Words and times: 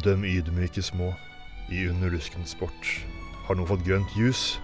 Døm 0.00 0.22
ydmyke 0.24 0.80
små 0.82 1.10
i 1.68 1.82
underluskens 1.90 2.54
sport. 2.54 2.86
Har 3.44 3.58
nå 3.58 3.66
fått 3.68 3.82
grønt 3.84 4.14
ljus 4.16 4.54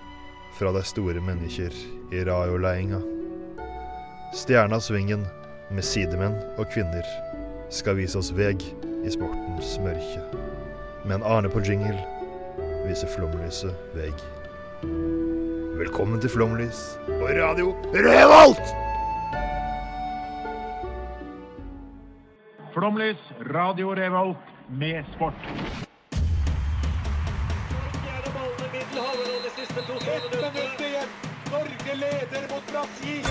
fra 0.56 0.70
de 0.72 0.80
store 0.88 1.20
mennesker 1.20 1.74
i 2.14 2.22
Rayo-leinga. 2.24 3.02
Stjerna-svingen 4.32 5.26
med 5.68 5.84
sidemenn 5.84 6.38
og 6.56 6.70
kvinner 6.72 7.04
skal 7.68 7.98
vise 8.00 8.16
oss 8.16 8.32
veg 8.38 8.64
i 9.04 9.12
sportens 9.12 9.76
mørke. 9.84 10.24
Men 11.04 11.26
Arne 11.26 11.52
på 11.52 11.60
jingle 11.60 12.00
viser 12.86 13.12
flomlyset 13.12 13.76
veg. 13.98 14.16
Velkommen 15.76 16.22
til 16.24 16.32
Flomlys 16.32 16.94
og 17.20 17.28
Radio 17.36 17.76
Revolt! 17.92 18.76
Flomlys, 22.72 23.32
Radio 23.52 23.92
Revolt 23.96 24.55
med 24.68 25.04
sport. 25.16 25.34
Norge 31.50 31.94
leder 31.94 32.54
mot 32.54 32.72
Brasil 32.72 33.24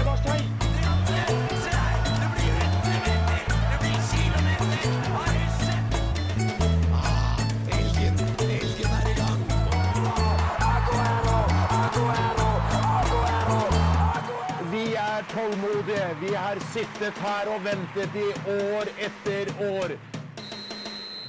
tålmodige. 15.35 16.15
Vi 16.21 16.35
har 16.35 16.59
sittet 16.73 17.17
her 17.17 17.55
og 17.55 17.63
ventet 17.65 18.15
i 18.15 18.29
år 18.57 18.91
etter 19.07 19.51
år. 19.71 20.14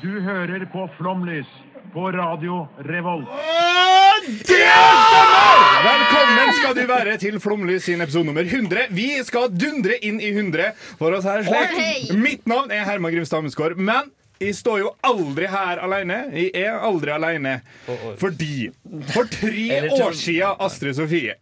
Du 0.06 0.20
hører 0.22 0.62
på 0.70 0.84
Flomlys 0.94 1.48
på 1.90 2.04
Radio 2.14 2.60
Revolt. 2.86 3.26
Velkommen 5.86 6.52
skal 6.60 6.76
du 6.78 6.82
være 6.86 7.16
til 7.18 7.40
Flomlys 7.42 7.88
sin 7.88 8.04
episode 8.04 8.28
nummer 8.28 8.46
100. 8.46 8.84
Vi 8.94 9.08
skal 9.26 9.50
dundre 9.50 9.98
inn 10.06 10.20
i 10.22 10.30
100 10.30 10.68
for 11.00 11.16
oss 11.16 11.26
her 11.26 11.42
slik. 11.48 12.12
Mitt 12.22 12.46
navn 12.46 12.70
er 12.70 12.86
Herman 12.86 13.16
Grimstad 13.16 13.42
Amundsgaard, 13.42 13.74
men 13.82 14.12
jeg 14.38 14.54
står 14.60 14.84
jo 14.84 14.92
aldri 15.10 15.50
her 15.50 15.82
alene. 15.82 16.20
Jeg 16.36 16.54
er 16.54 16.78
aldri 16.86 17.10
alene. 17.16 17.56
Fordi 18.22 18.68
for 19.10 19.26
tre 19.26 19.90
år 19.90 20.14
siden, 20.14 20.54
Astrid 20.68 21.00
Sofie, 21.00 21.34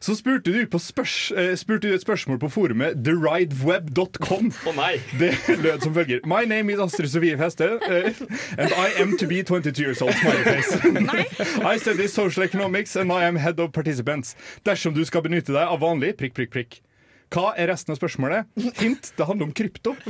så 0.00 0.14
spurte 0.14 0.52
du, 0.52 0.66
på 0.66 0.78
spørs, 0.78 1.32
eh, 1.36 1.54
spurte 1.56 1.88
du 1.88 1.94
et 1.94 2.02
spørsmål 2.02 2.38
på 2.38 2.48
forumet 2.48 2.98
therideweb.com. 3.04 4.52
Oh, 4.66 4.74
nei! 4.76 5.00
Det 5.18 5.34
lød 5.48 5.80
som 5.82 5.94
følger. 5.94 6.20
My 6.26 6.44
name 6.44 6.72
is 6.72 6.78
Astrid 6.80 7.10
Sofie 7.10 7.38
Feste 7.38 7.70
uh, 7.76 8.10
And 8.58 8.72
I 8.72 8.88
am 9.02 9.16
to 9.18 9.26
be 9.26 9.42
22 9.42 9.82
years 9.82 10.02
old. 10.02 10.14
Smiley 10.14 10.44
face. 10.44 11.58
I 11.74 11.78
study 11.78 12.06
social 12.08 12.44
economics 12.44 12.96
And 12.96 13.12
I 13.12 13.24
am 13.24 13.36
head 13.36 13.60
of 13.60 13.72
participants. 13.72 14.36
Dersom 14.66 14.94
du 14.94 15.04
skal 15.04 15.22
benytte 15.22 15.52
deg 15.52 15.64
av 15.64 15.80
vanlig 15.82 16.16
prikk, 16.16 16.34
prikk, 16.34 16.52
prikk. 16.52 16.80
Hva 17.28 17.50
er 17.60 17.68
resten 17.68 17.92
av 17.92 17.98
spørsmålet? 17.98 18.46
Hint, 18.80 19.10
det 19.18 19.26
handler 19.28 19.50
om 19.50 19.52
krypto. 19.52 19.92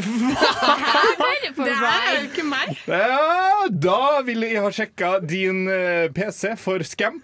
Det 1.48 1.64
er 1.64 2.18
jo 2.18 2.26
ikke 2.28 2.44
meg. 2.46 2.76
ja, 2.86 3.66
Da 3.72 4.20
ville 4.26 4.50
jeg 4.52 4.62
ha 4.62 4.70
sjekket 4.74 5.24
din 5.30 5.64
eh, 5.72 6.06
PC 6.14 6.52
for 6.60 6.84
scam 6.86 7.18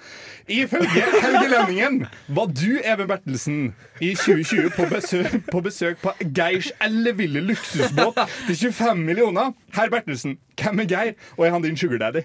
Ifølge 0.48 1.04
Helgelendingen 1.22 2.06
Var 2.28 2.46
du, 2.52 2.80
Even 2.84 3.08
Bertelsen 3.08 3.74
I 4.00 4.14
2020 4.14 4.70
på 4.76 4.88
besøk 4.90 5.36
på, 5.50 5.60
besøk 5.64 6.00
på 6.02 6.12
Geirs 6.36 6.70
elleville 6.84 7.40
luksusbåt 7.40 8.18
Til 8.48 8.56
25 8.56 9.04
millioner 9.06 9.54
Herr 9.74 9.90
Bertelsen, 9.90 10.36
hvem 10.54 10.84
er 10.84 10.86
Geir? 10.86 11.14
Og 11.34 11.46
er 11.46 11.50
han 11.50 11.64
din 11.64 11.74
sugar 11.74 11.98
daddy? 11.98 12.20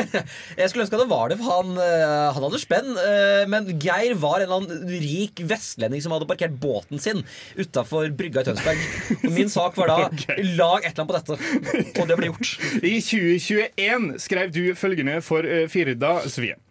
Jeg 0.60 0.68
skulle 0.68 0.84
ønske 0.84 0.98
at 0.98 1.00
det 1.00 1.06
var 1.08 1.30
det, 1.32 1.38
for 1.40 1.48
han, 1.54 1.70
eh, 1.80 2.26
han 2.36 2.44
hadde 2.44 2.60
spenn. 2.60 2.90
eh, 3.00 3.44
men 3.48 3.70
Geir 3.80 4.18
var 4.20 4.36
en 4.36 4.44
eller 4.44 4.58
annen 4.58 4.90
rik 5.00 5.40
vestlending 5.48 6.02
som 6.04 6.12
hadde 6.12 6.28
parkert 6.28 6.58
båten 6.60 7.00
sin 7.00 7.22
utafor 7.56 8.10
brygga 8.18 8.44
i 8.44 8.50
Tønsberg. 8.50 8.84
Og 9.22 9.32
min 9.32 9.48
sak 9.48 9.80
var 9.80 9.94
da 9.94 9.96
okay. 10.10 10.44
lag 10.60 10.84
et 10.84 10.92
eller 10.92 11.06
annet 11.06 11.08
på 11.08 11.16
dette. 11.16 11.96
Og 12.02 12.10
det 12.10 12.20
ble 12.20 12.28
gjort. 12.34 12.52
I 12.82 12.94
2021 13.00 14.10
skrev 14.26 14.52
du 14.52 14.62
følgende 14.76 15.16
for 15.24 15.48
Firda 15.72 15.90
Firda 15.90 16.12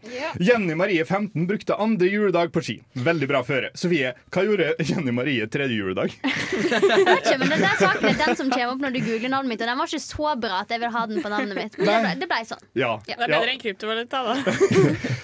Sofie. 0.01 0.29
Jenny 0.39 0.75
Marie 0.75 1.05
15 1.05 1.47
brukte 1.47 1.75
andre 1.75 2.07
juledag 2.07 2.51
på 2.55 2.61
ski. 2.63 2.75
Veldig 2.93 3.27
bra 3.27 3.41
føre. 3.43 3.69
Sofie, 3.77 4.13
hva 4.31 4.43
gjorde 4.47 4.69
Jenny 4.87 5.11
Marie 5.15 5.47
tredje 5.51 5.75
juledag? 5.75 6.13
Ikke, 6.15 7.35
men 7.41 7.51
den 7.51 7.63
der 7.65 7.75
saken 7.79 8.07
er 8.11 8.17
den 8.21 8.37
som 8.39 8.51
kommer 8.51 8.73
opp 8.73 8.83
når 8.83 8.95
du 8.95 8.99
googler 9.03 9.33
navnet 9.33 9.53
mitt, 9.53 9.63
og 9.65 9.71
den 9.71 9.81
var 9.81 9.91
ikke 9.91 10.03
så 10.03 10.33
bra 10.39 10.61
at 10.63 10.71
jeg 10.73 10.83
vil 10.83 10.93
ha 10.95 11.03
den 11.09 11.21
på 11.23 11.31
navnet 11.33 11.59
mitt. 11.59 11.77
Men 11.79 11.89
det 11.89 11.99
ble, 12.05 12.13
det 12.23 12.29
ble 12.31 12.39
sånn. 12.53 12.63
Ja. 12.79 12.93
Ja. 13.09 13.19
Det 13.19 13.27
er 13.27 13.33
bedre 13.35 13.53
enn 13.55 13.63
kryptovaluta, 13.63 14.23
da. 14.29 14.35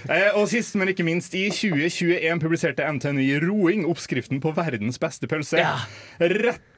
Eh, 0.06 0.36
og 0.38 0.46
sist, 0.52 0.76
men 0.78 0.92
ikke 0.92 1.02
minst, 1.08 1.34
i 1.34 1.48
2021 1.50 2.38
publiserte 2.44 2.86
NTNU 2.94 3.40
roing 3.42 3.88
oppskriften 3.90 4.38
på 4.44 4.52
verdens 4.54 5.00
beste 5.02 5.26
pølse. 5.32 5.58
Ja. 5.58 5.80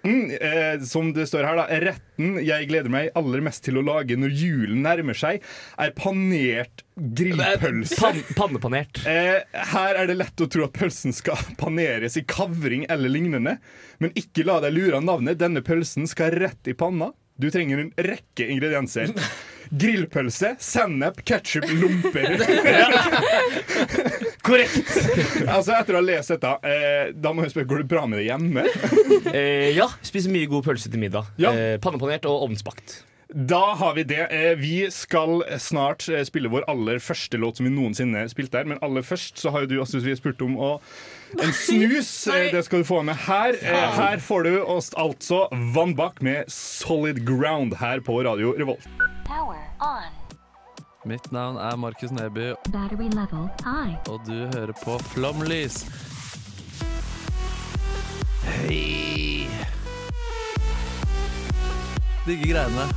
Retten, 0.07 0.31
eh, 0.31 0.85
som 0.85 1.13
det 1.13 1.27
står 1.27 1.43
her, 1.43 1.57
da, 1.57 1.65
retten 1.81 2.37
jeg 2.43 2.67
gleder 2.69 2.91
meg 2.91 3.09
aller 3.17 3.41
mest 3.43 3.63
til 3.65 3.77
å 3.77 3.83
lage 3.83 4.17
når 4.17 4.35
julen 4.35 4.81
nærmer 4.85 5.17
seg, 5.17 5.43
er 5.77 5.91
panert 5.97 6.83
grillpølse. 6.95 7.99
Pan 7.99 8.21
pannepanert. 8.37 9.01
Eh, 9.05 9.43
her 9.73 9.99
er 9.99 10.07
det 10.07 10.17
lett 10.17 10.41
å 10.41 10.47
tro 10.47 10.65
at 10.67 10.75
pølsen 10.77 11.13
skal 11.15 11.37
paneres 11.61 12.17
i 12.17 12.23
kavring 12.23 12.87
eller 12.89 13.11
lignende. 13.11 13.57
Men 13.99 14.15
ikke 14.15 14.45
la 14.47 14.59
deg 14.63 14.75
lure 14.77 14.97
av 14.97 15.05
navnet. 15.05 15.39
Denne 15.39 15.63
pølsen 15.65 16.07
skal 16.07 16.31
rett 16.37 16.67
i 16.67 16.77
panna. 16.77 17.11
Du 17.37 17.51
trenger 17.53 17.83
en 17.83 17.93
rekke 17.97 18.47
ingredienser. 18.49 19.13
Grillpølse, 19.71 20.53
sennep, 20.63 21.23
ketsjup, 21.27 21.67
lomper. 21.81 22.37
Korrekt. 24.47 24.93
altså 25.47 25.75
Etter 25.77 25.97
å 25.97 26.01
ha 26.01 26.05
lest 26.05 26.33
dette, 26.35 26.53
eh, 26.67 27.11
da 27.15 27.33
må 27.35 27.45
jeg 27.45 27.55
spørre, 27.55 27.69
går 27.71 27.83
det 27.83 27.89
bra 27.91 28.05
med 28.07 28.21
det 28.21 28.29
hjemme? 28.29 28.67
Eh, 29.27 29.73
ja, 29.75 29.85
spiser 30.05 30.31
mye 30.31 30.47
god 30.49 30.63
pølse 30.63 30.89
til 30.89 31.01
middag. 31.01 31.27
Ja. 31.41 31.51
Eh, 31.51 31.75
pannepanert 31.83 32.25
og 32.29 32.45
ovnsbakt. 32.47 33.01
Da 33.27 33.73
har 33.75 33.93
vi 33.93 34.03
det. 34.07 34.21
Eh, 34.31 34.55
vi 34.55 34.87
skal 34.91 35.41
snart 35.59 36.07
eh, 36.09 36.23
spille 36.23 36.47
vår 36.49 36.63
aller 36.71 37.01
første 37.03 37.37
låt 37.37 37.59
som 37.59 37.67
vi 37.67 37.73
noensinne 37.75 38.23
spilte 38.31 38.61
her. 38.61 38.69
Men 38.71 38.79
aller 38.81 39.03
først 39.03 39.41
så 39.41 39.51
har 39.51 39.65
jo 39.65 39.71
du 39.73 39.75
Astrid 39.83 40.07
vi 40.07 40.15
spurt 40.15 40.41
om 40.45 40.55
å 40.55 40.71
en 41.43 41.51
snus. 41.51 42.13
Eh, 42.37 42.49
det 42.55 42.63
skal 42.65 42.83
du 42.83 42.87
få 42.87 43.01
med 43.03 43.19
her. 43.27 43.59
Her 43.59 44.23
får 44.23 44.47
du 44.47 44.53
oss 44.63 44.93
altså 44.95 45.45
Vannbakk 45.75 46.23
med 46.23 46.47
Solid 46.51 47.25
Ground 47.27 47.75
her 47.81 47.99
på 48.03 48.21
Radio 48.23 48.55
Revolt. 48.55 48.87
Mitt 51.07 51.31
navn 51.31 51.55
er 51.55 51.75
Markus 51.75 52.11
Neby, 52.11 52.53
og 54.07 54.19
du 54.27 54.33
hører 54.33 54.73
på 54.83 54.97
Flomlys. 54.99 55.85
Hei! 58.43 59.47
Digge 62.25 62.53
greiene. 62.53 62.89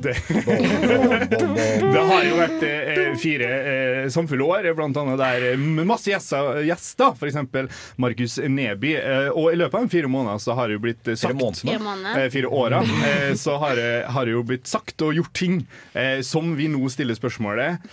Det, 0.00 0.14
det 1.92 2.02
har 2.10 2.24
jo 2.24 2.36
vært 2.38 2.62
eh, 2.66 3.00
fire 3.20 3.48
eh, 3.72 4.08
samfulle 4.12 4.46
år, 4.46 4.68
blant 4.78 4.96
annet 5.00 5.18
der 5.20 5.46
eh, 5.52 5.60
med 5.60 5.88
masse 5.90 6.10
gjester, 6.12 6.60
gjester 6.66 7.14
f.eks. 7.16 7.38
Markus 8.00 8.38
Neby. 8.42 8.94
Eh, 9.00 9.28
og 9.34 9.50
i 9.52 9.58
løpet 9.60 9.78
av 9.80 9.86
de 9.88 9.94
fire 9.96 10.10
måneder 10.12 10.40
så 10.42 10.56
har 10.58 10.70
det 10.70 10.78
jo 10.78 10.84
blitt 10.86 11.10
eh, 11.12 11.18
sagt. 11.20 11.36
Fire 11.60 11.78
måneder. 11.82 12.24
eh, 12.24 12.30
fire 12.32 12.52
åra, 12.62 12.82
eh, 13.10 13.34
så 13.40 13.56
har 13.62 13.76
det, 13.78 13.90
har 14.14 14.26
det 14.28 14.36
jo 14.38 14.44
blitt 14.52 14.70
sagt 14.70 15.02
og 15.06 15.16
gjort 15.18 15.34
ting 15.36 15.60
eh, 15.92 16.20
som 16.26 16.54
vi 16.58 16.70
nå 16.72 16.88
stiller 16.92 17.18
spørsmålet 17.18 17.90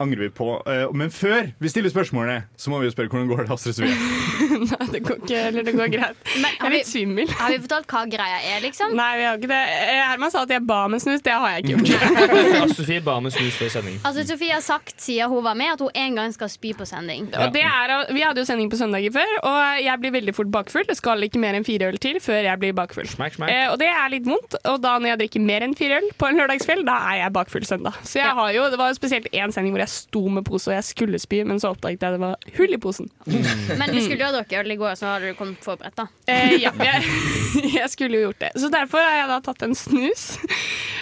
angrer 0.00 0.24
vi 0.26 0.30
på. 0.34 0.48
Eh, 0.66 0.86
men 0.96 1.10
før 1.12 1.50
vi 1.60 1.68
stiller 1.72 1.92
spørsmålene, 1.92 2.44
så 2.56 2.70
må 2.72 2.78
vi 2.80 2.88
jo 2.88 2.94
spørre 2.94 3.10
hvordan 3.12 3.28
går 3.30 3.42
det, 3.44 3.50
Astrid 3.54 3.76
Sofie? 3.76 3.96
Nei, 4.70 4.86
det 4.94 5.00
går 5.06 5.18
ikke, 5.20 5.40
eller 5.50 5.66
det 5.66 5.74
går 5.76 5.90
greit. 5.92 6.16
Men 6.40 6.50
Jeg 6.56 6.66
er 6.68 6.74
litt 6.74 6.88
svimmel. 6.88 7.28
har 7.38 7.52
vi 7.54 7.58
fortalt 7.64 7.86
hva 7.92 8.02
greia 8.10 8.38
er, 8.54 8.60
liksom? 8.64 8.94
Nei, 8.98 9.10
vi 9.20 9.26
har 9.28 9.38
ikke 9.40 9.50
det. 9.52 9.60
Eh, 9.84 10.00
Herman 10.10 10.32
sa 10.34 10.42
at 10.46 10.54
jeg 10.54 10.64
ba 10.68 10.78
om 10.88 10.96
en 10.96 11.02
snus. 11.04 11.22
Det 11.26 11.32
har 11.36 11.56
jeg 11.56 11.64
ikke 11.64 11.84
gjort. 11.84 12.24
Astrid-Sofie 12.64 13.02
ba 13.06 13.16
om 13.20 13.28
en 13.30 13.34
snus 13.34 13.58
før 13.60 13.72
sending. 13.76 13.98
Altså, 14.08 14.24
Sofie 14.28 14.52
har 14.54 14.64
sagt 14.64 14.96
siden 15.04 15.30
hun 15.30 15.44
var 15.44 15.54
med, 15.58 15.72
at 15.74 15.84
hun 15.84 15.90
en 16.04 16.18
gang 16.20 16.34
skal 16.36 16.50
spy 16.52 16.72
på 16.76 16.86
sending. 16.88 17.28
Ja. 17.34 17.48
det 17.52 17.62
er, 17.66 17.94
vi 18.14 18.24
hadde 18.24 18.42
jo 18.42 18.48
sending 18.48 18.70
på 18.72 18.78
søndager 18.80 19.12
før, 19.14 19.36
og 19.46 19.60
jeg 19.84 20.00
blir 20.02 20.14
veldig 20.16 20.34
fort 20.36 20.50
bakfull. 20.54 20.86
Det 20.88 20.96
skal 20.98 21.22
ikke 21.28 21.40
mer 21.42 21.58
enn 21.58 21.66
fire 21.66 21.90
øl 21.92 22.00
til 22.02 22.18
før 22.24 22.40
jeg 22.48 22.60
blir 22.62 22.74
bakfull. 22.76 23.08
Smack, 23.10 23.36
smack. 23.36 23.52
Eh, 23.52 23.68
og 23.72 23.78
det 23.82 23.90
er 23.92 24.10
litt 24.12 24.26
vondt. 24.28 24.56
Og 24.70 24.80
da 24.82 24.96
når 24.98 25.12
jeg 25.14 25.22
drikker 25.24 25.44
mer 25.50 25.66
enn 25.66 25.76
fire 25.78 26.00
øl 26.00 26.08
på 26.20 26.30
en 26.30 26.40
lørdagskveld, 26.40 26.84
da 26.88 26.98
er 27.12 27.20
jeg 27.24 27.34
bakfull 27.36 27.66
søndag. 27.68 28.00
Så 28.04 28.18
jeg 28.22 28.26
Ja. 28.30 28.34
har 28.40 28.52
jo, 28.56 28.66
det 28.70 28.78
var 28.80 28.92
jo 28.92 28.98
spesielt 28.98 29.28
én 29.32 29.52
sending 29.54 29.74
hvor 29.74 29.82
jeg 29.84 29.89
sto 29.90 30.22
med 30.32 30.46
pose 30.46 30.70
og 30.70 30.76
jeg 30.76 30.86
skulle 30.86 31.20
spy, 31.22 31.42
men 31.46 31.60
så 31.62 31.72
oppdaget 31.74 32.04
jeg 32.06 32.16
det 32.16 32.22
var 32.22 32.50
hull 32.56 32.76
i 32.76 32.80
posen. 32.80 33.10
Men 33.26 33.92
vi 33.92 34.04
skulle 34.04 34.20
jo 34.20 34.28
ha 34.28 34.34
drukket 34.38 34.62
øl 34.62 34.74
i 34.74 34.78
går, 34.80 34.94
så 34.98 35.12
hadde 35.12 35.32
du 35.32 35.38
kommet 35.38 35.64
forberedt, 35.64 35.96
da. 35.98 36.06
Eh, 36.30 36.56
ja, 36.62 36.72
jeg, 36.86 37.10
jeg 37.80 37.90
skulle 37.92 38.20
jo 38.20 38.28
gjort 38.28 38.44
det. 38.46 38.52
Så 38.62 38.70
derfor 38.72 39.02
har 39.04 39.18
jeg 39.22 39.30
da 39.32 39.40
tatt 39.50 39.66
en 39.66 39.76
snus 39.78 40.24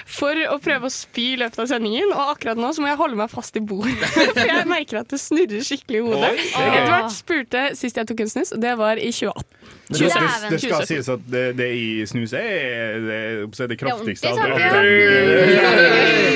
for 0.08 0.40
å 0.48 0.56
prøve 0.62 0.88
å 0.88 0.92
spy 0.92 1.26
i 1.34 1.38
løpet 1.40 1.60
av 1.64 1.68
sendingen. 1.70 2.12
Og 2.14 2.34
akkurat 2.34 2.60
nå 2.60 2.72
så 2.74 2.84
må 2.84 2.90
jeg 2.90 3.00
holde 3.00 3.18
meg 3.20 3.32
fast 3.32 3.58
i 3.60 3.64
bordet, 3.64 3.96
for 4.36 4.44
jeg 4.48 4.68
merker 4.70 5.02
at 5.02 5.12
det 5.12 5.20
snurrer 5.22 5.66
skikkelig 5.66 6.00
i 6.00 6.06
hodet. 6.06 6.32
Edvard 6.64 7.12
spurte 7.14 7.68
sist 7.78 8.00
jeg 8.00 8.08
tok 8.08 8.24
en 8.24 8.32
snus, 8.32 8.54
og 8.56 8.64
det 8.64 8.74
var 8.80 9.00
i 9.00 9.12
2018. 9.12 9.76
Det, 9.88 9.98
det, 9.98 10.10
skal, 10.10 10.50
det 10.52 10.58
skal 10.60 10.82
sies 10.84 11.06
at 11.08 11.20
det, 11.32 11.42
det 11.56 11.66
i 11.72 12.04
snus 12.04 12.34
er 12.36 12.98
det, 13.00 13.20
det, 13.48 13.68
det 13.70 13.76
kraftigste 13.80 14.28
Det 14.28 14.32
av 14.36 14.48
det. 14.52 14.68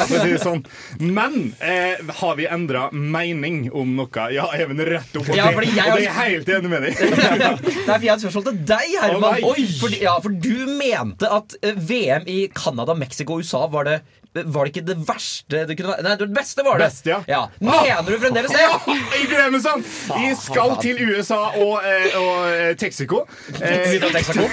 si 0.08 0.16
det 0.24 0.40
sånn. 0.42 0.64
Men 0.98 1.36
eh, 1.62 2.02
har 2.18 2.34
vi 2.40 2.48
endra 2.50 2.88
mening 2.90 3.68
om 3.70 3.94
noe? 4.00 4.26
Ja, 4.34 4.48
Even, 4.58 4.82
rett 4.90 5.14
opp 5.20 5.30
og 5.30 5.38
jeg 5.38 5.54
Og 5.54 5.62
det 5.62 5.84
er 5.84 6.02
jeg 6.02 6.16
helt 6.18 6.50
enig 6.56 6.72
med 6.74 6.88
deg. 6.88 6.98
Nei, 7.06 7.94
for 7.94 8.02
jeg 8.02 8.10
har 8.10 8.18
et 8.18 8.24
spørsmål 8.26 8.48
til 8.50 8.58
deg, 8.72 8.96
Herman. 9.04 9.38
Fordi, 9.84 10.02
ja, 10.02 10.16
for 10.18 10.34
du 10.34 10.59
mente 10.66 11.28
at 11.28 11.54
eh, 11.62 11.76
VM 11.76 12.26
i 12.26 12.48
Canada, 12.54 12.94
Mexico 12.94 13.36
og 13.36 13.44
USA 13.44 13.66
var 13.70 13.88
det 13.88 14.00
var 14.32 14.64
det 14.64 14.70
ikke 14.70 14.84
det 14.86 14.94
verste 15.08 15.64
det 15.66 15.74
kunne 15.78 15.90
være? 15.96 16.02
Nei, 16.06 16.12
det 16.20 16.28
beste 16.36 16.62
var 16.62 16.78
det. 16.78 16.86
Beste, 16.86 17.16
ja. 17.26 17.40
Mener 17.58 18.06
du 18.06 18.18
fremdeles 18.22 18.52
det? 18.54 18.60
Ja, 18.70 18.76
jeg 19.16 19.26
glemmer 19.30 19.58
sånn! 19.64 19.82
Vi 19.82 20.28
skal 20.38 20.76
til 20.82 21.00
USA 21.10 21.38
og, 21.58 21.80
eh, 21.82 22.14
og 22.20 22.36
eh, 22.50 22.74
Texaco. 22.78 23.24
Eh, 23.60 23.96
Texaco. 24.12 24.44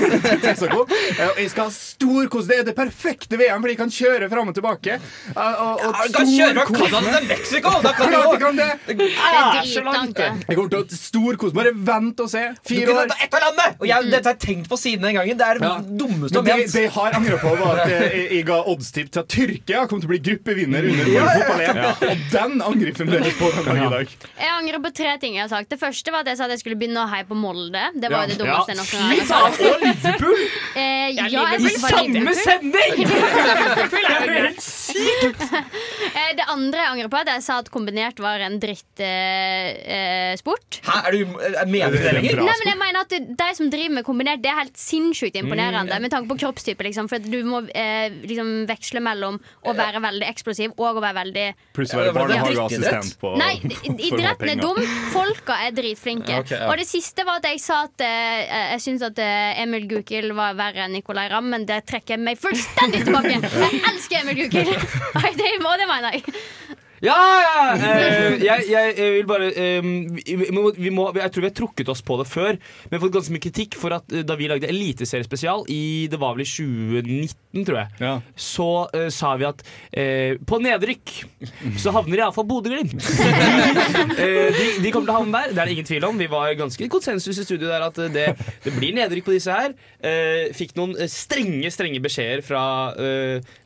Eh, 0.89 1.37
jeg 1.43 1.51
skal 1.51 1.67
ha 1.67 1.73
stor 1.73 2.27
kos. 2.33 2.47
Det 2.49 2.57
er 2.61 2.65
det 2.67 2.73
perfekte 2.77 3.37
VM, 3.39 3.61
for 3.61 3.69
de 3.71 3.75
kan 3.79 3.91
kjøre 3.93 4.29
fram 4.31 4.49
og 4.51 4.57
tilbake. 4.57 4.97
Eh, 4.97 5.37
og, 5.37 5.83
og 5.85 5.93
Ja, 5.93 6.07
du 6.07 6.17
kan 6.17 6.31
kjøre 6.31 6.65
fra 6.65 6.65
Canada 6.73 7.01
meg. 7.05 7.13
til 7.19 7.29
Mexico! 7.35 7.73
Da 7.85 7.93
kan 7.97 8.11
du 8.11 8.17
jeg 8.17 8.41
kan 8.41 8.59
det! 8.63 8.69
Det 8.87 9.07
er 9.11 9.69
så 9.69 9.85
det. 10.17 10.29
Jeg 10.47 10.57
kommer 10.57 10.73
til 10.73 10.81
å 10.81 10.99
storkose. 11.03 11.55
Bare 11.57 11.73
vent 11.91 12.25
og 12.25 12.31
se. 12.33 12.43
Du 12.57 12.73
Fire 12.73 12.97
år. 13.03 13.13
ett 13.23 13.37
av 13.37 13.45
landet! 13.45 13.77
Og 13.77 13.85
jeg, 13.91 14.09
dette 14.11 14.25
har 14.31 14.35
jeg 14.37 14.43
tenkt 14.47 14.71
på 14.73 14.79
siden 14.81 15.05
den 15.07 15.19
gangen. 15.21 15.37
Det 15.37 15.45
er 15.51 15.61
det 15.61 15.67
Ja. 15.69 15.77
dummeste 15.85 16.33
Men 16.33 16.39
om 16.41 16.45
det, 16.49 16.57
ment. 16.63 16.73
det 16.73 16.83
jeg 16.87 16.93
har 16.97 17.17
angra 17.21 17.37
på, 17.43 17.53
var 17.61 17.83
at 17.85 17.93
jeg, 17.93 18.25
jeg 18.39 18.45
ga 18.49 18.59
oddstipp 18.73 19.11
til 19.13 19.19
at 19.23 19.27
Tyrkia 19.37 19.65
kom 19.89 19.99
til 20.01 20.07
å 20.07 20.11
bli 20.13 20.19
gruppevinner 20.23 20.83
under 20.87 21.05
Ja, 21.11 21.13
ja, 21.13 21.23
ja. 21.23 21.33
fotball-EM. 21.37 21.77
Og 22.07 22.17
den 22.31 22.61
angriper 22.61 22.87
vi 22.87 22.97
fremdeles 23.01 23.35
på 23.37 23.49
den 23.51 23.65
dag 23.67 23.77
i 23.77 23.89
dag. 23.95 24.07
Jeg 24.39 24.51
angrer 24.57 24.79
på 24.87 24.91
tre 24.95 25.11
ting 25.19 25.33
jeg 25.35 25.43
har 25.43 25.51
sagt. 25.51 25.69
Det 25.69 25.79
første 25.81 26.11
var 26.13 26.19
at 26.23 26.27
jeg 26.31 26.37
sa 26.39 26.45
at 26.47 26.53
jeg 26.55 26.59
skulle 26.63 26.79
begynne 26.79 27.03
å 27.03 27.07
heie 27.11 27.25
på 27.27 27.35
Molde. 27.37 27.83
Det 27.99 28.09
var 28.11 28.23
jo 28.23 28.31
det 28.31 28.39
dummeste 28.39 28.71
jeg 28.71 28.79
noen 28.79 28.89
gang 28.91 29.11
Fy 29.11 29.19
har 29.19 29.27
faen, 29.27 29.51
sagt. 29.51 29.59
og 29.67 29.77
Liverpool! 29.83 30.41
Eh, 30.77 31.09
ja, 31.17 31.27
Liverpool 31.27 31.75
Samme 31.83 32.33
sending! 32.37 32.93
Det 33.87 34.01
er 34.03 34.25
jo 34.27 34.39
helt 34.47 34.61
sykt! 34.63 35.43
Eh, 36.17 36.31
Det 36.37 36.45
andre 36.49 36.79
jeg 36.81 36.89
angrer 36.93 37.09
på, 37.11 37.17
er 37.19 37.27
at 37.27 37.29
jeg 37.35 37.43
sa 37.45 37.57
at 37.61 37.67
kombinert 37.73 38.17
var 38.23 38.41
en 38.41 38.55
drittsport. 38.61 39.01
Eh, 39.03 40.33
sport. 40.39 40.79
Hæ, 40.85 40.95
er 41.07 41.11
du 41.11 41.19
er- 41.37 41.65
Mener 41.69 41.91
du 41.93 41.97
det 42.01 42.13
lenger? 42.15 42.39
Nei, 42.41 42.55
men 42.61 42.67
jeg 42.71 42.77
mener 42.79 42.99
at 43.01 43.09
det- 43.09 43.37
De 43.37 43.49
som 43.57 43.69
driver 43.69 43.93
med 43.99 44.05
kombinert, 44.05 44.41
det 44.41 44.49
er 44.49 44.57
helt 44.63 44.77
sinnssykt 44.77 45.35
imponerende. 45.35 45.99
Med 46.01 46.09
tanke 46.11 46.27
på 46.31 46.37
kroppstype. 46.39 46.81
Liksom, 46.87 47.07
for 47.09 47.19
du 47.19 47.43
må 47.43 47.61
eh, 47.75 48.09
liksom 48.25 48.65
veksle 48.69 48.99
mellom 49.03 49.39
å 49.67 49.75
være 49.77 50.01
veldig 50.03 50.27
eksplosiv 50.29 50.73
og 50.77 50.99
å 50.99 51.03
være 51.03 51.17
veldig 51.19 51.45
Pluss 51.77 51.93
å 51.93 52.01
være 52.01 52.13
barnehageassistent 52.15 53.17
på 53.21 53.33
Nei, 53.39 53.53
idretten 54.09 54.51
er 54.53 54.61
dum. 54.61 54.79
Folka 55.13 55.59
er 55.65 55.75
dritflinke. 55.75 56.31
Ja, 56.31 56.43
ok, 56.43 56.53
ja. 56.55 56.69
Og 56.71 56.81
det 56.81 56.87
siste 56.89 57.25
var 57.27 57.41
at 57.41 57.49
jeg 57.51 57.61
sa 57.63 57.83
at 57.87 58.03
uh, 58.03 58.41
jeg 58.73 58.83
syns 58.83 59.05
at 59.07 59.19
uh, 59.21 59.61
Emil 59.63 59.87
Gukild 59.89 60.35
var 60.37 60.57
verre 60.57 60.85
enn 60.87 60.95
Nicolay 60.97 61.29
Ramm, 61.31 61.49
men 61.53 61.67
det 61.69 61.83
trekker 61.89 62.15
jeg 62.17 62.23
meg 62.23 62.39
fullstendig 62.41 63.03
tilbake. 63.07 63.39
Jeg 63.67 63.81
elsker 63.89 64.21
Emil 64.21 64.43
Gukild! 64.43 64.73
Må, 65.63 65.73
det 65.79 65.87
mener 65.89 66.15
jeg. 66.17 66.35
Ja, 67.05 67.13
ja! 67.43 67.65
Eh, 67.77 68.39
jeg, 68.41 68.63
jeg, 68.71 68.93
jeg 68.97 69.11
vil 69.19 69.27
bare 69.29 69.47
eh, 69.53 69.85
vi, 69.85 70.37
må, 70.55 70.71
vi 70.73 70.89
må, 70.93 71.03
Jeg 71.13 71.29
tror 71.33 71.43
vi 71.43 71.49
har 71.51 71.55
trukket 71.57 71.91
oss 71.93 72.01
på 72.05 72.17
det 72.17 72.25
før, 72.29 72.57
men 72.57 72.89
vi 72.89 72.97
har 72.97 73.03
fått 73.03 73.13
ganske 73.19 73.33
mye 73.35 73.43
kritikk 73.43 73.77
for 73.77 73.93
at 73.99 74.15
eh, 74.15 74.23
da 74.25 74.37
vi 74.39 74.47
lagde 74.49 74.69
Eliteseriespesial 74.71 75.67
i 75.73 76.07
Det 76.09 76.17
var 76.21 76.33
vel 76.37 76.45
i 76.45 76.49
2019, 76.49 77.65
tror 77.67 77.77
jeg, 77.83 77.91
Ja. 78.01 78.15
så 78.37 78.67
sa 79.13 79.31
vi 79.39 79.45
at 79.47 79.61
på 80.47 80.57
nedrykk 80.61 81.11
så 81.81 81.91
havner 81.95 82.19
iallfall 82.21 82.45
Bodø-Glimt. 82.49 82.93
De, 84.17 84.67
de 84.83 84.91
kommer 84.93 85.07
til 85.07 85.13
å 85.13 85.17
havne 85.17 85.33
der, 85.33 85.51
det 85.53 85.61
er 85.61 85.69
det 85.69 85.73
ingen 85.75 85.87
tvil 85.87 86.05
om. 86.07 86.19
Vi 86.19 86.27
var 86.31 86.51
ganske 86.59 86.87
konsensus 86.91 87.39
i 87.41 87.45
studio 87.45 87.69
der 87.69 87.85
at 87.87 87.97
det, 88.13 88.25
det 88.63 88.73
blir 88.75 88.93
nedrykk 88.97 89.25
på 89.27 89.33
disse 89.35 89.53
her. 89.53 89.73
Fikk 90.57 90.75
noen 90.77 90.93
strenge 91.11 91.69
strenge 91.73 92.01
beskjeder 92.03 92.43
fra 92.45 92.61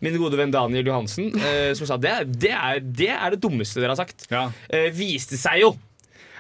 min 0.04 0.18
gode 0.22 0.39
venn 0.39 0.54
Daniel 0.54 0.88
Johansen, 0.88 1.31
som 1.78 1.89
sa 1.89 2.00
det, 2.01 2.16
det, 2.42 2.54
er, 2.56 2.80
det 2.81 3.12
er 3.12 3.20
det 3.29 3.39
dummeste 3.44 3.79
dere 3.79 3.94
har 3.94 4.00
sagt. 4.01 4.25
Ja. 4.31 4.47
Eh, 4.73 4.89
viste 4.95 5.38
seg 5.38 5.62
jo 5.62 5.75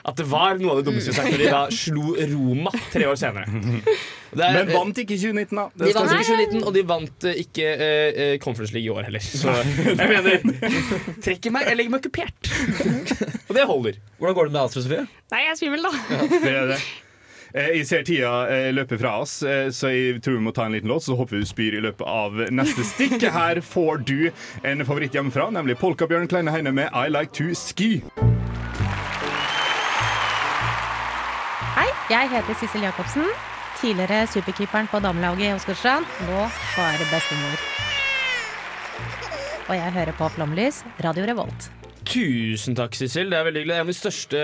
at 0.01 0.15
det 0.17 0.25
var 0.25 0.55
noe 0.57 0.71
av 0.73 0.79
det 0.79 0.87
dummeste 0.87 1.13
sagt 1.13 1.29
når 1.29 1.37
de 1.43 1.49
da 1.53 1.59
slo 1.69 2.15
Roma 2.31 2.71
tre 2.89 3.05
år 3.05 3.19
senere. 3.21 3.45
Er- 4.31 4.55
Men 4.55 4.69
vant 4.71 4.97
ikke 4.97 5.13
2019, 5.19 5.57
da. 5.59 5.65
Det 5.75 5.89
de 5.91 5.93
vant 5.93 6.09
ikke 6.15 6.23
2019, 6.25 6.63
og 6.65 6.73
de 6.73 6.81
vant 6.89 7.25
eh, 7.29 7.35
ikke 7.43 7.67
eh, 7.75 8.37
Conference 8.41 8.73
League 8.73 8.87
i 8.87 8.93
år 8.95 9.05
heller. 9.09 9.21
Så 9.21 9.53
jeg 9.99 10.09
mener 10.09 10.41
Trekker 11.25 11.53
meg, 11.53 11.67
jeg 11.69 11.77
legger 11.77 11.93
meg 11.93 12.01
okkupert. 12.01 12.49
Og 13.45 13.53
det 13.59 13.67
holder. 13.69 13.99
Hvordan 14.17 14.37
går 14.39 14.49
det 14.49 14.55
med 14.55 14.61
Astrid 14.63 14.87
Sofie? 14.87 15.05
Nei, 15.35 15.43
jeg 15.45 15.51
er 15.53 15.59
svimmel, 15.61 15.85
da. 15.85 15.91
Det 16.31 16.55
er 16.55 16.71
det. 16.73 16.79
Eh, 17.53 17.67
Jeg 17.77 17.87
ser 17.89 18.03
tida 18.07 18.31
eh, 18.51 18.69
løpe 18.73 18.97
fra 19.01 19.17
oss, 19.21 19.41
eh, 19.43 19.67
så 19.75 19.89
jeg 19.91 20.21
tror 20.23 20.37
vi 20.39 20.43
må 20.45 20.53
ta 20.55 20.65
en 20.69 20.75
liten 20.75 20.87
låt. 20.91 21.03
Så 21.03 21.17
håper 21.19 21.35
vi 21.37 21.43
du 21.43 21.49
spyr 21.49 21.77
i 21.79 21.83
løpet 21.83 22.07
av 22.07 22.39
neste 22.51 22.85
stikk. 22.87 23.25
Her 23.31 23.59
får 23.65 24.03
du 24.07 24.31
en 24.63 24.85
favoritt 24.87 25.15
hjemmefra, 25.17 25.49
nemlig 25.51 25.77
Polkabjørn 25.81 26.29
Kleine 26.31 26.53
Heine 26.55 26.71
med 26.75 26.89
I 26.95 27.07
Like 27.11 27.33
To 27.39 27.51
Ski. 27.57 27.91
Hei, 31.75 31.87
jeg 32.11 32.31
heter 32.35 32.59
Sissel 32.59 32.83
Jacobsen. 32.87 33.27
Tidligere 33.81 34.25
superkeeperen 34.29 34.87
på 34.91 34.99
damelaget 35.01 35.47
i 35.49 35.53
Åsgårdstrand. 35.55 36.05
Nå 36.27 36.41
bare 36.75 37.07
bestemor. 37.09 37.67
Og 39.71 39.77
jeg 39.79 39.93
hører 39.95 40.11
på 40.19 40.27
Flomlys, 40.35 40.83
Radio 41.03 41.25
Revolt. 41.31 41.71
Tusen 42.07 42.77
takk, 42.77 42.95
Sissel. 42.97 43.29
Det 43.31 43.37
er 43.37 43.45
veldig 43.47 43.61
hyggelig. 43.61 43.75
En 43.77 43.85
av 43.85 43.91
de 43.91 43.97
største 43.97 44.41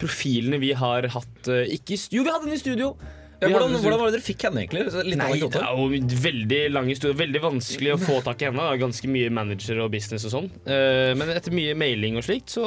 profilene 0.00 0.58
vi 0.62 0.72
har 0.76 1.06
hatt 1.14 1.52
eh, 1.52 1.76
ikke 1.76 1.94
i 1.94 2.00
Jo, 2.16 2.24
vi 2.26 2.32
hadde 2.32 2.48
den 2.48 2.56
i 2.56 2.60
studio. 2.60 2.94
Ja, 3.36 3.50
hvordan, 3.52 3.74
hvordan 3.82 4.00
var 4.00 4.08
det 4.08 4.16
dere 4.16 4.24
fikk 4.24 4.46
henne, 4.46 4.62
egentlig? 4.62 4.86
Litt 5.04 5.20
Nei, 5.20 5.28
det 5.36 5.60
er 5.60 5.76
jo 5.76 6.20
veldig 6.24 6.60
lang 6.72 6.88
historie. 6.88 7.18
Veldig 7.18 7.42
vanskelig 7.44 7.92
å 7.92 7.98
få 8.00 8.18
tak 8.24 8.42
i 8.42 8.48
henne. 8.48 8.68
Ganske 8.80 9.10
mye 9.12 9.32
manager 9.34 9.82
og 9.84 9.92
business 9.92 10.24
og 10.28 10.32
sånn. 10.32 10.48
Eh, 10.64 11.12
men 11.18 11.34
etter 11.34 11.54
mye 11.54 11.76
mailing 11.78 12.16
og 12.16 12.24
slikt, 12.26 12.54
så 12.56 12.64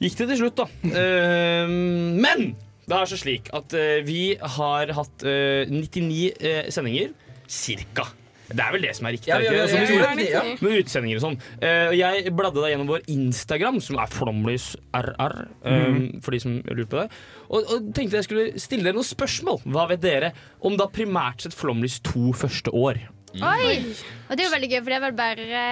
gikk 0.00 0.16
det 0.22 0.30
til 0.32 0.40
slutt, 0.40 0.62
da. 0.62 0.68
Eh, 0.88 1.68
men 1.70 2.54
det 2.90 2.96
er 2.96 3.10
så 3.12 3.20
slik 3.20 3.52
at 3.54 3.76
vi 4.08 4.22
har 4.56 4.90
hatt 4.96 5.28
eh, 5.28 5.68
99 5.70 6.24
eh, 6.40 6.64
sendinger. 6.72 7.12
Cirka. 7.50 8.08
Det 8.50 8.64
er 8.64 8.72
vel 8.74 8.82
det 8.82 8.92
som 8.98 9.06
er 9.06 9.14
riktig? 9.14 9.30
Ja, 9.30 9.36
er 9.38 9.44
ja, 9.46 9.52
ja, 9.54 9.62
Altså, 9.62 9.76
ja, 9.94 10.14
med, 10.18 10.32
ut- 10.34 10.62
med 10.66 10.78
utsendinger 10.80 11.20
og 11.20 11.22
sånn. 11.24 11.36
Eh, 11.62 11.92
jeg 12.00 12.32
bladde 12.34 12.58
da 12.64 12.70
gjennom 12.72 12.88
vår 12.90 13.04
Instagram, 13.14 13.78
som 13.84 14.00
er 14.02 14.10
flomlysrr, 14.10 15.10
eh, 15.70 16.00
for 16.24 16.34
de 16.34 16.40
som 16.42 16.56
lurer 16.66 16.88
på 16.90 16.98
det. 17.04 17.06
Og, 17.50 17.70
og 17.76 17.88
tenkte 17.94 18.18
jeg 18.18 18.26
skulle 18.26 18.60
stille 18.62 18.86
dere 18.88 18.98
noen 18.98 19.06
spørsmål. 19.06 19.62
Hva 19.70 19.86
vet 19.92 20.02
dere 20.02 20.32
om 20.66 20.76
da 20.80 20.88
primært 20.90 21.46
sett 21.46 21.54
Flomlys 21.56 22.00
to 22.06 22.32
første 22.36 22.74
år? 22.74 22.98
Oi! 23.38 23.76
Og 24.26 24.34
det 24.34 24.42
er 24.42 24.48
jo 24.48 24.54
veldig 24.56 24.70
gøy, 24.72 24.80
for 24.82 24.90
det 24.90 24.96
er 24.98 25.04
vel 25.06 25.18
bare 25.18 25.64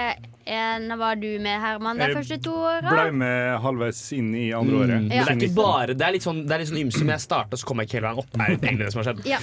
en 0.48 0.92
Var 0.98 1.18
du 1.20 1.28
med, 1.44 1.60
Herman, 1.60 2.00
de 2.00 2.08
første 2.16 2.38
to 2.44 2.54
åra? 2.56 2.90
Blei 2.90 3.10
med 3.20 3.58
halvveis 3.64 4.00
inn 4.16 4.30
i 4.34 4.46
andre 4.56 4.80
året. 4.82 5.08
Ja. 5.12 5.24
det 5.28 5.34
er 5.34 5.42
ikke 5.46 5.56
bare 5.56 5.96
Det 5.98 6.06
er 6.06 6.14
litt 6.16 6.26
sånn, 6.26 6.42
det 6.48 6.56
er 6.56 6.62
litt 6.62 6.70
sånn 6.72 6.80
ymse, 6.82 7.02
men 7.04 7.14
jeg 7.16 7.24
starta, 7.26 7.58
så 7.60 7.68
kom 7.68 7.82
jeg 7.82 7.90
ikke 7.90 7.98
hele 7.98 8.10
veien 8.10 8.22
opp. 8.24 8.30
Det 8.32 8.44
Er 8.46 8.54
egentlig 8.56 8.86
det 8.86 8.92
som 8.94 9.02
har 9.02 9.08
skjedd. 9.10 9.22
Ja. 9.28 9.40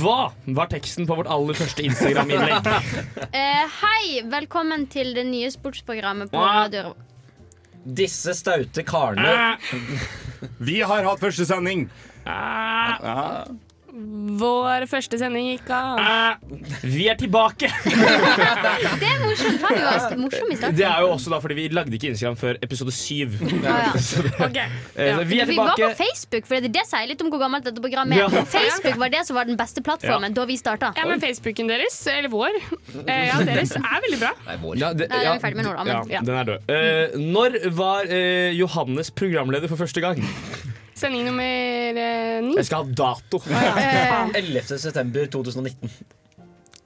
Hva 0.00 0.18
var 0.60 0.70
teksten 0.72 1.08
på 1.08 1.16
vårt 1.20 1.30
aller 1.32 1.56
første 1.58 1.84
Instagram-innlegg? 1.88 2.68
uh, 2.68 3.64
hei, 3.84 4.02
velkommen 4.30 4.86
til 4.92 5.14
det 5.16 5.24
nye 5.30 5.50
sportsprogrammet 5.54 6.32
på. 6.32 6.40
Radio 6.40 6.94
Disse 7.80 8.34
staute 8.36 8.82
karene 8.84 9.56
Vi 10.60 10.80
har 10.84 11.06
hatt 11.08 11.22
første 11.22 11.48
sending. 11.48 11.88
Uh, 12.26 12.96
Ja. 13.00 13.44
Vår 14.40 14.84
første 14.88 15.18
sending 15.20 15.50
gikk 15.50 15.68
av. 15.74 15.98
Eh, 16.00 16.60
vi 16.88 17.06
er 17.12 17.16
tilbake! 17.20 17.68
Det 17.84 19.08
er 19.08 19.18
morsomt. 19.22 19.60
Var 19.60 20.14
morsom 20.20 20.52
i 20.52 20.56
starten. 20.56 20.76
Det 20.78 20.86
er 20.88 21.02
jo 21.04 21.10
også 21.12 21.32
da 21.34 21.40
fordi 21.42 21.56
vi 21.58 21.66
lagde 21.74 21.92
ikke 21.98 22.12
Instagram 22.14 22.38
før 22.40 22.60
episode 22.64 22.94
syv. 22.96 23.36
Ah, 23.60 23.90
ja. 23.90 24.66
Eh, 25.00 25.18
Vi 25.28 25.38
er 25.40 25.46
Vi 25.48 25.56
var 25.56 25.74
på 25.78 25.88
Facebook, 25.96 26.46
for 26.48 26.60
det 26.64 26.82
sier 26.88 27.06
litt 27.08 27.20
om 27.24 27.30
hvor 27.32 27.40
gammelt 27.42 27.64
dette 27.66 27.80
programmet 27.82 28.18
er. 28.18 28.26
Ja. 28.34 28.44
Facebook 28.50 28.98
var 29.00 29.12
det 29.12 29.22
som 29.28 29.36
var 29.38 29.48
den 29.48 29.56
beste 29.60 29.82
plattformen 29.86 30.34
da 30.36 30.44
vi 30.48 30.56
starta. 30.60 30.92
Ja, 30.98 31.06
men 31.08 31.22
Facebooken 31.22 31.70
deres, 31.70 31.96
eller 32.10 32.28
vår, 32.32 32.58
eh, 33.06 33.26
ja, 33.30 33.38
deres 33.50 33.72
er 33.78 34.04
veldig 34.06 34.20
bra. 34.22 34.32
Nei, 34.48 34.56
vår. 34.64 34.76
Ja, 34.80 34.92
det, 34.96 35.08
Nei, 35.12 35.22
den 35.22 35.30
er 35.32 35.38
vi 35.38 35.44
ferdig 35.46 35.60
med 35.60 35.68
nå, 35.68 35.76
da, 35.76 35.84
men- 35.88 36.12
ja, 36.12 36.24
den 36.26 36.40
er 36.42 36.50
død. 36.50 36.74
Eh, 36.76 37.18
når 37.36 37.58
var 37.78 38.10
eh, 38.10 38.50
Johannes 38.58 39.10
programleder 39.14 39.70
for 39.72 39.80
første 39.80 40.04
gang? 40.04 40.20
Sending 41.00 41.24
nummer 41.24 41.44
eh, 41.44 42.40
ni. 42.44 42.54
Jeg 42.60 42.66
skal 42.68 42.84
ha 42.84 42.96
dato. 43.04 43.40
Eh, 43.50 44.40
11. 44.40 44.78
september 44.78 45.26
2019. 45.32 45.90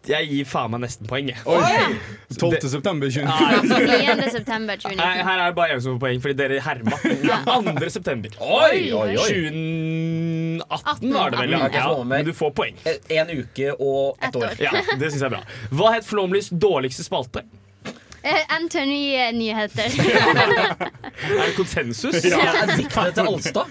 Jeg 0.05 0.27
gir 0.29 0.45
faen 0.45 0.69
meg 0.75 0.83
nesten 0.83 1.09
poeng. 1.09 1.31
jeg. 1.33 1.39
Oi! 1.49 1.95
12. 2.37 2.67
september 2.69 3.09
2019. 3.09 3.71
Nei, 3.73 4.01
9. 4.21 4.27
september 4.35 4.77
Nei, 4.77 4.83
2019. 4.85 5.23
her 5.31 5.39
er 5.41 5.47
det 5.49 5.57
bare 5.57 5.71
jeg 5.73 5.81
som 5.87 5.95
får 5.97 6.03
poeng, 6.03 6.21
fordi 6.21 6.37
dere 6.43 6.59
herma. 6.61 6.99
2. 7.81 7.89
september. 7.95 8.37
Oi, 8.45 8.93
oi, 8.93 9.17
oi. 9.17 9.31
2018 10.61 11.15
var 11.17 11.33
det 11.33 11.41
vel, 11.41 11.57
ja. 11.57 11.69
Ja 11.73 11.89
men 12.05 12.29
du 12.29 12.35
får 12.37 12.53
poeng. 12.61 12.77
En 13.17 13.33
uke 13.33 13.73
og 13.81 14.21
ett 14.29 14.37
år. 14.37 14.53
Ja, 14.61 14.75
Det 14.93 15.09
syns 15.11 15.23
jeg 15.25 15.31
er 15.31 15.37
bra. 15.39 15.43
Hva 15.73 15.95
het 15.97 16.05
Flåmlys 16.09 16.53
dårligste 16.53 17.07
spalte? 17.09 17.47
Eh, 18.25 18.57
Anthony-nyheter. 18.57 19.91
Er 21.41 21.47
det 21.47 21.55
konsensus? 21.57 22.25
Ja. 22.25 22.39
Er 22.63 22.71
diktet 22.77 23.19
til 23.19 23.29
Alstad? 23.29 23.69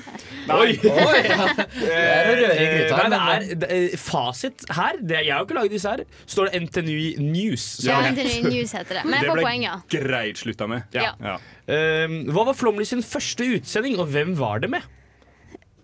Oi! 0.53 0.75
Oi, 0.77 1.21
ja. 1.25 1.47
Det 1.73 1.89
er 1.89 2.29
å 2.29 2.35
røre 2.37 2.53
i 2.53 2.67
gryta. 2.69 2.99
Nei, 2.99 3.09
det 3.09 3.21
er, 3.23 3.47
det 3.63 3.69
er 3.77 3.97
fasit 3.97 4.65
her. 4.77 4.99
Det, 5.01 5.23
jeg 5.25 5.33
har 5.33 5.41
jo 5.41 5.47
ikke 5.47 5.57
laget 5.57 5.73
disse 5.73 5.95
her. 5.95 6.05
Står 6.29 6.51
det 6.51 6.61
NTNU 6.67 7.25
News. 7.25 7.67
Ja, 7.87 7.97
Anthony 8.05 8.37
News 8.45 8.75
heter 8.77 8.99
det. 8.99 9.03
Men 9.07 9.17
jeg 9.19 9.31
får 9.31 9.41
ble 9.41 9.47
poeng, 9.47 9.65
ja. 9.65 9.75
greit 9.95 10.41
slutta 10.43 10.69
med. 10.69 10.85
Ja. 10.93 11.13
Ja. 11.17 11.37
Um, 11.65 12.19
hva 12.35 12.45
var 12.51 12.59
Flomli 12.59 12.85
sin 12.85 13.01
første 13.05 13.49
utsending, 13.57 13.97
og 13.97 14.13
hvem 14.13 14.37
var 14.37 14.61
det 14.61 14.69
med? 14.75 14.85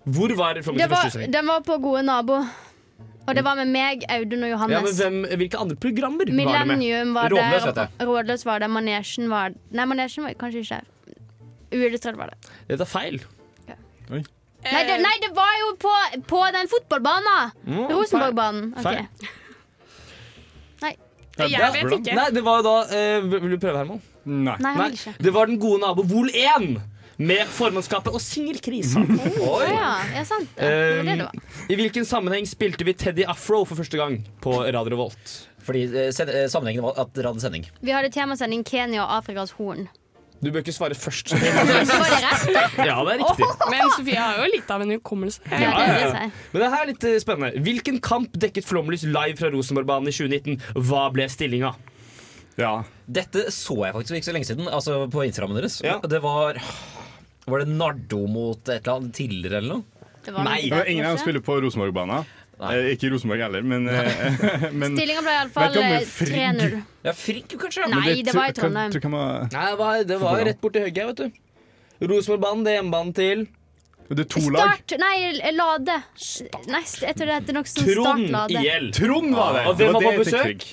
Hvor 0.06 0.38
var 0.38 0.62
Flomli 0.62 0.86
sin 0.86 0.92
var, 0.92 0.98
første 1.00 1.16
utsending? 1.16 1.38
den 1.40 1.54
var 1.56 1.66
på 1.66 1.82
Gode 1.82 2.06
nabo. 2.06 2.44
Og 3.30 3.36
det 3.38 3.44
var 3.46 3.60
med 3.60 3.70
meg, 3.70 4.06
Audun 4.10 4.44
og 4.44 4.50
Ja, 4.50 4.58
men 4.58 4.74
Johannes. 4.74 5.00
hvem, 5.00 5.20
hvilke 5.38 5.60
andre 5.62 5.76
programmer 5.78 6.26
var 6.26 6.32
det 6.32 6.36
med? 6.36 6.46
Millennium 6.50 7.14
var 7.14 7.30
Rådløs, 7.30 7.66
vet 7.70 7.76
der. 7.78 7.92
Rådløs 8.10 8.46
var 8.48 8.64
det. 8.64 8.70
Manesjen 8.74 9.30
var 9.30 9.54
Nei, 9.72 9.86
Manesjen 9.86 10.26
var 10.26 10.34
kanskje 10.42 10.64
ikke 10.66 10.80
der. 10.80 10.88
Uillustrert 11.70 12.18
var 12.18 12.34
det. 12.34 12.52
Dette 12.72 12.82
er 12.88 12.90
feil. 12.90 13.20
Nei, 14.10 14.24
det, 14.84 14.96
nei, 15.00 15.16
det 15.24 15.30
var 15.38 15.54
jo 15.62 15.68
på, 15.80 15.92
på 16.28 16.40
den 16.52 16.68
fotballbanen! 16.68 17.52
Mm, 17.64 17.84
Rosenborgbanen. 17.94 18.74
Ok. 18.76 18.84
Feil. 18.84 19.06
Nei. 20.82 20.96
Jeg 21.40 21.72
vet 21.78 21.94
ikke. 22.02 22.16
Nei, 22.18 22.26
det 22.36 22.42
var 22.44 22.64
da 22.66 22.74
uh, 22.90 23.28
Vil 23.32 23.54
du 23.54 23.60
prøve, 23.62 23.78
Herman? 23.78 24.02
Nei. 24.26 24.58
Nei, 24.60 24.74
Nei, 24.76 24.90
vil 24.90 24.98
ikke. 24.98 25.14
det 25.24 25.34
var 25.34 25.48
Den 25.48 25.60
gode 25.62 25.80
nabo 25.86 26.04
Vol 26.04 26.28
1 26.36 26.74
med 27.20 27.46
formannskapet 27.52 28.14
og 28.16 28.22
singelkrisa. 28.24 29.02
Oh, 29.44 29.62
ja, 29.66 29.92
ja, 30.16 30.24
sant 30.28 30.50
det. 30.56 30.64
det, 30.64 30.72
var 30.72 31.04
det, 31.04 31.16
det 31.20 31.26
var. 31.28 31.36
Um, 31.36 31.70
I 31.70 31.78
hvilken 31.80 32.06
sammenheng 32.08 32.48
spilte 32.48 32.86
vi 32.88 32.94
Teddy 32.96 33.26
Afro 33.28 33.64
for 33.68 33.80
første 33.80 34.00
gang 34.00 34.20
på 34.44 34.54
Radio 34.64 34.94
Revolt? 34.96 35.34
Fordi 35.68 35.84
eh, 35.90 36.10
sen- 36.16 36.32
eh, 36.32 36.48
sammenhengen 36.52 36.86
var 36.86 37.00
at 37.04 37.12
dere 37.18 37.32
hadde 37.34 37.44
sending. 37.44 37.66
Vi 37.84 37.92
hadde 37.94 38.12
temasending 38.16 38.64
Kenya 38.68 39.04
og 39.04 39.18
Afrikas 39.20 39.52
Horn. 39.60 39.88
Du 40.40 40.48
bør 40.56 40.62
ikke 40.64 40.72
svare 40.72 40.96
først. 40.96 41.34
Var 41.36 41.50
det 41.76 42.20
rett? 42.24 42.78
Ja, 42.88 42.96
det 43.04 43.18
er 43.18 43.20
riktig. 43.20 43.48
Men 43.74 43.90
Sofie 43.92 44.16
har 44.22 44.38
jo 44.40 44.46
litt 44.54 44.70
av 44.72 44.86
en 44.86 44.94
hukommelse. 44.96 45.42
Ja, 45.52 45.60
Ja, 45.60 45.82
ja, 45.84 46.06
ja. 46.14 46.30
Men 46.54 46.64
det 46.64 46.70
her 46.72 46.84
er 46.86 46.90
litt 46.94 47.08
eh, 47.10 47.18
spennende. 47.20 47.60
Hvilken 47.66 48.00
kamp 48.06 48.38
dekket 48.40 48.64
Flåmlys 48.70 49.04
live 49.04 49.36
fra 49.42 49.52
Rosenborgbanen 49.52 50.08
i 50.08 50.16
2019? 50.16 50.56
Hva 50.88 51.10
ble 51.12 51.28
stillinga? 51.34 51.74
Ja. 52.60 52.72
Dette 53.08 53.50
så 53.52 53.76
jeg 53.84 53.96
faktisk 53.98 54.14
for 54.16 54.20
ikke 54.22 54.30
så 54.30 54.38
lenge 54.38 54.48
siden, 54.48 54.72
altså 54.72 55.02
på 55.12 55.28
Instagrammen 55.28 55.60
deres. 55.60 55.82
Ja. 55.84 56.00
Det 56.08 56.24
var 56.24 56.60
Var 57.46 57.64
det 57.64 57.68
Nardo 57.72 58.26
mot 58.28 58.60
et 58.70 58.82
eller 58.84 58.98
annet 59.00 59.16
tidligere 59.16 59.58
eller 59.62 59.80
noe? 59.80 59.84
Nei, 60.30 60.62
Det 60.68 60.72
var 60.76 60.84
det, 60.84 60.92
ingen 60.92 61.06
av 61.06 61.16
dem 61.16 61.22
spiller 61.24 61.42
på 61.42 61.56
Rosenborg-banen. 61.64 62.26
Eh, 62.60 62.90
ikke 62.92 63.10
Rosenborg 63.14 63.40
heller, 63.40 63.62
men, 63.64 63.88
eh, 63.88 64.70
men 64.80 64.98
Stillinga 64.98 65.22
ble 65.24 65.36
iallfall 65.38 65.72
du 65.74 65.80
om 65.80 65.94
det 65.94 66.02
er 66.02 66.10
3-0. 66.28 66.74
Ja, 67.08 67.14
Frigg, 67.16 67.54
kanskje? 67.62 67.86
Nei, 67.94 68.02
det, 68.20 68.26
det 68.28 68.34
var 68.36 68.50
i 68.52 68.56
Trondheim. 68.58 68.92
kan 69.02 69.12
man- 69.14 69.48
Nei, 69.54 69.70
det 69.72 69.78
var, 69.80 70.04
det 70.12 70.18
var 70.20 70.44
rett 70.50 70.60
borti 70.62 70.84
høgget, 70.84 71.14
vet 71.14 71.24
du. 71.24 71.40
Rosenborgbanen, 72.12 72.66
det 72.68 72.74
er 72.74 72.78
hjemmebanen 72.82 73.16
til 73.16 73.48
Det 74.10 74.20
er 74.26 74.30
to 74.36 74.44
lag. 74.52 74.76
Start 74.76 75.00
Nei, 75.00 75.16
Lade. 75.56 75.96
Nei, 76.68 76.84
jeg 76.84 77.16
tror 77.16 77.32
det 77.32 77.40
heter 77.40 77.58
noe 77.60 77.72
sånn 77.72 77.88
Trond 77.88 78.28
Startlade. 78.28 78.64
IL. 78.68 78.92
Trond 79.00 79.36
var 79.40 79.56
det! 79.56 79.66
Og 79.70 79.78
Det 79.80 79.90
var 79.94 80.02
det 80.04 80.12
på 80.12 80.24
besøk? 80.28 80.68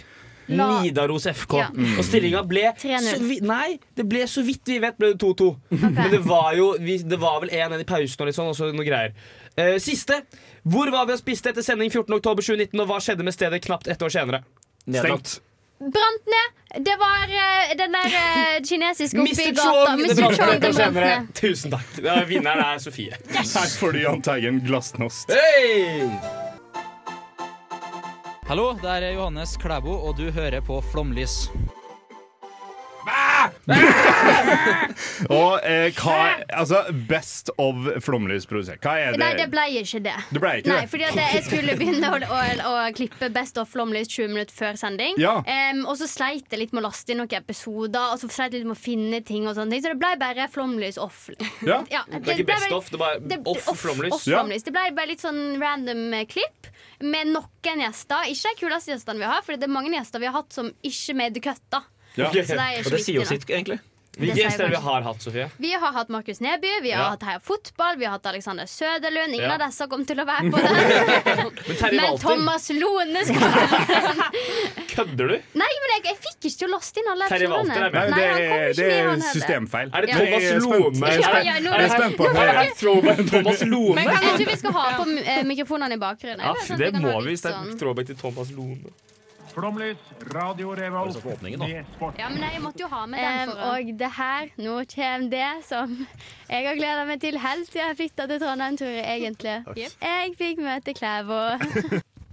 Nidaros 0.46 1.26
FK. 1.26 1.56
Ja. 1.58 1.68
Og 1.98 2.04
stillinga 2.06 2.42
ble 2.46 2.68
3-0. 2.78 3.08
så 3.08 3.22
vidt, 3.22 3.46
Nei, 3.46 3.78
det 3.98 4.06
ble 4.08 4.26
så 4.30 4.44
vidt 4.46 4.68
vi 4.70 4.78
vet 4.82 4.98
ble 4.98 5.12
det 5.14 5.20
2-2. 5.22 5.48
Men 5.70 6.12
det 6.12 6.22
var 6.26 6.52
jo 6.58 6.72
vi, 6.80 6.98
Det 7.02 7.18
var 7.20 7.40
vel 7.44 7.50
1-1 7.50 7.82
i 7.82 7.88
pausen 7.88 8.22
og 8.22 8.30
litt 8.30 8.38
sånn, 8.38 8.52
og 8.52 8.58
så 8.58 8.70
noe 8.72 8.86
greier. 8.86 9.16
Uh, 9.56 9.76
siste. 9.82 10.22
Hvor 10.66 10.90
var 10.92 11.08
vi 11.08 11.16
og 11.16 11.22
spiste 11.22 11.52
etter 11.52 11.64
sending 11.64 11.90
14.10.2019, 11.92 12.80
og 12.82 12.88
hva 12.90 13.00
skjedde 13.02 13.26
med 13.26 13.36
stedet 13.36 13.62
knapt 13.64 13.90
ett 13.90 14.02
år 14.02 14.12
senere? 14.12 14.44
Stengt. 14.86 15.38
Brant 15.76 16.30
ned! 16.32 16.54
Det 16.86 16.94
var 17.00 17.28
uh, 17.28 17.74
den 17.76 17.92
der 17.96 18.16
uh, 18.16 18.56
kinesiske 18.64 19.20
oppi 19.20 19.34
Mr. 19.34 19.52
gata. 19.52 19.68
Chong! 19.68 20.02
Det 20.02 20.10
Mr. 20.10 20.22
brant 20.22 20.40
Chong, 20.40 20.56
den 20.60 20.74
brant 20.80 21.00
ned. 21.02 21.30
Tusen 21.42 21.76
takk. 21.76 22.00
Vinneren 22.30 22.64
er 22.64 22.82
Sofie. 22.82 23.20
Her 23.34 23.78
får 23.80 23.96
du 23.96 24.02
Jahn 24.06 24.24
Teigen 24.24 24.64
glasnost. 24.64 25.32
Hey! 25.32 26.45
Hallo, 28.46 28.72
det 28.78 28.90
er 28.90 29.12
Johannes 29.16 29.56
Klæbo, 29.58 29.96
og 30.06 30.16
du 30.18 30.28
hører 30.30 30.60
på 30.62 30.78
Flomlys. 30.92 31.48
Og 35.30 35.60
eh, 35.66 35.94
hva 35.94 36.14
Altså, 36.54 36.80
Best 37.08 37.50
of 37.62 37.88
Flomlys 38.02 38.46
produsert. 38.46 38.78
Hva 38.82 38.94
er 39.00 39.14
det? 39.14 39.20
Nei, 39.22 39.30
det 39.38 39.46
ble 39.52 39.64
ikke 39.80 40.00
det. 40.04 40.14
Det 40.30 40.42
ble 40.42 40.52
ikke 40.60 40.70
Nei, 40.72 40.78
det? 40.84 40.90
fordi 40.92 41.06
at 41.08 41.18
jeg 41.20 41.44
skulle 41.46 41.76
begynne 41.78 42.10
å, 42.10 42.20
å, 42.22 42.40
å 42.70 42.74
klippe 42.96 43.30
Best 43.34 43.58
of 43.62 43.70
Flomlys 43.72 44.10
20 44.12 44.32
minutter 44.34 44.54
før 44.56 44.78
sending. 44.78 45.18
Ja. 45.22 45.36
Um, 45.46 45.82
og 45.90 45.98
så 46.00 46.08
sleit 46.10 46.46
jeg 46.50 46.62
litt 46.62 46.74
med 46.76 46.84
å 46.84 46.86
laste 46.88 47.14
inn 47.14 47.22
noen 47.22 47.36
episoder, 47.38 48.12
og 48.14 48.22
så 48.22 48.30
sleit 48.30 48.54
jeg 48.54 48.62
litt 48.62 48.70
med 48.70 48.78
å 48.78 48.82
finne 48.82 49.22
ting. 49.26 49.46
og 49.50 49.58
sånne 49.58 49.74
ting 49.76 49.84
Så 49.86 49.94
det 49.94 50.00
ble 50.02 50.14
bare 50.22 50.48
Flomlys 50.54 50.98
off. 51.02 51.26
Ja. 51.66 51.82
Ja, 51.90 52.04
Det 52.10 52.22
er 52.22 52.44
ikke 52.44 52.52
best 52.54 52.72
of, 52.74 52.90
det 52.94 53.00
er 53.00 53.42
bare 53.42 53.56
off 53.56 53.82
flomlys. 53.82 54.14
off 54.14 54.26
flomlys. 54.26 54.66
Det 54.66 54.74
ble 54.74 54.86
bare 54.94 55.10
litt 55.10 55.22
sånn 55.24 55.58
random 55.62 56.06
eh, 56.14 56.26
klipp 56.30 56.70
med 57.00 57.26
noen 57.34 57.82
gjester. 57.84 58.24
Ikke 58.30 58.54
de 58.54 58.60
kuleste 58.60 58.92
gjestene 58.94 59.18
vi 59.18 59.24
har, 59.24 59.42
for 59.42 59.56
det 59.56 59.64
er 59.68 59.72
mange 59.74 59.90
gjester 59.92 60.20
vi 60.22 60.26
har 60.26 60.32
hatt 60.38 60.52
som 60.52 60.70
ikke 60.82 61.14
made 61.14 61.34
the 61.34 61.40
cut. 61.40 61.60
da 61.70 61.82
Ja. 62.16 62.30
Så 62.30 62.32
det 62.32 62.50
er 62.56 62.78
ikke 62.80 62.86
Og 62.86 62.92
det 62.92 63.04
sier 63.04 63.14
jo 63.20 63.24
sitt, 63.28 63.44
egentlig. 63.50 63.80
Hvilke 64.16 64.36
gjester 64.40 64.64
er 64.64 64.70
vi 64.72 64.76
har 64.80 65.02
hatt, 65.04 65.20
Sofie? 65.20 65.50
Vi 65.60 65.72
har 65.76 65.92
hatt 65.92 66.08
Markus 66.08 66.38
Neby, 66.40 66.70
vi 66.80 66.90
har 66.90 67.02
Ja. 67.02 67.08
hatt 67.10 67.22
Heia 67.22 67.38
Fotball, 67.38 67.98
vi 67.98 68.04
har 68.06 68.12
hatt 68.12 68.24
Alexander 68.26 68.64
Søderlund. 68.64 69.34
Ingen 69.34 69.44
Ja. 69.50 69.54
av 69.58 69.60
disse 69.68 69.86
kom 69.90 70.06
til 70.06 70.16
å 70.16 70.24
være 70.24 70.50
på 70.50 70.56
det. 70.64 71.92
Men 71.92 71.96
Men 71.96 72.18
Thomas 72.18 72.70
Lone 72.70 73.24
skal 73.26 73.52
kødder 74.96 75.28
du? 75.32 75.36
Nei, 75.62 75.68
men 75.82 75.92
jeg, 75.94 76.02
jeg 76.08 76.16
fikk 76.26 76.38
ikke 76.48 76.58
til 76.60 76.66
å 76.66 76.72
laste 76.72 77.00
inn 77.02 77.10
alle 77.12 77.28
Terje 77.30 77.48
Walter 77.52 77.86
er 77.86 77.90
med. 77.96 78.10
Nei, 78.10 78.10
Nei, 78.10 78.16
det, 78.16 78.26
han 78.26 78.36
kom 78.36 78.56
er, 78.56 78.66
ikke 78.66 78.76
det 78.76 78.86
med, 78.86 78.96
er 78.96 79.06
han 79.06 79.20
heller. 79.20 79.32
systemfeil. 79.36 79.88
Er 79.92 80.00
det 80.00 80.08
Ja. 80.08 80.16
Thomas 80.16 80.42
Jeg 80.42 80.52
er 80.56 80.60
spent. 80.60 80.72
Lone? 80.72 81.06
Er 81.06 81.16
Ja, 81.16 81.30
spent. 81.30 81.46
ja, 81.46 81.56
nå- 81.66 81.74
Jeg 81.76 81.84
er 81.86 81.94
spent 81.96 82.16
på 82.16 82.24
Er 82.26 82.34
det 82.36 82.56
her 82.56 82.70
throwback 82.80 83.16
til 83.16 83.28
Thomas 83.30 83.60
Lone? 83.72 83.94
Men 83.94 84.04
Jeg 84.04 84.14
kan 84.16 84.36
tror 84.36 84.50
vi 84.52 84.56
skal 84.62 84.72
ha 84.72 84.84
på 84.98 85.04
eh, 85.24 85.42
mikrofonene 85.52 85.94
i 85.94 86.02
bakgrunnen. 86.06 86.40
Ja, 86.40 86.54
Jeg 86.54 86.62
vet 86.62 86.70
at 86.70 86.78
det 86.78 86.86
vi 86.86 86.92
kan 86.92 87.02
må 87.02 87.12
ha 87.12 87.18
vi. 87.20 87.24
litt 87.26 87.32
Hvis 87.36 87.42
det 87.42 87.50
er 87.52 87.58
sånn- 87.60 87.78
throwback 87.78 88.06
til 88.06 88.16
Thomas 88.16 88.50
Lone. 88.56 88.94
Flomlys, 89.56 89.96
Radio 90.34 90.74
Revolt 90.76 91.14
med 91.42 91.86
sport. 91.96 92.18
Ja, 92.18 92.28
men 92.28 92.42
jeg 92.44 92.60
måtte 92.60 92.80
jo 92.84 92.88
ha 92.92 93.06
med 93.06 93.18
den 93.24 93.48
for 93.48 93.62
Og 93.72 93.98
det 93.98 94.10
her, 94.18 94.50
nå 94.58 94.74
kommer 94.84 95.30
det 95.30 95.64
som 95.64 95.94
jeg 96.50 96.66
har 96.66 96.74
gleda 96.76 97.06
meg 97.08 97.20
til 97.22 97.38
helt 97.38 97.64
siden 97.72 97.88
jeg 97.88 97.96
flytta 97.96 98.26
til 98.28 98.38
Trondheim, 98.42 98.76
tror 98.76 98.92
jeg 98.92 99.06
egentlig. 99.22 99.56
Jeg 100.02 100.36
fikk 100.36 100.58
møte 100.60 100.92
Klæbo. 100.92 101.40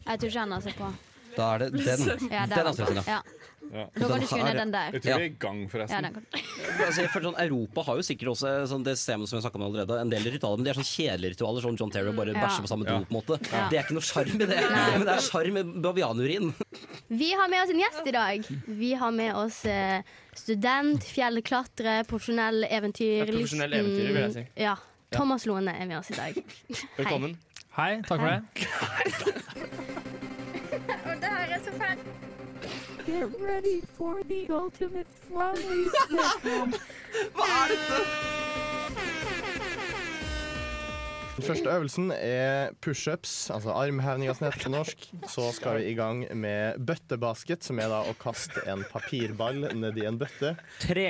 Jeg 0.03 0.19
tror 0.19 0.27
ikke 0.27 0.39
han 0.43 0.51
har 0.51 0.61
sett 0.67 0.75
på. 0.75 0.91
Da 1.37 1.55
er 1.55 1.57
det 1.65 1.71
den. 1.87 2.29
Ja, 2.31 2.45
Den 2.45 2.67
Astrid. 2.67 2.99
Ja. 3.07 3.21
Ja. 3.73 3.87
Da 3.95 4.05
kan 4.11 4.19
du 4.21 4.25
skynde 4.27 4.45
har- 4.51 4.57
den 4.59 4.71
der. 4.73 4.91
Jeg 4.93 5.01
tror 5.01 5.17
vi 5.17 5.23
er 5.23 5.29
i 5.31 5.35
gang, 5.39 5.59
Ja, 5.63 5.67
forresten. 5.71 6.03
den 6.03 6.13
kan. 6.13 6.25
Altså, 6.83 6.99
jeg 7.01 7.09
føler 7.13 7.25
sånn, 7.31 7.37
Europa 7.41 7.83
har 7.87 7.95
jo 7.97 8.03
sikkert 8.05 8.29
også 8.33 8.49
sånn, 8.69 8.83
det 8.85 8.93
systemet 8.99 9.29
som 9.31 9.37
vi 9.39 9.41
snakket 9.45 9.55
om 9.61 9.63
allerede, 9.65 9.97
en 10.03 10.11
del 10.11 10.27
ritualer, 10.33 10.57
men 10.59 10.67
de 10.67 10.71
er 10.73 10.77
sånn 10.77 10.89
kjedelige 10.89 11.33
ritualer, 11.33 11.63
Sånn 11.63 11.77
John 11.79 11.89
Terry 11.95 12.11
bare 12.13 12.35
Ja. 12.35 12.43
bæsjer 12.43 12.65
på 12.65 12.69
samme 12.69 12.85
do. 12.85 12.91
Ja. 12.93 12.99
på 12.99 13.09
en 13.09 13.17
måte 13.17 13.39
Ja. 13.53 13.69
Det 13.71 13.79
er 13.79 13.83
ikke 13.87 13.97
noe 13.97 14.05
sjarm 14.05 14.35
i 14.35 14.45
det, 14.45 14.59
men 14.99 15.05
det 15.07 15.15
er 15.15 15.23
sjarm 15.25 15.53
med 15.57 15.73
bavianurin. 15.81 16.53
Vi 17.09 17.31
har 17.39 17.47
med 17.49 17.63
oss 17.63 17.69
en 17.73 17.81
gjest 17.81 18.07
i 18.07 18.11
dag. 18.11 18.51
Vi 18.67 18.93
har 18.93 19.11
med 19.11 19.33
oss 19.41 19.63
eh, 19.65 20.01
student, 20.35 21.01
fjellklatrer, 21.03 22.03
profesjonell 22.05 22.67
eventyr. 22.69 23.23
Ja, 23.25 23.31
profesjonell 23.31 23.73
eventyrer, 23.79 24.13
vil 24.13 24.21
jeg 24.27 24.33
si. 24.37 24.45
Ja. 24.67 24.75
Thomas 25.13 25.45
Lone 25.49 25.73
er 25.79 25.85
med 25.89 25.97
oss 26.03 26.11
i 26.11 26.15
dag. 26.19 26.37
Velkommen. 26.97 27.37
Hei, 27.73 28.01
takk 28.05 28.19
for. 28.21 28.41
Og 29.63 30.02
det 30.02 30.02
er 31.71 31.97
så. 31.97 32.03
Get 33.05 33.29
ready 33.39 33.81
for 33.97 34.23
the 34.29 34.47
ultimate 34.49 35.07
flummy 35.27 35.83
Den 41.33 41.43
første 41.43 41.69
øvelsen 41.69 42.11
er 42.11 42.69
pushups, 42.81 43.49
altså 43.49 43.71
armhevninger 43.73 44.33
som 44.37 44.45
heter 44.45 44.63
på 44.63 44.69
norsk. 44.69 45.07
Så 45.27 45.47
skal 45.51 45.79
vi 45.79 45.87
i 45.89 45.95
gang 45.97 46.27
med 46.37 46.77
bøttebasket, 46.85 47.65
som 47.65 47.79
er 47.81 47.89
da 47.89 48.03
å 48.05 48.13
kaste 48.21 48.61
en 48.69 48.83
papirball 48.91 49.63
nedi 49.73 50.05
en 50.05 50.19
bøtte. 50.21 50.53
Tre, 50.83 51.07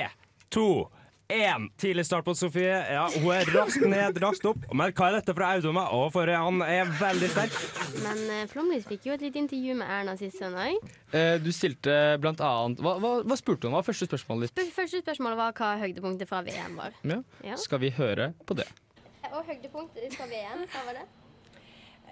to, 0.48 0.88
én. 1.28 1.68
Tidlig 1.80 2.04
start 2.06 2.24
på 2.26 2.34
Sofie. 2.36 2.74
Ja, 2.94 3.06
hun 3.14 3.30
er 3.34 3.48
raskt 3.54 3.84
ned, 3.88 4.18
raskt 4.22 4.44
opp. 4.48 4.66
Men 4.72 4.92
hva 4.92 5.08
er 5.08 5.16
dette 5.18 5.34
fra 5.36 5.52
Audun? 5.56 5.78
Å, 5.80 6.02
for 6.14 6.30
han 6.30 6.60
er 6.66 6.90
veldig 7.00 7.30
sterk. 7.32 7.56
Men 8.04 8.22
uh, 8.28 8.42
Flomlys 8.50 8.86
fikk 8.88 9.08
jo 9.08 9.16
et 9.16 9.24
lite 9.24 9.40
intervju 9.42 9.76
med 9.80 9.90
Erna 9.98 10.16
sist 10.20 10.38
søndag. 10.40 10.76
Uh, 11.14 11.36
Du 11.42 11.50
stilte 11.54 11.96
blant 12.22 12.40
annet 12.44 12.80
Hva, 12.84 12.96
hva, 13.02 13.12
hva 13.24 13.38
spurte 13.40 13.68
hun? 13.68 13.74
Hva 13.74 13.82
var 13.82 13.88
første 13.88 14.08
spørsmålet 14.10 14.52
ditt? 14.54 14.72
Første 14.76 15.02
spørsmål 15.04 15.36
var 15.40 15.56
hva 15.58 15.74
høydepunktet 15.82 16.30
fra 16.30 16.42
VM 16.46 16.78
var. 16.80 16.96
Ja. 17.06 17.20
Ja. 17.46 17.58
Skal 17.60 17.82
vi 17.84 17.92
høre 17.96 18.32
på 18.46 18.56
det? 18.58 18.68
Og 19.34 19.42
høydepunktet 19.48 20.04
ditt 20.04 20.18
fra 20.18 20.28
VM, 20.30 20.66
hva 20.70 20.88
var 20.90 21.00
det? 21.00 21.06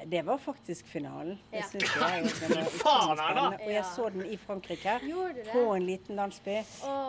Det 0.07 0.23
var 0.23 0.39
faktisk 0.39 0.87
finalen. 0.87 1.39
Det 1.53 1.65
synes 1.71 1.97
jeg. 2.01 2.25
utrolig 2.27 2.67
faen. 2.83 3.19
Og 3.67 3.73
jeg 3.73 3.85
så 3.95 4.09
den 4.15 4.27
i 4.27 4.39
Frankrike, 4.47 4.99
på 5.53 5.65
en 5.75 5.87
liten 5.87 6.17
landsby. 6.17 6.59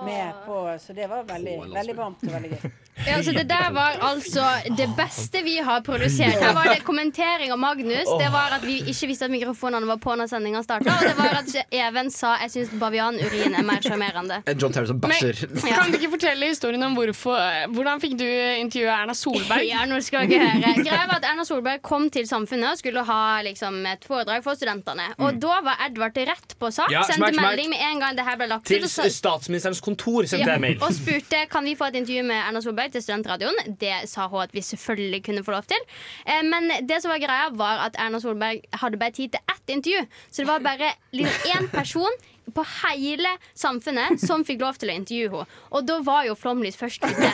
Med 0.05 0.33
på, 0.45 0.77
så 0.79 0.93
det 0.93 1.09
var 1.09 1.23
veldig, 1.23 1.59
veldig 1.73 1.97
varmt 1.97 2.23
og 2.27 2.33
veldig 2.33 2.49
gøy. 2.57 2.71
Ja, 3.07 3.15
altså 3.17 3.31
Det 3.31 3.49
der 3.49 3.71
var 3.73 3.97
altså 4.01 4.43
det 4.77 4.85
beste 4.97 5.41
vi 5.43 5.57
har 5.57 5.81
produsert. 5.81 6.37
Her 6.43 6.53
var 6.53 6.63
det 6.69 6.83
kommentering 6.85 7.51
av 7.51 7.57
Magnus. 7.59 8.05
Det 8.21 8.29
var 8.31 8.53
at 8.53 8.67
vi 8.67 8.75
ikke 8.85 9.07
visste 9.09 9.25
at 9.25 9.31
mikrofonene 9.33 9.87
var 9.89 9.97
på 9.97 10.13
når 10.15 10.29
sendinga 10.29 10.61
starta. 10.63 10.93
Og 10.93 11.07
det 11.07 11.15
var 11.17 11.39
at 11.39 11.55
Even 11.71 12.11
sa 12.11 12.35
'jeg 12.41 12.51
syns 12.51 12.69
bavianurin 12.79 13.55
er 13.55 13.63
mer 13.63 13.81
sjarmerende'. 13.81 14.61
John 14.61 14.73
Terry 14.73 14.85
som 14.85 15.01
bæsjer. 15.01 15.33
Kan 15.77 15.91
du 15.91 15.97
ikke 15.97 16.11
fortelle 16.11 16.47
historien 16.47 16.83
om 16.83 16.93
hvorfor, 16.93 17.67
hvordan 17.73 18.01
fikk 18.01 18.19
du 18.19 18.25
intervjue 18.61 18.91
Erna 18.91 19.13
Solberg? 19.13 19.65
Ja, 19.67 19.85
nå 19.85 19.99
skal 20.01 20.29
jeg 20.29 20.39
høre. 20.39 20.83
Greia 20.83 21.07
var 21.07 21.15
at 21.17 21.25
Erna 21.31 21.43
Solberg 21.43 21.81
kom 21.81 22.09
til 22.09 22.27
Samfunnet 22.27 22.77
skulle 22.83 23.03
ha 23.07 23.21
liksom, 23.47 23.79
et 23.87 24.03
foredrag 24.07 24.43
for 24.45 24.59
studentene. 24.59 25.05
Og 25.23 25.39
da 25.41 25.59
var 25.65 25.79
Edvard 25.87 26.17
rett 26.27 26.55
på 26.59 26.69
sak. 26.75 26.91
Ja, 26.91 27.03
Sendte 27.07 27.31
melding 27.39 27.71
med 27.71 27.79
en 27.87 28.01
gang 28.03 28.17
det 28.17 28.25
her 28.27 28.37
ble 28.39 28.49
lagt 28.51 28.67
Til 28.67 28.83
og 28.83 28.91
statsministerens 28.91 29.79
kontor 29.83 30.27
sendte 30.27 30.43
Ja, 30.49 30.57
jeg 30.57 30.61
mail. 30.65 30.77
og 30.83 30.91
spurte 30.93 31.45
kan 31.49 31.63
vi 31.65 31.75
få 31.79 31.87
et 31.89 31.95
intervju 32.01 32.23
med 32.27 32.41
Erna 32.43 32.61
Solberg 32.61 32.91
til 32.93 33.01
Studentradioen. 33.05 33.55
Det 33.79 34.03
sa 34.11 34.27
hun 34.27 34.43
at 34.43 34.53
vi 34.53 34.61
selvfølgelig 34.61 35.23
kunne 35.23 35.43
få 35.47 35.55
lov 35.55 35.63
til. 35.71 35.79
Eh, 36.27 36.43
Men 36.43 36.69
det 36.87 37.01
som 37.01 37.09
var 37.13 37.23
greia 37.23 37.49
var 37.55 37.85
at 37.87 37.95
Erna 37.99 38.19
Solberg 38.19 38.61
hadde 38.83 38.99
bare 38.99 39.11
tid 39.15 39.29
til 39.37 39.39
ett 39.55 39.69
intervju. 39.77 40.05
Så 40.31 40.43
det 40.43 40.47
var 40.51 40.59
bare 40.59 40.91
liksom 41.13 41.49
én 41.55 41.69
person 41.71 42.11
på 42.53 42.63
hele 42.83 43.29
samfunnet 43.55 44.19
som 44.21 44.43
fikk 44.45 44.63
lov 44.63 44.79
til 44.81 44.91
å 44.91 44.97
intervjue 44.97 45.31
henne. 45.31 45.61
Og 45.73 45.85
da 45.87 45.99
var 46.05 46.25
jo 46.27 46.35
Flåmlys 46.37 46.77
først 46.79 47.05
ute. 47.05 47.29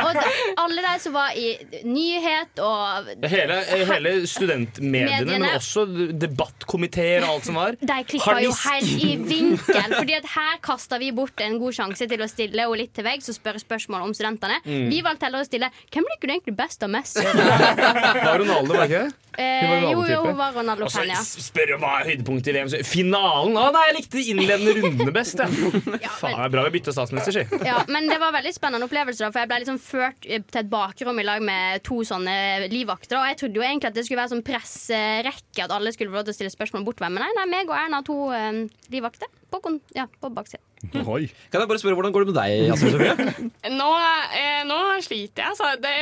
Og 0.00 0.16
da, 0.16 0.24
alle 0.62 0.84
de 0.84 0.94
som 1.02 1.14
var 1.14 1.36
i 1.36 1.52
nyhet 1.86 2.62
og 2.64 3.10
Hele, 3.30 3.58
hele 3.88 4.12
studentmediene, 4.28 5.26
men 5.28 5.46
også 5.52 5.84
debattkomiteer 6.18 7.24
og 7.26 7.36
alt 7.36 7.48
som 7.50 7.58
var. 7.60 7.78
De 7.80 7.98
klikka 8.08 8.36
jo 8.42 8.52
helt 8.64 9.04
i 9.04 9.12
vinkel. 9.20 9.96
Fordi 9.96 10.16
at 10.18 10.28
her 10.34 10.60
kasta 10.64 10.98
vi 11.02 11.12
bort 11.16 11.40
en 11.44 11.58
god 11.60 11.76
sjanse 11.76 12.08
til 12.10 12.24
å 12.24 12.30
stille 12.30 12.64
henne 12.64 12.80
litt 12.80 12.92
til 12.96 13.06
veggs 13.06 13.30
og 13.32 13.36
spørre 13.36 13.62
spørsmål 13.62 14.08
om 14.08 14.14
studentene. 14.16 14.60
Mm. 14.64 14.88
Vi 14.92 15.00
valgte 15.04 15.28
heller 15.28 15.44
å 15.44 15.48
stille 15.48 15.70
hvem 15.90 16.06
liker 16.12 16.30
du 16.30 16.34
egentlig 16.36 16.56
best 16.58 16.86
og 16.86 16.92
mest? 16.94 17.20
Var 17.20 18.38
Ronaldo, 18.40 18.74
var 18.74 18.86
ikke 18.86 19.04
det? 19.06 19.30
Eh, 19.40 19.84
jo, 19.92 20.02
jo, 20.04 20.18
hun 20.26 20.36
var 20.36 20.52
Ronaldo-fan, 20.52 21.08
ja. 21.08 21.20
Spør 21.22 21.76
om 21.76 21.84
hva 21.84 22.00
er 22.00 22.10
høydepunktet 22.10 22.50
i 22.50 22.54
VM. 22.56 22.70
Finalen! 22.84 23.54
Å 23.56 23.70
nei, 23.72 23.84
jeg 23.88 23.96
likte 23.96 24.18
innledende 24.30 24.74
rundene 24.78 25.14
best. 25.14 25.40
Ja. 25.40 25.48
Faen, 26.20 26.36
det 26.36 26.46
er 26.46 26.54
bra 26.54 26.64
vi 26.66 26.74
bytter 26.78 26.96
statsminister, 26.96 27.36
si. 27.36 27.60
Ja, 27.66 27.80
men 27.90 28.08
det 28.10 28.20
var 28.22 28.34
veldig 28.36 28.54
spennende 28.56 28.88
opplevelse, 28.88 29.24
da, 29.24 29.32
for 29.34 29.42
jeg 29.42 29.50
ble 29.50 29.60
liksom 29.64 29.80
ført 29.82 30.28
eh, 30.28 30.44
til 30.46 30.62
et 30.62 30.72
bakrom 30.72 31.20
i 31.20 31.26
lag 31.26 31.44
med 31.44 31.84
to 31.86 32.00
sånne 32.06 32.70
livvakter. 32.72 33.18
Og 33.20 33.28
jeg 33.32 33.40
trodde 33.42 33.60
jo 33.60 33.66
egentlig 33.66 33.90
at 33.90 33.98
det 33.98 34.06
skulle 34.06 34.22
være 34.22 34.34
sånn 34.34 34.46
presserekke, 34.46 35.66
at 35.66 35.76
alle 35.76 35.94
skulle 35.96 36.12
få 36.12 36.20
lov 36.20 36.28
til 36.28 36.36
å 36.36 36.40
stille 36.40 36.54
spørsmål 36.54 36.86
bort 36.88 37.02
hvem. 37.02 37.16
Men 37.16 37.26
nei, 37.26 37.32
nei, 37.40 37.46
meg 37.58 37.72
og 37.72 37.78
Erna 37.78 38.02
to 38.06 38.18
eh, 38.36 38.64
livvakter 38.92 39.30
på, 39.50 39.78
ja, 39.96 40.08
på 40.20 40.32
baksiden. 40.34 40.64
Kan 40.80 41.60
jeg 41.60 41.68
bare 41.68 41.78
spørre, 41.78 41.94
Hvordan 41.98 42.12
går 42.14 42.24
det 42.24 42.32
med 42.32 42.36
deg, 42.40 42.52
Jasmin 42.70 42.94
Sofie? 42.94 43.50
Nå, 43.80 43.88
eh, 44.32 44.62
nå 44.64 44.78
sliter 45.04 45.44
jeg. 45.44 45.56
Så 45.58 45.68
Det, 45.82 45.92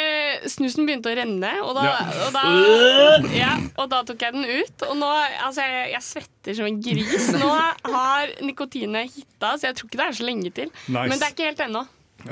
snusen 0.54 0.86
begynte 0.86 1.10
å 1.10 1.16
renne, 1.18 1.50
og 1.66 1.74
da, 1.74 1.82
Ja. 1.88 1.96
og, 2.24 2.30
da, 2.36 2.44
ja, 3.42 3.50
og 3.74 3.90
da 3.90 4.02
tok 4.06 4.22
jeg 4.22 4.36
den 4.36 4.46
ut. 4.46 4.86
Og 4.86 4.94
nå, 5.00 5.10
altså, 5.48 5.66
jeg, 5.66 5.90
jeg 5.96 6.06
svetter 6.06 6.58
som 6.60 6.70
en 6.70 6.78
gris. 6.84 7.28
Nå 7.42 7.50
har 7.50 8.34
nikotinet 8.46 9.10
hitta, 9.16 9.56
så 9.58 9.72
jeg 9.72 9.78
tror 9.80 9.90
ikke 9.90 9.98
det 10.02 10.06
er 10.06 10.18
så 10.20 10.28
lenge 10.30 10.54
til. 10.62 10.70
Nice. 10.86 11.08
Men 11.10 11.16
det 11.18 11.26
er 11.26 11.34
ikke 11.34 11.50
helt 11.50 11.64
ennå. 11.66 11.84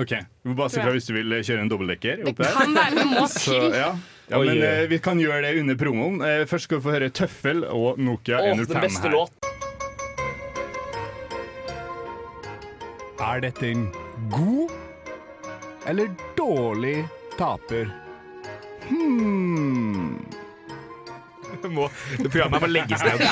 OK. 0.03 0.13
Vi 0.43 0.51
må 0.51 0.57
bare 0.59 0.71
si 0.75 0.81
fra 0.83 0.95
hvis 0.95 1.07
du 1.11 1.13
vil 1.19 1.35
kjøre 1.47 1.63
en 1.67 1.69
dobbeltdekker. 1.71 2.23
Det 2.27 2.37
kan 2.39 2.73
være 2.79 2.95
noe 3.01 3.11
må 3.11 3.27
Så, 3.31 3.51
til. 3.55 3.75
ja. 3.79 3.91
ja, 4.31 4.41
men 4.43 4.63
eh, 4.71 4.87
vi 4.91 4.99
kan 5.03 5.19
gjøre 5.23 5.43
det 5.47 5.53
under 5.65 5.79
promoen. 5.83 6.23
Eh, 6.27 6.47
først 6.51 6.71
skal 6.71 6.79
vi 6.81 6.87
få 6.89 6.95
høre 6.97 7.11
Tøffel 7.15 7.63
og 7.71 7.99
Nokia 8.03 8.41
Åh, 8.43 8.55
105 8.55 8.73
den 8.75 8.87
beste 8.87 9.11
her. 9.15 9.56
Er 13.21 13.41
dette 13.41 13.67
en 13.71 13.87
god 14.31 14.73
eller 15.87 16.11
dårlig 16.37 17.05
taper? 17.39 17.89
Hmm. 18.89 20.19
Må, 21.67 21.87
det 22.21 22.29
programmet 22.31 22.61
må 22.63 22.69
legges 22.69 23.01
ned. 23.03 23.23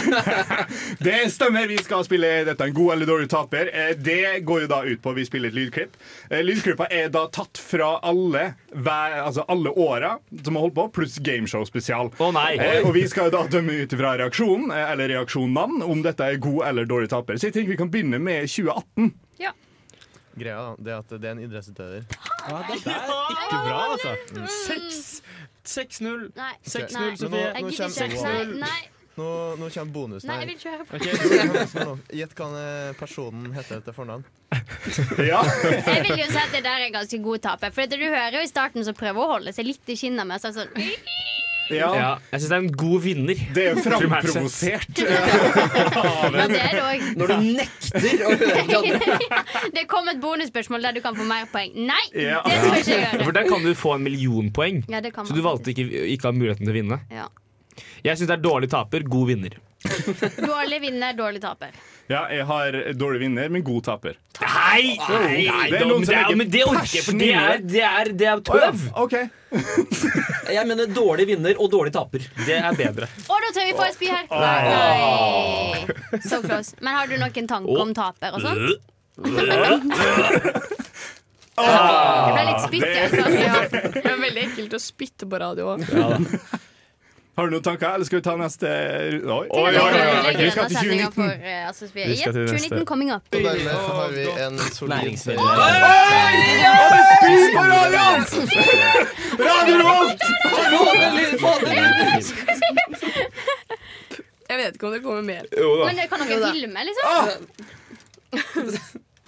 Det 1.06 1.16
stemmer. 1.30 1.68
Vi 1.70 1.76
skal 1.84 2.02
spille 2.06 2.30
dette 2.48 2.66
en 2.66 2.72
god 2.74 2.94
eller 2.94 3.06
dårlig 3.10 3.28
taper. 3.30 3.68
Eh, 3.70 3.92
Det 4.00 4.40
går 4.48 4.64
jo 4.64 4.70
da 4.70 4.78
ut 4.88 5.02
på 5.04 5.12
at 5.12 5.18
vi 5.20 5.26
spiller 5.28 5.52
et 5.52 5.58
lydklipp. 5.58 5.94
Eh, 6.30 6.40
Lydklippa 6.42 6.88
er 6.90 7.12
da 7.14 7.26
tatt 7.34 7.60
fra 7.60 7.92
alle 8.02 8.46
hver, 8.72 9.18
altså 9.26 9.44
alle 9.52 9.70
åra 9.70 10.16
som 10.42 10.56
har 10.58 10.64
holdt 10.66 10.78
på, 10.80 10.88
pluss 10.98 11.18
gameshow 11.22 11.66
spesial. 11.68 12.10
nei. 12.34 12.54
Eh, 12.56 12.80
Og 12.88 12.94
vi 12.96 13.04
skal 13.12 13.28
jo 13.28 13.36
da 13.36 13.44
dømme 13.52 13.76
ut 13.84 13.94
fra 14.00 14.16
reaksjonen, 14.22 14.72
eh, 14.74 14.90
eller 14.96 15.12
reaksjonene, 15.14 15.84
om 15.84 16.02
dette 16.02 16.24
er 16.32 16.40
god 16.42 16.64
eller 16.72 16.90
dårlig 16.90 17.12
taper. 17.14 17.38
Så 17.38 17.50
jeg 17.52 17.58
tenker 17.60 17.76
vi 17.76 17.82
kan 17.84 17.92
begynne 17.92 18.18
med 18.22 18.48
2018. 18.50 19.12
Greia 20.38 20.56
da, 20.56 20.74
det 20.78 20.92
er 20.92 20.98
at 21.04 21.12
det 21.14 21.28
er 21.28 21.36
en 21.36 21.42
idrettsutøver. 21.44 22.06
Ja, 22.48 22.62
det 22.68 22.80
er 22.80 23.12
ikke 23.34 23.60
bra, 23.68 23.78
altså. 23.92 24.16
Seks. 24.66 25.22
6-0. 25.64 26.26
Nei. 26.36 26.50
6-0, 26.66 27.16
Sofie. 27.16 27.28
Nå- 27.28 27.30
nå 27.30 27.38
Jeg 27.38 27.64
gidder 27.70 27.88
kommer- 27.88 28.10
ikke. 28.10 28.58
Nei, 28.58 28.66
nei. 28.66 28.82
Nå, 29.14 29.26
nå 29.60 29.68
kommer 29.70 29.92
bonusen 29.94 30.26
Nei, 30.26 30.40
jeg 30.40 30.48
vil 30.48 30.56
ikke 30.58 30.70
høre 30.74 30.84
på. 30.88 30.96
Ok, 31.94 32.00
Gjett 32.18 32.32
hva 32.34 32.48
eh, 32.58 32.88
personen 32.98 33.52
heter 33.54 33.84
til 33.86 33.94
fornavn. 33.94 34.24
Ja. 35.30 35.38
Jeg 35.46 36.02
vil 36.08 36.18
jo 36.18 36.26
si 36.30 36.38
at 36.40 36.50
det 36.52 36.64
der 36.66 36.82
er 36.88 36.90
ganske 36.94 37.20
god 37.22 37.38
taper. 37.46 37.70
For 37.74 37.86
du 37.90 37.94
hører 38.02 38.34
jo 38.40 38.42
i 38.42 38.50
starten 38.50 38.82
så 38.86 38.92
prøver 38.94 39.14
hun 39.22 39.28
å 39.28 39.32
holde 39.36 39.54
seg 39.54 39.66
litt 39.70 39.94
i 39.94 39.96
kinnet 39.98 40.26
med 40.26 40.42
sånn 40.42 40.66
sånn 41.68 41.76
Ja. 41.78 42.10
Jeg 42.32 42.40
syns 42.40 42.48
det 42.50 42.56
er 42.56 42.62
en 42.62 42.70
god 42.84 43.00
vinner. 43.04 43.42
Det 43.56 43.64
er 43.64 43.70
jo 43.74 43.82
framprovosert. 43.88 45.00
Ja, 45.04 46.46
det 46.50 46.60
er 46.60 46.72
det 46.74 46.82
òg. 46.84 47.04
Når 47.20 47.30
du 47.30 47.36
nekter 47.58 48.24
å 48.26 48.32
høre 48.34 48.64
de 48.68 48.78
andre. 48.78 49.18
Det 49.76 49.84
kom 49.90 50.08
et 50.10 50.20
bonusspørsmål 50.22 50.82
der 50.88 50.96
du 50.98 51.00
kan 51.04 51.16
få 51.18 51.26
mer 51.28 51.46
poeng. 51.52 51.72
Nei! 51.88 52.02
Ja. 52.16 52.40
Det 52.46 52.58
skal 52.60 52.78
ikke 52.80 52.98
jeg 53.00 53.24
For 53.28 53.36
der 53.36 53.48
kan 53.48 53.64
du 53.64 53.70
få 53.78 53.94
en 53.98 54.04
millionpoeng. 54.06 54.82
Ja, 54.92 55.00
det 55.04 55.14
kan 55.16 55.26
Så 55.28 55.36
du 55.36 55.42
valgte 55.44 55.72
ikke 55.74 55.86
ikke 56.14 56.30
ha 56.30 56.34
muligheten 56.36 56.66
til 56.66 56.74
å 56.74 56.78
vinne. 56.80 57.00
Ja. 57.12 57.28
Jeg 58.04 58.18
syns 58.20 58.28
det 58.30 58.36
er 58.38 58.44
dårlig 58.44 58.68
taper, 58.70 59.02
god 59.10 59.30
vinner. 59.32 59.56
Dårlig 59.84 60.78
vinner, 60.80 61.12
dårlig 61.18 61.40
taper. 61.44 61.74
Ja, 62.08 62.22
jeg 62.32 62.44
har 62.48 62.76
dårlig 62.96 63.20
vinner, 63.24 63.48
men 63.52 63.64
god 63.64 63.82
taper. 63.88 64.16
Nei! 64.40 64.94
nei, 65.00 65.44
nei, 65.48 65.66
det 65.72 65.80
er 65.80 65.88
noen 65.88 66.04
som 66.04 66.12
det 66.12 66.16
er- 66.16 66.24
legger 66.28 66.38
men 66.40 66.50
det 66.52 66.62
orker 66.68 66.94
jeg, 66.94 67.04
for 67.06 67.20
det 67.20 67.30
er, 67.34 67.58
det 67.74 67.84
er, 67.88 68.12
det 68.22 68.28
er 68.30 68.44
tøv. 68.48 68.86
OK. 69.04 69.16
Jeg 70.52 70.66
mener 70.68 70.90
dårlig 70.92 71.26
vinner 71.30 71.60
og 71.60 71.70
dårlig 71.72 71.92
taper. 71.94 72.24
Det 72.44 72.56
er 72.58 72.76
bedre. 72.78 73.08
Og 73.28 73.44
da 73.44 73.52
tør 73.56 73.68
vi 73.68 73.76
få 73.78 73.86
et 73.86 73.96
spy 73.96 74.10
her. 74.12 74.26
Nei. 74.30 74.62
Nei. 74.68 76.20
So 76.26 76.40
close. 76.44 76.74
Men 76.84 76.98
har 76.98 77.08
du 77.08 77.16
noen 77.20 77.48
tanke 77.50 77.78
om 77.84 77.94
taper 77.96 78.36
og 78.36 78.44
sånt? 78.44 78.90
Det 81.54 82.32
ble 82.34 82.44
litt 82.48 82.64
spytt. 82.64 82.82
Ja, 82.90 83.60
det 83.70 84.02
er 84.02 84.16
veldig 84.18 84.42
ekkelt 84.48 84.72
å 84.74 84.80
spytte 84.82 85.28
på 85.30 85.38
radio. 85.38 85.76
Har 87.36 87.46
du 87.48 87.50
noen 87.56 87.62
tanker, 87.66 87.88
eller 87.96 88.06
skal 88.06 88.18
vi 88.20 88.22
ta 88.22 88.36
neste 88.38 88.68
Oi, 88.70 89.20
oi, 89.26 89.46
oi, 89.50 89.72
oi, 89.74 90.34
vi 90.38 90.50
skal 90.54 90.68
til 90.70 90.76
2019. 90.76 91.12
for, 91.16 91.30
eh, 91.34 91.66
altså, 91.68 91.84
vi- 91.94 92.04
Vi 92.06 92.16
skal 92.20 92.32
til 92.32 92.42
neste. 92.44 92.68
2019 92.68 92.86
coming 92.86 93.10
up. 93.14 93.22
Og 93.34 93.40
dermed 93.42 93.72
har 93.72 94.08
vi 94.14 94.24
en 94.44 94.58
solid 94.58 94.94
Næringsvennlig. 94.94 95.42
spyr 97.18 97.46
på 97.56 97.62
radioen! 97.72 98.22
Radio 99.48 99.74
Revolt! 99.82 100.22
Jeg 104.48 104.56
vet 104.60 104.74
ikke 104.76 104.86
om 104.86 104.92
det 104.94 105.02
kommer 105.02 105.22
mer. 105.26 105.42
Men 105.50 105.96
det 105.98 106.06
kan 106.10 106.18
dere 106.28 106.52
filme, 106.54 106.80
liksom? 106.86 107.04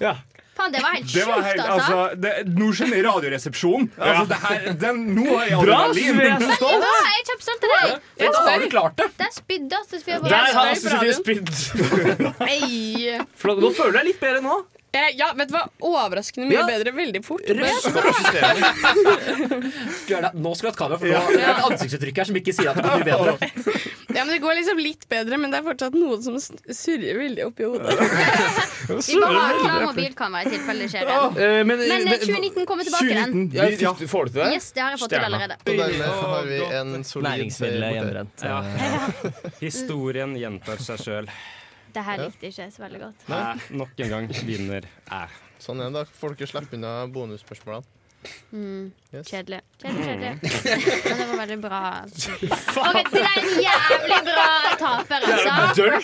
Ja. 0.00 0.14
Faen, 0.56 0.72
det 0.72 0.80
var 0.82 0.94
helt 0.96 1.10
sjukt, 1.10 1.28
altså. 1.28 1.72
altså 1.74 1.98
det, 2.22 2.32
Nå 2.56 2.70
skjønner 2.72 2.96
jeg 2.96 3.04
Radioresepsjonen. 3.06 3.90
Altså, 4.06 4.24
det 4.30 4.38
her, 4.42 4.68
den, 4.80 5.02
nå 5.16 5.26
har 5.28 5.50
jeg 5.50 5.58
Bra, 5.66 5.80
Sofie! 5.88 6.14
Jeg 6.16 6.30
er 6.32 6.54
stolt. 6.60 6.86
jeg 6.86 7.18
er 7.18 7.26
kjempestolt 7.30 7.66
av 7.66 7.74
deg. 7.74 8.06
Ja, 8.22 8.30
da 8.32 8.44
har 8.46 8.64
du 8.64 8.68
klart 8.72 8.96
det. 9.00 9.08
Der 9.20 9.34
spydde 9.34 9.82
altså 9.82 10.00
Sofie 10.00 10.20
Der 10.24 10.48
har 10.56 10.72
Astrid 10.72 10.94
Sofie 10.94 11.14
spydd. 11.20 11.52
Nå 13.66 13.70
føler 13.76 13.92
du 13.92 13.98
deg 14.00 14.08
litt 14.12 14.20
bedre 14.22 14.42
nå. 14.44 14.56
Eh, 14.96 15.10
ja, 15.18 15.28
vet 15.36 15.50
du 15.50 15.54
hva? 15.56 15.64
Overraskende 15.84 16.46
mye 16.48 16.60
Ja. 16.62 16.66
bedre 16.70 16.92
veldig 16.96 17.20
fort. 17.26 17.44
Røska 17.44 18.00
systemet. 18.16 19.66
Du 20.08 20.14
er 20.16 20.22
da- 20.22 20.32
Nå 20.34 20.54
skulle 20.56 20.70
du 20.70 20.72
hatt 20.72 20.80
kamera, 20.80 20.98
for 20.98 21.06
nå 21.06 21.12
er 21.36 21.50
et 21.50 21.64
ansiktsuttrykk 21.70 22.16
her 22.22 22.24
som 22.30 22.36
ikke 22.40 22.54
sier 22.56 22.70
at 22.70 22.76
det 22.80 22.84
går 22.86 22.96
mye 22.96 23.10
bedre. 23.12 23.36
Ja, 24.16 24.22
men 24.24 24.32
Det 24.32 24.40
går 24.40 24.54
liksom 24.56 24.78
litt 24.80 25.02
bedre, 25.12 25.36
men 25.36 25.50
det 25.52 25.58
er 25.58 25.64
fortsatt 25.66 25.92
noe 25.92 26.16
som 26.24 26.36
s- 26.40 26.48
surrer 26.72 27.18
veldig 27.20 27.42
oppi 27.50 27.66
hodet. 27.68 27.90
Vi 29.10 29.16
må 29.20 29.26
ha 29.28 29.50
klar 29.60 29.82
mobilkamera 29.90 30.46
i 30.46 30.52
tilfelle 30.54 30.86
det 30.86 30.88
skjer 30.94 31.04
igjen. 31.10 31.36
Eh, 31.36 31.64
men, 31.68 31.82
Men 31.82 32.06
eh, 32.08 32.22
2019 32.22 32.64
kommer 32.70 32.86
tilbake 32.88 33.10
igjen. 33.12 33.52
Ja, 33.52 33.66
fikk 33.74 33.98
du- 34.00 34.08
får 34.08 34.24
du 34.24 34.32
til 34.32 34.40
det? 34.40 34.52
Yes, 34.56 34.70
det 34.72 34.80
har 34.86 34.90
jeg 34.94 35.00
fått 35.02 35.12
til 35.12 35.20
Stjerna. 35.20 35.36
allerede. 35.36 35.56
Og 35.60 35.76
dermed 35.82 36.08
har 36.22 36.48
vi 36.48 36.62
en 36.80 37.04
solid 37.04 37.28
Næringsmiddelet 37.28 37.82
seier 37.84 37.92
hjemmebrent. 37.98 38.36
Ja. 38.40 38.58
Historien 39.66 40.32
gjentar 40.40 40.80
seg 40.80 41.04
sjøl. 41.04 41.28
Det 41.96 42.04
her 42.04 42.20
likte 42.26 42.44
jeg 42.50 42.52
ikke 42.52 42.70
så 42.76 42.82
veldig 42.84 43.02
godt. 43.06 43.26
Nei, 43.32 43.42
Nok 43.80 44.00
en 44.04 44.10
gang 44.12 44.26
vinner 44.44 44.84
jeg. 44.84 45.42
Sånn 45.64 45.80
er 45.80 45.88
det. 45.88 46.02
Da 46.02 46.18
får 46.20 46.36
dere 46.36 46.50
slippe 46.50 46.76
unna 46.76 46.94
bonusspørsmålene. 47.14 47.92
Mm. 48.50 48.90
Kjedelig. 49.22 49.60
Kjedelig, 49.80 50.04
kjedelig. 50.08 50.32
Men 51.06 51.20
det 51.20 51.26
var 51.30 51.40
veldig 51.40 51.58
bra. 51.62 51.80
Ok, 52.04 53.12
det 53.12 53.22
er 53.22 53.38
en 53.40 53.52
jævlig 53.64 54.18
bra 54.26 54.46
taper, 54.80 55.26
altså. 55.26 55.96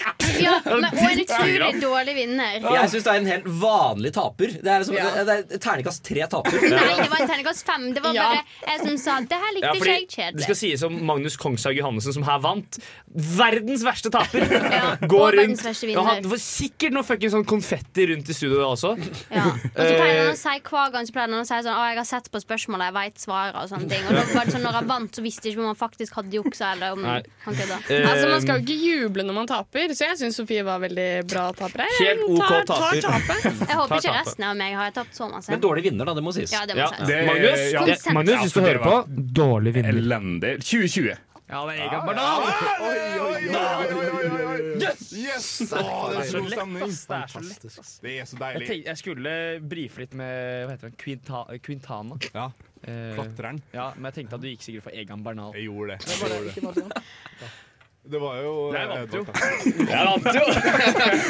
Ja, 0.43 0.55
men, 0.67 0.87
og 0.87 1.05
en 1.07 1.21
utrolig 1.23 1.81
dårlig 1.83 2.15
vinner. 2.17 2.59
Jeg 2.77 2.91
syns 2.93 3.07
det 3.07 3.13
er 3.13 3.21
en 3.23 3.29
helt 3.31 3.49
vanlig 3.63 4.13
taper. 4.17 4.55
Det 4.63 4.73
er, 4.73 4.83
liksom, 4.85 4.97
det 5.29 5.37
er 5.37 5.63
terningkast 5.63 6.03
tre 6.07 6.27
taper. 6.33 6.59
Nei, 6.73 6.95
det 7.03 7.09
var 7.13 7.23
en 7.25 7.31
terningkast 7.33 7.67
fem. 7.69 7.89
Det 7.97 8.03
var 8.05 8.17
bare 8.17 8.41
jeg 8.73 8.83
som 8.85 8.99
sa 9.03 9.19
det 9.29 9.39
her 9.43 9.55
likte 9.57 9.69
Ja, 9.69 9.73
ikke 9.77 9.85
fordi 9.85 10.23
jeg 10.23 10.37
det 10.39 10.47
skal 10.47 10.59
sies 10.59 10.85
om 10.87 10.99
Magnus 11.09 11.37
Kongshaug 11.41 11.77
Johannessen, 11.79 12.15
som 12.17 12.27
her 12.27 12.41
vant. 12.45 12.79
Verdens 13.13 13.85
verste 13.85 14.11
taper! 14.15 14.47
ja, 14.73 14.95
Går 15.11 15.37
verdens 15.37 15.63
rundt 15.67 15.99
han, 16.09 16.23
Det 16.25 16.31
var 16.33 16.41
sikkert 16.43 16.95
noe 16.97 17.05
fucking 17.07 17.33
sånn 17.35 17.45
konfetti 17.49 18.07
rundt 18.13 18.31
i 18.33 18.37
studio 18.37 18.61
da 18.63 18.71
også. 18.73 18.95
Ja. 19.33 19.47
Og 19.53 19.81
så 19.81 19.93
pleier 19.93 20.17
han 20.17 20.21
Eh, 20.23 20.33
å 20.33 20.39
si 20.39 20.53
hver 20.69 20.91
gang 20.95 21.07
så 21.09 21.13
pleier 21.15 21.29
han 21.33 21.41
å 21.43 21.47
si 21.49 21.57
sånn 21.65 21.75
Å, 21.77 21.83
jeg 21.91 21.99
har 21.99 22.07
sett 22.09 22.29
på 22.33 22.41
spørsmålet, 22.43 22.89
jeg 22.89 22.95
veit 22.97 23.21
svaret 23.23 23.57
og 23.59 23.69
sånne 23.73 23.89
ting. 23.91 24.05
Og 24.09 24.15
da 24.17 24.23
var 24.33 24.49
det 24.49 24.55
sånn 24.55 24.65
når 24.67 24.77
han 24.79 24.89
vant, 24.91 25.17
så 25.19 25.25
visste 25.25 25.49
jeg 25.49 25.55
ikke 25.57 25.65
om 25.65 25.71
han 25.73 25.79
faktisk 25.81 26.19
hadde 26.21 26.37
juksa 26.39 26.71
eller 26.77 26.97
om 26.97 27.03
Nei. 27.05 27.19
han 27.47 27.59
kødda. 27.59 27.79
Eh, 27.89 28.09
Altså, 28.13 28.29
man 28.33 28.43
skal 28.45 28.62
jo 28.63 28.67
ikke 28.67 28.79
juble 29.03 29.25
når 29.29 29.35
man 29.37 29.47
taper, 29.51 29.93
så 29.99 30.07
jeg 30.09 30.19
syns 30.23 30.37
Sofie 30.41 30.63
var 30.65 30.79
veldig 30.83 31.09
bra 31.29 31.49
taper. 31.59 31.85
Jeg 31.99 32.17
Helt 32.17 32.23
OK 32.31 32.39
tar, 32.41 32.65
taper. 32.71 33.01
tar. 33.03 33.67
Jeg 33.69 33.77
håper 33.83 33.97
ikke 33.99 34.15
resten 34.21 34.45
av 34.49 34.57
meg 34.57 34.75
har 34.79 34.95
tapt 34.97 35.15
så 35.19 35.29
masse. 35.31 35.51
Men 35.53 35.61
dårlig 35.61 35.85
vinner, 35.91 36.05
da. 36.09 36.15
Det 36.15 36.23
må 36.25 36.33
sies. 36.37 36.53
Ja, 36.55 36.65
det 36.67 36.75
må 36.79 36.85
ja, 36.87 36.89
sies. 36.95 37.07
det, 37.11 37.21
Magnus, 37.27 37.67
ja. 37.73 37.85
det, 37.91 37.99
Magnus, 38.15 38.41
hvis 38.47 38.53
du 38.57 38.61
Ja, 38.63 38.67
hører 38.71 38.83
på, 38.87 38.97
dårlig 39.43 39.75
vinner. 39.75 39.93
Elendig. 40.03 40.57
2020. 40.63 41.13
Ja, 41.53 41.67
det 41.69 41.73
er 41.77 41.83
Egan 41.85 42.07
Bernal. 42.09 42.41
Yes! 44.83 45.13
yes! 45.13 45.49
Oh, 45.77 46.09
det 46.11 46.23
er 46.23 46.29
så 46.31 46.41
god 46.41 46.51
stemning. 46.55 46.83
ass. 46.87 47.03
Det 47.07 47.17
er 47.19 47.27
så 47.33 47.41
lett, 47.45 47.63
Det 48.03 48.13
er 48.23 48.25
så 48.31 48.37
Jeg, 48.39 48.41
deilig. 48.63 48.85
jeg 48.87 48.97
skulle 49.03 49.33
brife 49.69 50.01
litt 50.01 50.15
med 50.17 50.67
hva 50.67 50.73
heter 50.77 50.89
den? 50.89 50.97
Quinta, 51.03 51.45
Quintana. 51.63 52.19
Ja, 52.35 52.51
Eh, 52.83 53.13
Klatreren. 53.15 53.61
ja, 53.71 53.93
men 53.95 54.09
jeg 54.11 54.15
tenkte 54.17 54.35
at 54.35 54.41
du 54.43 54.49
gikk 54.49 54.65
sikkert 54.65 54.83
for 54.89 54.91
Egan 54.99 55.21
Bernal. 55.23 55.53
Jeg 55.55 55.69
gjorde 55.69 55.95
det. 55.95 55.99
Jeg 56.03 56.63
gjorde 56.65 56.83
det. 56.89 57.03
Det 58.03 58.19
var 58.19 58.35
jo 58.43 58.53
Jeg 58.75 58.89
vant 58.91 59.13
jo. 59.15 59.21
Jeg 59.63 60.07
vant 60.09 60.25
jo! 60.35 60.43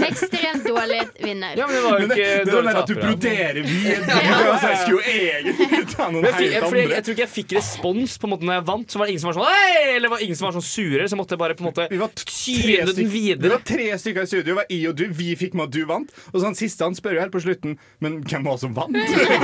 Ekstremt 0.06 0.64
dårlig 0.64 1.00
vinner. 1.20 1.52
Ja, 1.60 1.66
men 1.68 1.76
det 1.76 1.82
var 1.84 1.98
jo 2.00 2.06
ikke 2.06 2.14
det, 2.16 2.28
det 2.46 2.54
dårlig 2.54 2.72
at 2.80 2.88
du 2.88 2.94
broderer 2.96 3.58
videre. 3.66 4.14
Altså, 4.52 4.70
jeg 4.70 4.78
skulle 4.80 4.96
jo 4.96 5.02
egentlig 5.12 5.82
ta 5.92 6.06
noen 6.14 6.24
jeg, 6.24 6.32
fikk- 6.38 6.46
jeg, 6.46 6.54
helt 6.54 6.56
jeg, 6.56 6.62
andre. 6.70 6.94
jeg 6.96 7.04
tror 7.04 7.16
ikke 7.16 7.24
jeg 7.26 7.32
fikk 7.34 7.54
respons 7.58 8.14
på 8.22 8.28
en 8.28 8.32
måte 8.32 8.48
når 8.48 8.56
jeg 8.56 8.66
vant. 8.70 8.88
Så 8.94 9.02
var 9.02 9.10
det 9.10 9.14
ingen 9.14 9.24
som 9.24 9.30
var 9.32 9.36
sånn 9.36 9.52
Hei! 9.52 9.82
Eller 9.98 10.12
var 10.14 10.24
ingen 10.24 10.40
som 10.40 10.48
var 10.48 10.56
sånn 10.56 10.66
sure. 10.70 11.04
Så 11.04 11.12
jeg 11.12 11.20
måtte 11.20 11.38
bare 11.44 11.58
på 11.58 11.66
en 11.66 11.68
måte 11.68 11.86
Vi 11.92 12.00
var 12.00 12.14
t- 12.16 12.24
tre 12.24 12.78
tyne 12.80 12.96
den 13.02 13.12
videre. 13.12 13.44
Vi 13.44 13.52
var 13.52 13.64
tre 13.74 13.90
stykker 14.06 14.24
i 14.24 14.32
studio. 14.32 14.46
Det 14.48 14.58
var 14.62 14.72
I 14.72 14.80
og 14.88 14.96
du. 15.02 15.04
Vi 15.20 15.28
fikk 15.44 15.58
med 15.60 15.68
at 15.68 15.76
du 15.76 15.84
vant. 15.92 16.16
Og 16.32 16.40
så 16.40 16.46
han 16.48 16.56
siste 16.58 16.88
han 16.88 16.96
spør 16.98 17.18
jo 17.18 17.24
helt 17.26 17.36
på 17.36 17.44
slutten 17.44 17.76
Men 18.00 18.22
hvem 18.24 18.48
var 18.48 18.56
det 18.56 18.64
som 18.64 18.72
vant? 18.80 18.96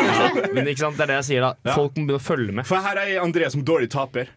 Men 0.56 0.64
ikke 0.72 0.86
sant, 0.86 0.96
det 0.96 1.04
er 1.04 1.12
det 1.12 1.20
jeg 1.20 1.28
sier 1.34 1.44
da. 1.50 1.52
Folk 1.76 1.92
må 2.00 2.08
begynne 2.08 2.22
å 2.22 2.24
følge 2.30 2.56
med. 2.62 2.68
For 2.72 2.80
her 2.88 3.04
er 3.04 3.18
André 3.20 3.52
som 3.52 3.60
dårlig 3.68 3.92
taper. 3.92 4.32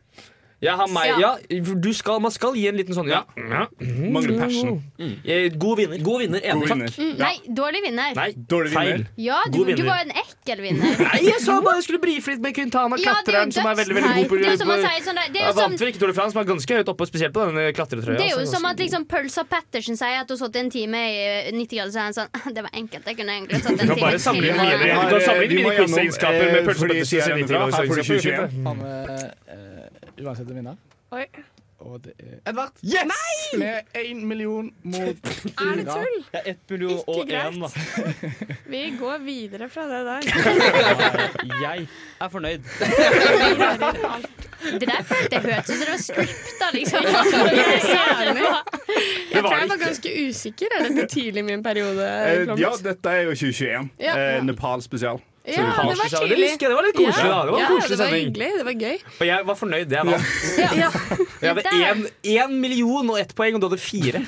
Jeg 0.61 0.75
har 0.77 0.87
meg, 0.93 1.07
Ja. 1.19 1.37
ja, 1.49 1.59
du 1.73 1.87
skal, 1.97 2.19
Man 2.21 2.31
skal 2.31 2.53
gi 2.53 2.67
en 2.69 2.75
liten 2.77 2.93
sånn 2.93 3.07
ja. 3.09 3.23
ja. 3.35 3.63
Mangler 3.81 4.37
passion. 4.37 4.75
Mm. 4.99 5.15
God 5.57 5.77
vinner. 5.79 5.97
God 6.05 6.19
vinner. 6.21 6.39
Enig. 6.45 6.67
God 6.69 6.83
Takk. 6.85 6.97
Mm, 7.01 7.15
Nei, 7.17 7.31
dårlig 7.49 7.81
vinner. 7.87 8.11
Nei, 8.15 8.27
Dårlig 8.51 8.71
feil. 8.75 8.91
vinner. 8.91 9.07
Ja, 9.17 9.39
du, 9.49 9.57
du 9.65 9.81
var 9.87 10.03
en 10.05 10.11
ekkel 10.21 10.61
vinner. 10.61 10.93
Nei, 11.07 11.21
jeg 11.25 11.41
sa 11.41 11.55
bare 11.65 11.79
jeg 11.79 11.87
skulle 11.87 12.01
brife 12.03 12.29
litt 12.35 12.43
med 12.45 12.53
Quintana, 12.53 12.99
Ja, 13.01 13.15
klatreren, 13.15 13.51
som 13.55 13.65
er 13.71 13.79
veldig 13.81 13.95
veldig 13.97 14.13
god 14.19 14.29
på. 14.29 14.37
Det 14.37 14.45
er 14.45 14.53
jo 14.53 14.61
som 14.61 14.69
man 14.69 14.85
sier 14.85 15.01
sånn 15.07 15.17
det 15.17 15.25
er 15.25 15.31
jo 15.33 15.41
Jeg 15.41 15.55
vant 15.57 15.65
som- 15.65 15.77
vel 15.81 15.91
ikke 15.93 16.01
Tour 16.05 16.13
de 16.13 16.17
France, 16.19 16.31
som 16.37 16.41
er 16.43 16.47
ganske 16.53 16.77
høyt 16.77 16.93
oppe, 16.93 17.09
spesielt 17.09 17.33
på 17.33 17.47
den 17.49 17.73
klatretrøya. 17.79 18.17
Det 18.21 18.27
er 18.29 18.33
jo 18.37 18.45
som 18.53 18.65
at 18.69 18.77
liksom 18.85 19.05
Pølsa 19.09 19.43
Pettersen 19.49 19.97
sier 19.97 20.21
at 20.21 20.29
hun 20.29 20.37
satt 20.43 20.55
en 20.61 20.69
time 20.69 21.01
i 21.09 21.51
90 21.57 21.75
grader, 21.81 21.91
så 21.91 21.97
er 21.97 22.05
han 22.11 22.13
sånn 22.21 22.53
Det 22.53 22.61
var 22.69 22.73
enkelt, 22.77 23.05
jeg 23.09 23.17
kunne 23.17 23.33
egentlig 23.39 23.63
satt 23.65 23.71
en 23.71 23.77
Du 23.77 23.85
kan 23.87 23.95
time 23.97 24.05
bare 24.05 24.19
sammenligne 24.21 24.61
inn 24.61 24.77
mine, 24.77 24.93
har- 24.93 25.81
quizegenskaper 25.81 26.45
eh, 26.45 26.53
med 26.53 26.61
Pølsa 26.69 26.85
sier 27.01 27.33
jeg 27.33 27.49
fra, 27.49 27.65
her 27.65 27.85
får 27.89 27.95
du 27.97 28.03
2021. 28.13 29.80
Uansett 30.19 30.49
vinner. 30.51 30.75
Oi. 31.11 31.25
Og 31.81 31.95
det 32.05 32.11
er 32.19 32.35
Edvard. 32.51 32.71
Med 33.57 33.83
én 33.97 34.19
million 34.29 34.67
mot 34.83 35.29
Er 35.65 35.75
det 35.79 35.85
tull? 35.87 36.17
Ja, 36.33 36.39
ett 36.45 36.69
million 36.69 36.91
Ikke 36.91 37.09
og 37.09 37.27
greit. 37.27 37.53
én, 37.53 37.61
da. 37.61 37.69
Vi 38.73 38.81
går 38.99 39.17
videre 39.25 39.69
fra 39.69 39.87
det 39.89 40.01
der. 40.05 40.21
Jeg 41.65 41.87
er 42.21 42.29
fornøyd. 42.29 42.61
Det 44.61 44.87
der 44.87 45.01
det 45.31 45.39
hørtes 45.41 45.69
ut 45.69 45.75
som 45.75 45.79
det 45.81 45.89
var 45.89 45.97
scripta, 46.05 46.67
liksom. 46.73 47.03
Jeg 49.31 49.41
tror 49.41 49.57
jeg 49.57 49.69
var 49.69 49.81
ganske 49.81 50.09
usikker. 50.29 50.65
Er 50.77 50.85
dette 50.87 51.07
tidlig 51.15 51.39
i 51.41 51.47
min 51.49 51.63
periode? 51.65 52.05
Eh, 52.05 52.53
Ja, 52.61 52.69
dette 52.83 53.09
er 53.09 53.21
jo 53.25 53.33
2021. 53.33 53.89
Ja. 53.99 54.13
Eh, 54.37 54.43
Nepal 54.45 54.81
spesial. 54.85 55.17
Ja, 55.41 55.55
det 55.55 55.63
var 55.97 56.05
tidlig. 56.05 56.37
Det 56.37 56.45
husker 56.51 56.61
jeg, 56.61 56.69
det 56.69 56.77
var 56.77 56.85
litt 56.85 56.97
koselig, 56.99 57.29
da. 57.31 57.37
Det 57.41 57.49
var 57.51 57.57
en 57.57 57.63
ja, 57.63 57.67
koselig 57.71 57.89
det 57.89 57.97
var 57.97 58.05
sending. 58.11 58.25
hyggelig. 58.27 58.49
Det 58.57 58.65
var 58.67 58.75
gøy. 58.85 58.97
Og 59.15 59.25
jeg 59.25 59.39
var 59.47 59.55
fornøyd. 59.57 59.89
Jeg 59.95 60.03
vant. 60.05 60.21
Ja. 60.77 60.89
Jeg 61.41 61.57
hadde 61.57 61.65
én, 62.29 62.51
million 62.61 63.01
og 63.09 63.17
ett 63.17 63.33
poeng, 63.33 63.57
og 63.57 63.61
du 63.63 63.65
hadde 63.65 63.81
fire. 63.81 64.21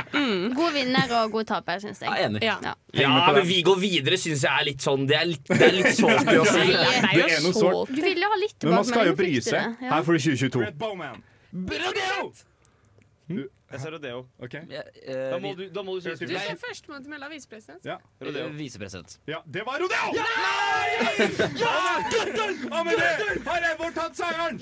God 0.58 0.70
vinner 0.76 1.10
og 1.18 1.32
god 1.34 1.42
taper, 1.48 1.80
syns 1.82 1.98
jeg. 2.04 2.06
Ja, 2.06 2.14
enig. 2.28 2.38
Ja. 2.46 2.54
Ja, 2.94 3.10
men 3.34 3.42
vi 3.48 3.58
går 3.66 3.74
videre, 3.82 4.14
syns 4.22 4.44
jeg 4.46 4.54
er 4.54 4.62
litt 4.68 4.78
sånn 4.84 5.06
Det 5.10 5.16
er 5.18 5.26
litt, 5.32 5.42
det 5.50 5.66
er 5.66 5.74
litt 5.74 5.90
salty 5.98 6.36
å 6.38 6.46
si. 6.46 6.62
Det 6.70 7.26
er 7.26 7.42
noe 7.42 7.50
sårt. 7.56 7.90
Du 7.90 7.98
ville 8.04 8.22
ha 8.30 8.36
litt 8.38 8.54
Men 8.62 8.74
man 8.78 8.86
skal 8.86 9.10
jo 9.10 9.18
tilbakemelding, 9.18 9.18
bry 9.18 9.34
fikk 9.34 9.42
du 9.42 9.50
seg. 9.50 9.58
det? 9.58 9.66
Ja. 9.82 9.90
Her 9.96 10.02
får 10.06 10.14
du 10.14 10.20
2022. 10.30 10.62
Jeg 13.70 13.80
sa 13.84 13.90
rodeo. 13.94 14.24
Ok. 14.42 14.54
Ja, 14.68 14.80
Da 15.06 15.36
eh, 15.38 15.54
du, 15.54 15.62
da 15.70 15.82
må 15.86 15.94
du 15.94 16.00
si 16.02 16.26
Du 16.26 16.32
sa 16.34 16.54
førstemann 16.58 17.04
til 17.04 17.10
å 17.10 17.14
melde 17.14 17.28
visepresident. 17.30 17.84
Ja. 17.86 17.98
Rodeo. 18.20 18.48
eh, 18.48 18.56
Visepresident. 18.58 19.18
ja, 19.30 19.38
det 19.46 19.62
var 19.66 19.78
rodeo! 19.78 20.10
Nei! 20.16 20.88
Ja! 21.60 21.74
Og 22.74 22.86
med 22.88 22.98
det 22.98 23.10
har 23.46 23.68
Eivor 23.70 23.92
tatt 23.94 24.18
seieren! 24.18 24.58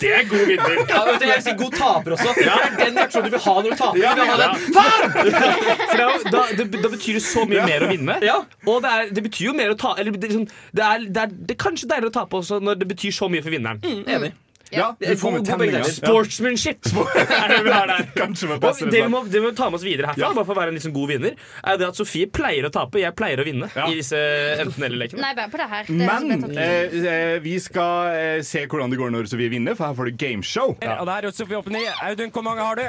Det 0.00 0.10
er 0.14 0.24
god 0.30 0.46
vinner. 0.48 0.76
Ja, 0.88 1.00
vet 1.06 1.20
du, 1.20 1.26
jeg 1.26 1.34
vil 1.36 1.44
si 1.44 1.54
god 1.60 1.74
taper 1.76 2.14
også. 2.16 2.30
For 2.30 2.40
det 2.40 2.54
er 2.54 2.76
den 2.80 3.00
reaksjonen 3.00 3.26
du 3.26 3.34
vil 3.34 3.42
ha 3.44 3.54
når 3.58 3.70
du 3.74 3.78
taper. 3.80 4.00
Ja, 4.00 4.12
Du 4.14 4.20
vil 4.20 4.30
ha 4.30 4.36
den. 4.40 4.50
For 4.70 5.96
det, 5.96 6.04
er 6.04 6.06
jo- 6.06 6.30
da, 6.34 6.42
det, 6.60 6.66
da 6.84 6.88
betyr 6.94 7.18
det 7.18 7.24
så 7.26 7.44
mye 7.50 7.64
mer 7.66 7.86
å 7.86 7.90
vinne. 7.90 8.18
Ja. 8.24 8.38
Og 8.70 8.82
det, 8.84 8.90
er, 8.96 9.10
det 9.18 9.24
betyr 9.26 9.50
jo 9.50 9.54
mer 9.56 9.74
å 9.74 9.76
ta 9.80 9.94
Eller 9.98 10.12
det, 10.14 10.24
er 10.30 10.34
liksom- 10.34 10.48
det, 10.72 10.84
er, 10.84 10.98
det, 11.08 11.24
er, 11.26 11.34
det 11.50 11.56
er 11.56 11.60
kanskje 11.66 11.88
deiligere 11.90 12.12
å 12.12 12.16
tape 12.20 12.40
også 12.40 12.60
når 12.62 12.80
det 12.84 12.88
betyr 12.94 13.12
så 13.16 13.28
mye 13.32 13.42
for 13.44 13.50
vinneren. 13.54 13.82
Enig. 13.84 14.32
Ja, 14.70 14.92
får 15.18 15.32
God- 15.40 15.48
god 15.58 15.86
Sportsmanship 15.90 16.86
er 16.90 17.48
det 17.50 17.62
vi 17.64 17.70
har 17.74 17.86
der. 17.90 18.04
Og 18.20 18.90
det 18.90 19.00
vi 19.02 19.08
må, 19.10 19.22
det 19.26 19.40
vi 19.40 19.46
må 19.48 19.50
ta 19.56 19.66
med 19.70 19.80
oss 19.80 19.84
videre 19.86 20.06
herfra, 20.12 20.20
Ja. 20.28 20.32
bare 20.36 20.44
for 20.46 20.54
å 20.54 20.58
være 20.60 20.68
en 20.74 20.78
liksom 20.78 20.92
god 20.94 21.08
vinner, 21.10 21.34
er 21.64 21.76
det 21.80 21.88
at 21.88 21.98
Sofie 21.98 22.26
pleier 22.30 22.68
å 22.68 22.70
tape, 22.74 23.00
jeg 23.02 23.14
pleier 23.18 23.42
å 23.42 23.44
vinne 23.48 23.70
Ja. 23.74 23.88
i 23.90 23.96
disse 23.98 24.20
enten-eller-lekene. 24.62 25.20
Nei, 25.24 25.34
bare 25.34 25.50
på 25.50 25.58
det 25.58 25.68
her. 25.72 25.84
Det 25.90 25.98
Men 25.98 26.44
ut. 26.44 26.56
eh, 26.56 26.96
eh, 27.14 27.38
vi 27.42 27.56
skal 27.58 28.14
eh, 28.14 28.42
se 28.46 28.66
hvordan 28.66 28.90
det 28.94 28.98
går 29.02 29.10
når 29.16 29.26
Sofie 29.32 29.50
vinner, 29.50 29.74
for 29.74 29.90
her 29.90 29.94
får 29.98 30.10
du 30.12 30.16
gameshow. 30.24 30.76
Og 30.78 31.06
der 31.10 31.26
er 31.26 31.30
Sofie 31.34 31.58
oppe 31.58 31.74
og. 31.74 31.82
Audun, 32.06 32.30
hvor 32.30 32.42
mange 32.46 32.62
har 32.62 32.74
du? 32.78 32.86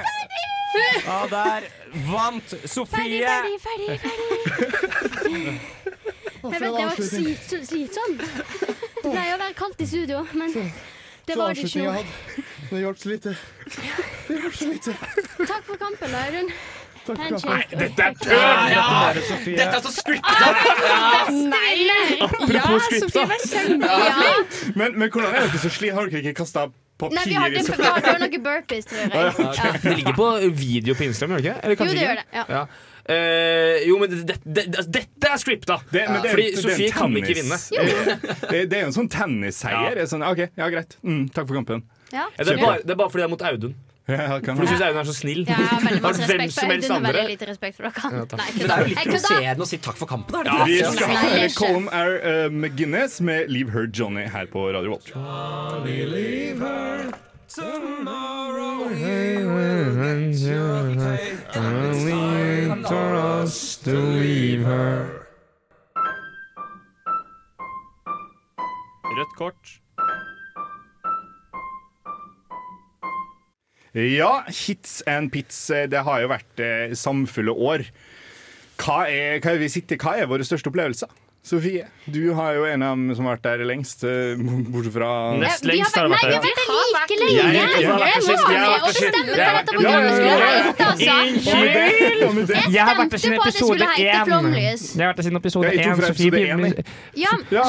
Ja, 1.04 1.18
der 1.28 1.66
vant 2.08 2.54
Sofie. 2.70 3.26
ferdig, 3.26 3.58
ferdig. 3.60 4.00
ferdig. 4.00 5.60
Jeg 6.42 6.52
vet, 6.52 6.62
det 6.62 6.72
var 6.72 6.96
slit, 6.96 7.44
så- 7.50 7.66
slitsomt. 7.68 8.22
Det 8.22 9.12
pleier 9.12 9.36
å 9.36 9.40
være 9.42 9.54
kaldt 9.58 9.82
i 9.82 9.86
studio, 9.86 10.24
men 10.34 10.72
det 11.32 11.40
var 11.40 11.56
det 11.56 11.66
ikke. 11.66 12.44
Det 12.72 12.84
hjalp 12.84 13.00
så 13.02 13.10
lite. 13.12 13.34
Det 14.28 14.38
hjalp 14.38 14.56
så 14.56 14.68
lite. 14.70 14.94
Takk 15.42 15.66
for 15.68 15.80
kampen, 15.82 16.16
Eirun. 16.26 16.54
Nei, 17.02 17.64
Dette 17.72 18.04
er 18.06 18.14
tøv! 18.22 18.36
Ja. 18.70 18.84
Dette 19.16 19.64
er 19.66 19.82
så 19.82 19.92
scripta! 19.96 20.52
Nei! 21.34 21.88
Ja, 21.88 22.28
Apropos 22.28 22.86
scripta. 22.92 23.26
Men, 24.76 25.00
men 25.00 25.10
hvordan 25.10 25.34
er 25.34 25.48
dere 25.48 25.64
så 25.64 25.72
sli? 25.74 25.90
Har 25.96 26.12
dere 26.12 26.22
ikke 26.22 26.36
kasta 26.44 26.68
papir 27.02 27.18
Nei, 27.18 27.26
vi 27.32 27.40
har, 27.40 27.50
i 27.50 27.64
vi 27.66 27.90
har 27.90 28.22
noen 28.22 28.46
burpees, 28.46 28.86
tror 28.92 29.02
jeg. 29.02 29.10
Ja. 29.18 29.74
Det 29.82 29.98
ligger 29.98 30.18
på 30.20 30.30
video 30.62 30.96
på 30.96 31.10
Instagram, 31.10 31.42
gjør 31.42 31.58
det 31.66 31.76
ikke? 31.76 31.82
Eller 31.82 31.90
Jo, 31.90 31.98
det 31.98 32.06
gjør 32.06 32.22
det. 32.22 32.26
Ja. 32.38 32.64
Eh, 33.10 33.82
jo, 33.88 33.98
men 34.02 34.10
det, 34.14 34.38
det, 34.46 34.66
det, 34.72 34.86
dette 34.94 35.32
er 35.34 35.38
scripta! 35.42 35.80
Det, 35.92 36.04
men 36.10 36.22
det 36.22 36.32
er- 36.32 36.36
Fordi 36.36 36.50
Sofie 36.62 36.92
kan 36.94 37.16
ikke 37.18 37.36
vinne. 37.42 37.58
Det, 38.52 38.66
det 38.70 38.78
er 38.78 38.82
jo 38.86 38.90
en 38.92 38.98
sånn 38.98 39.10
tennisseier. 39.12 39.96
Det 39.98 40.04
er 40.06 40.12
Sånn, 40.12 40.24
OK, 40.28 40.44
ja, 40.58 40.68
greit. 40.70 40.98
Mm, 41.04 41.24
takk 41.34 41.48
for 41.48 41.56
kampen. 41.62 41.82
Ja. 42.12 42.28
Ja, 42.38 42.44
det, 42.44 42.58
er 42.58 42.62
bare, 42.66 42.84
det 42.84 42.92
er 42.92 43.00
bare 43.00 43.10
fordi 43.10 43.24
det 43.24 43.30
er 43.30 43.34
mot 43.34 43.42
Audun. 43.48 43.74
Ja, 44.12 44.40
For 44.44 44.66
du 44.66 44.68
syns 44.68 44.82
Audun 44.84 45.00
er 45.00 45.08
så 45.08 45.14
snill. 45.16 45.44
Ja, 45.48 45.56
jeg 45.62 45.68
har 45.72 45.84
veldig 45.86 46.02
masse 46.04 46.26
respekt 46.28 46.56
for 46.58 46.74
Audun 46.74 46.92
og 46.92 47.06
veldig 47.06 47.26
lite 47.32 47.48
respekt 47.48 47.78
for 47.78 47.88
dere. 47.88 47.94
Ja. 48.02 48.26
Nei, 48.42 48.48
Men 48.58 48.66
det 48.66 48.76
er 48.76 48.82
jo 48.82 48.90
litt 48.92 49.04
provoserende 49.06 49.66
å 49.66 49.70
si 49.72 49.78
takk 49.86 50.00
for 50.02 50.10
kampen. 50.12 50.36
Er 50.42 50.50
det 50.50 50.58
Vi 50.68 50.80
skal 50.98 51.16
ikke. 51.46 51.52
Colm 51.62 51.88
R. 51.94 52.18
uh, 52.20 52.50
McGuinness 52.52 53.22
med 53.22 53.48
'Leave 53.50 53.72
Her 53.72 53.88
Johnny' 53.88 54.28
her 54.34 54.46
på 54.52 54.68
Radio 54.74 54.98
Volt. 54.98 55.14
Rødt 69.12 69.34
kort. 69.38 69.72
Ja, 73.94 74.44
hits 74.48 75.02
and 75.08 75.32
pits. 75.32 75.70
eh, 75.70 75.88
Det 75.90 76.04
har 76.04 76.22
jo 76.22 76.30
vært 76.32 76.60
eh, 76.64 76.94
samfulle 76.96 77.52
år. 77.52 77.84
Hva 78.82 79.04
er, 79.10 79.40
hva 79.44 79.52
er, 79.52 79.60
vi 79.62 79.68
sitter, 79.70 79.98
hva 79.98 80.16
er 80.18 80.30
våre 80.32 80.46
største 80.48 80.72
opplevelser? 80.72 81.10
Sofie, 81.42 81.88
du 82.06 82.34
har 82.38 82.54
jo 82.54 82.66
en 82.70 82.84
av 82.86 82.92
dem 82.94 83.16
som 83.18 83.26
har 83.26 83.34
vært 83.40 83.48
der 83.48 83.64
lengst, 83.66 84.04
eh, 84.06 84.38
bortsett 84.38 84.94
fra 84.94 85.34
Nest 85.42 85.64
Vi 85.66 85.72
har 85.72 85.78
lengst 85.80 85.96
har 85.98 86.10
vært, 86.12 86.22
der. 86.22 86.30
nei, 86.30 86.52
vi 86.54 86.66
har 86.70 86.92
vært 86.94 87.10
der 87.10 87.18
like 87.18 87.34
lenge! 87.34 87.34
Jeg- 87.42 87.90
har 87.90 87.98
vært 89.58 89.66
der 89.66 89.82
ja. 89.82 89.90
hete, 90.62 90.84
altså. 90.86 91.14
Unnskyld! 91.26 92.72
Jeg 92.76 92.84
har 92.86 92.96
vært 93.00 93.10
der 93.10 93.18
siden 93.18 93.40
episode 93.42 93.82
én. 93.82 94.26
Flomlys. 94.26 94.84
Jeg 94.94 95.02
har 95.02 95.10
vært 95.10 95.18
der 95.18 95.24
siden 95.24 95.38
episode 95.42 95.66
én. 95.66 95.82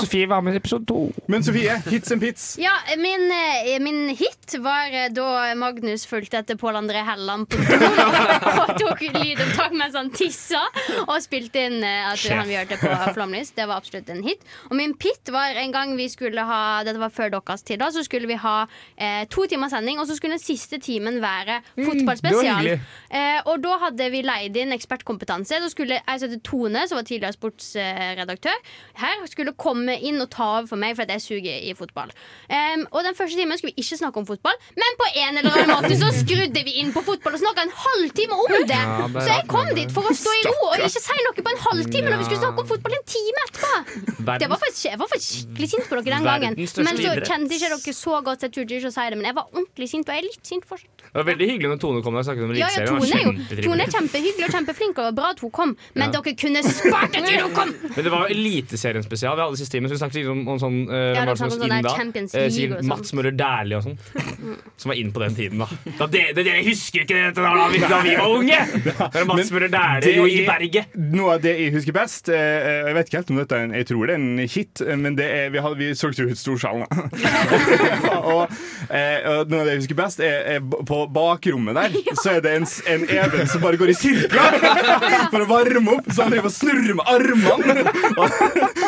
Sofie, 0.03 0.27
var 0.29 0.41
med 0.43 0.53
i 0.53 0.57
episode 0.61 0.87
to. 0.87 1.13
Men 1.29 1.43
Sofie, 1.43 1.79
hits 1.89 2.13
and 2.13 2.21
pits. 2.21 2.59
Ja, 2.61 2.77
min, 2.99 3.31
eh, 3.33 3.79
min 3.81 4.09
hit 4.13 4.59
var 4.61 4.93
eh, 4.93 5.09
da 5.09 5.55
Magnus 5.57 6.05
fulgte 6.07 6.43
etter 6.43 6.61
Pål 6.61 6.77
André 6.77 7.01
Helland 7.09 7.49
på 7.49 7.57
do 7.57 7.89
og 8.67 8.77
tok 8.77 9.01
lydopptak 9.17 9.73
mens 9.73 9.97
han 9.97 10.11
tissa, 10.13 10.61
og 11.07 11.17
spilte 11.25 11.67
inn 11.71 11.81
at 11.83 12.21
han 12.29 12.47
vi 12.47 12.61
hørte 12.61 12.77
på 12.77 12.93
Flomlys. 13.17 13.53
Det 13.62 13.68
var 13.70 13.79
absolutt 13.81 14.11
en 14.12 14.22
hit. 14.27 14.42
Og 14.70 14.77
min 14.79 14.94
pit 14.98 15.31
var 15.33 15.55
en 15.62 15.72
gang 15.75 15.94
vi 15.98 16.09
skulle 16.11 16.42
ha 16.48 16.61
Dette 16.87 16.98
var 17.01 17.12
før 17.14 17.31
deres 17.37 17.62
tid, 17.62 17.79
da. 17.83 17.88
Så 17.94 18.03
skulle 18.07 18.27
vi 18.31 18.37
ha 18.42 18.57
eh, 18.98 19.22
to 19.31 19.46
timer 19.51 19.70
sending, 19.72 20.01
og 20.03 20.09
så 20.11 20.16
skulle 20.18 20.37
den 20.37 20.42
siste 20.42 20.81
timen 20.83 21.20
være 21.22 21.61
Mm, 21.77 21.87
fotballspesial. 21.87 22.66
Eh, 23.12 23.38
og 23.48 23.61
da 23.62 23.77
hadde 23.87 24.07
vi 24.12 24.22
leid 24.27 24.57
inn 24.59 24.72
ekspertkompetanse. 24.75 25.61
Da 25.62 25.68
skulle 25.70 25.98
jeg 26.01 26.20
heter 26.22 26.40
Tone, 26.44 26.83
som 26.88 26.98
var 26.98 27.07
tidligere 27.07 27.37
sportsredaktør, 27.37 28.59
her 29.01 29.22
skulle 29.31 29.55
komme 29.59 29.94
inn 30.01 30.20
og 30.22 30.31
ta 30.33 30.48
over 30.59 30.68
for 30.72 30.81
meg, 30.81 30.96
for 30.98 31.07
at 31.07 31.12
jeg 31.14 31.25
suger 31.25 31.66
i 31.70 31.75
fotball. 31.79 32.12
Em, 32.53 32.85
og 32.90 33.05
den 33.07 33.16
første 33.18 33.38
timen 33.38 33.59
skulle 33.61 33.72
vi 33.77 33.85
ikke 33.85 33.98
snakke 34.01 34.22
om 34.22 34.27
fotball, 34.29 34.57
men 34.79 34.98
på 35.01 35.09
en 35.22 35.40
eller 35.40 35.57
annen 35.57 35.72
måte 35.77 35.96
så 36.01 36.11
skrudde 36.16 36.64
vi 36.66 36.77
inn 36.83 36.92
på 36.94 37.03
fotball 37.07 37.37
og 37.38 37.42
snakka 37.44 37.66
en 37.68 37.75
halvtime 37.85 38.38
om 38.44 38.57
det. 38.68 38.81
Ja, 38.83 39.09
så 39.16 39.29
jeg 39.31 39.48
kom 39.53 39.70
dit 39.77 39.92
for 39.94 40.09
å 40.09 40.14
stå 40.16 40.35
i 40.40 40.44
ro 40.48 40.57
og 40.70 40.87
ikke 40.88 41.03
si 41.07 41.18
noe 41.27 41.37
på 41.38 41.55
en 41.55 41.62
halvtime 41.68 42.11
når 42.12 42.22
vi 42.22 42.29
skulle 42.31 42.42
snakke 42.44 42.64
om 42.64 42.70
fotball 42.72 42.98
en 42.98 43.07
time 43.16 43.46
etterpå. 43.53 44.38
Det 44.43 44.49
var 44.51 44.61
faktisk, 44.62 44.85
jeg 44.88 44.99
var 44.99 45.11
faktisk 45.12 45.33
skikkelig 45.43 45.69
sint 45.73 45.88
på 45.88 45.99
dere 45.99 46.17
den 46.17 46.29
gangen. 46.29 46.57
Men 46.57 46.67
så 47.03 47.15
kjente 47.21 47.59
ikke 47.59 47.71
dere 47.73 47.95
så 47.97 48.19
godt, 48.25 48.41
så 48.43 48.49
jeg 48.49 48.55
turte 48.57 48.79
ikke 48.79 48.91
å 48.91 48.95
si 48.97 49.07
det. 49.12 49.19
Men 49.21 49.29
jeg 49.31 49.37
var 49.38 49.47
ordentlig 49.53 49.88
sint, 49.93 50.09
og 50.09 50.17
jeg 50.17 50.23
er 50.25 50.29
litt 50.29 50.53
sint 50.53 50.69
fortsatt. 50.69 50.88
Det 51.12 51.21
var 51.21 51.27
veldig 51.29 51.47
hyggelig 51.51 51.69
når 51.69 51.81
Tone 51.83 52.01
kom 52.05 52.15
og 52.17 52.25
snakket 52.25 52.47
om 52.47 52.53
Ja, 52.57 52.69
ja, 52.73 52.85
Tone 52.88 53.05
er 53.05 53.25
jo. 53.27 53.33
Tone 53.67 53.85
er 53.85 53.91
kjempehyggelig 53.93 54.47
og 54.47 54.55
kjempeflink, 54.57 55.01
og 55.03 55.17
bra 55.19 55.33
at 55.35 55.43
hun 55.45 55.51
kom. 55.53 55.75
Men 55.93 56.09
Ja. 56.09 56.21
dere 56.21 56.33
kunne 56.41 56.62
spart 56.65 57.12
det 57.12 57.25
til 57.27 57.41
hun 57.43 57.53
kom! 57.57 57.75
Men 57.97 58.05
det 58.07 58.12
var 58.15 58.25
jo 58.25 58.37
Eliteserien 58.37 59.05
spesial. 59.05 59.37
Vi 59.37 59.45
hadde 59.45 59.61
siste 59.61 59.77
time, 59.77 59.91
så 59.91 59.97
vi 59.97 60.01
snakket 60.01 60.21
litt 60.23 60.31
om, 60.33 60.41
om 60.49 60.61
sånn 60.62 60.79
uh, 60.88 61.12
Ja, 61.12 61.27
det 61.27 61.35
det 61.37 61.51
sånn 61.53 61.67
inn 61.69 61.85
da? 61.85 61.93
Champions 61.97 62.33
Eh, 62.33 62.47
og 62.49 62.55
sånn. 62.57 62.88
Mats 62.88 63.12
Møller 63.12 63.35
Dæhlie 63.37 63.77
og 63.77 63.85
sånn. 63.85 63.99
Som 64.81 64.93
var 64.93 64.97
inn 65.03 65.12
på 65.12 65.21
den 65.21 65.37
tiden, 65.37 65.61
da. 65.61 65.69
da 65.99 66.07
det, 66.07 66.23
det, 66.37 66.47
Dere 66.49 66.62
husker 66.65 67.05
ikke 67.05 67.19
dette 67.19 67.45
da, 67.45 67.53
da, 67.61 67.69
vi, 67.69 67.83
da 67.85 68.01
vi 68.07 68.17
var 68.17 68.33
unge! 68.38 68.61
Det 68.87 68.97
var 68.97 69.29
Mats 69.29 69.53
Møller 69.53 69.69
Dæhlie 69.73 70.25
i 70.33 70.38
er 70.41 70.49
berget. 70.49 70.97
Noe 70.97 71.37
av 71.37 71.45
det 71.45 71.53
jeg 71.59 71.75
husker 71.77 71.93
best 71.97 72.31
eh, 72.33 72.88
Jeg 72.88 72.97
vet 72.97 73.11
ikke 73.11 73.21
helt 73.21 73.31
om 73.31 73.37
dette 73.37 73.42
er 73.51 73.65
en, 73.67 73.75
Jeg 73.75 73.87
tror 73.91 74.07
det 74.07 74.15
er 74.15 74.21
en 74.21 74.39
hit, 74.39 74.83
eh, 74.85 74.99
men 74.99 75.17
det 75.19 75.27
er, 75.27 75.51
vi, 75.55 75.61
hadde, 75.65 75.79
vi 75.81 75.91
solgte 75.99 76.29
ut 76.29 76.39
Storsalen. 76.39 76.87
og, 78.33 78.53
eh, 78.89 79.19
og 79.27 79.51
noe 79.51 79.63
av 79.63 79.67
det 79.67 79.75
jeg 79.75 79.83
husker 79.83 79.99
best, 79.99 80.23
er, 80.23 80.39
er 80.57 80.61
på 80.63 81.01
bakrommet 81.13 81.79
der 81.79 81.97
så 82.23 82.37
er 82.37 82.45
det 82.45 82.55
en, 82.61 82.69
en 82.93 83.07
Even 83.13 83.51
som 83.51 83.63
bare 83.65 83.79
går 83.81 83.93
i 83.93 83.97
sirkler 83.97 84.57
for 85.33 85.43
å 85.43 85.49
varme 85.51 85.97
opp. 85.97 86.09
Så 86.13 86.25
han 86.25 86.35
driver 86.35 86.51
og 86.51 86.55
snurrer 86.55 86.97
med 86.99 87.11
armene. 87.11 87.85
Og, 88.13 88.39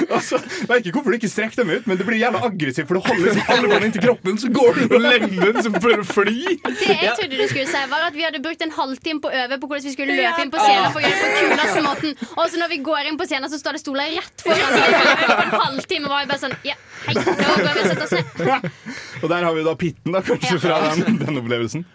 og 0.08 0.20
så, 0.24 0.38
jeg 0.38 0.70
vet 0.70 0.88
ikke 0.88 0.98
hvorfor 0.98 1.14
du 1.14 1.18
ikke 1.18 1.32
strekker 1.32 1.62
dem 1.62 1.74
ut, 1.74 1.88
men 1.90 2.00
det 2.00 2.06
blir 2.08 2.20
jævla 2.20 2.44
aggressivt, 2.48 2.88
for 2.88 2.98
du 2.98 3.08
holder 3.08 3.30
liksom 3.30 3.52
armene 3.56 3.88
inntil 3.88 4.04
kroppen, 4.06 4.38
så 4.40 4.50
går 4.54 4.80
du 4.80 4.96
og 4.98 5.04
legger 5.04 5.52
den 5.52 5.60
som 5.66 5.76
prøver 5.76 6.04
å 6.04 6.08
fly. 6.08 6.56
Det 6.64 6.90
jeg 6.90 7.16
trodde 7.18 7.40
du 7.40 7.46
skulle 7.50 7.66
si, 7.70 7.82
var 7.90 8.06
at 8.08 8.16
vi 8.16 8.26
hadde 8.26 8.42
brukt 8.44 8.64
en 8.64 8.74
halvtime 8.74 9.22
på 9.24 9.30
å 9.30 9.44
øve 9.44 9.60
på 9.60 9.70
hvordan 9.70 9.88
vi 9.88 9.94
skulle 9.94 10.18
løpe 10.18 10.44
inn 10.44 10.52
på 10.52 10.62
scenen 10.62 10.94
for 10.94 11.00
å 11.00 11.04
gjøre 11.04 11.20
det 11.20 11.30
på 11.34 11.42
kuleste 11.42 11.84
måten. 11.88 12.16
Og 12.34 12.44
så 12.50 12.60
når 12.60 12.72
vi 12.74 12.80
går 12.90 13.10
inn 13.10 13.20
på 13.20 13.28
scenen, 13.28 13.50
så 13.52 13.60
står 13.60 13.78
det 13.78 13.82
stoler 13.84 14.14
rett 14.18 14.43
foran. 14.44 14.78
Kan 15.24 15.34
på 15.34 15.42
en 15.42 15.58
halvtime 15.64 16.12
var 16.12 16.24
jeg 16.24 16.30
bare 16.30 16.42
sånn 16.44 16.56
Ja, 16.68 16.78
hei, 17.08 17.16
nå 17.18 17.34
går 17.34 17.66
vi 17.66 17.74
og 17.74 17.90
setter 17.90 18.06
oss 18.06 18.14
ned. 18.14 18.70
Og 19.24 19.28
der 19.32 19.44
har 19.48 19.52
vi 19.56 19.66
da 19.66 19.76
pitten, 19.80 20.14
da, 20.14 20.24
kanskje, 20.24 20.58
fra 20.62 20.80
den, 20.90 21.18
den 21.24 21.42
opplevelsen. 21.42 21.86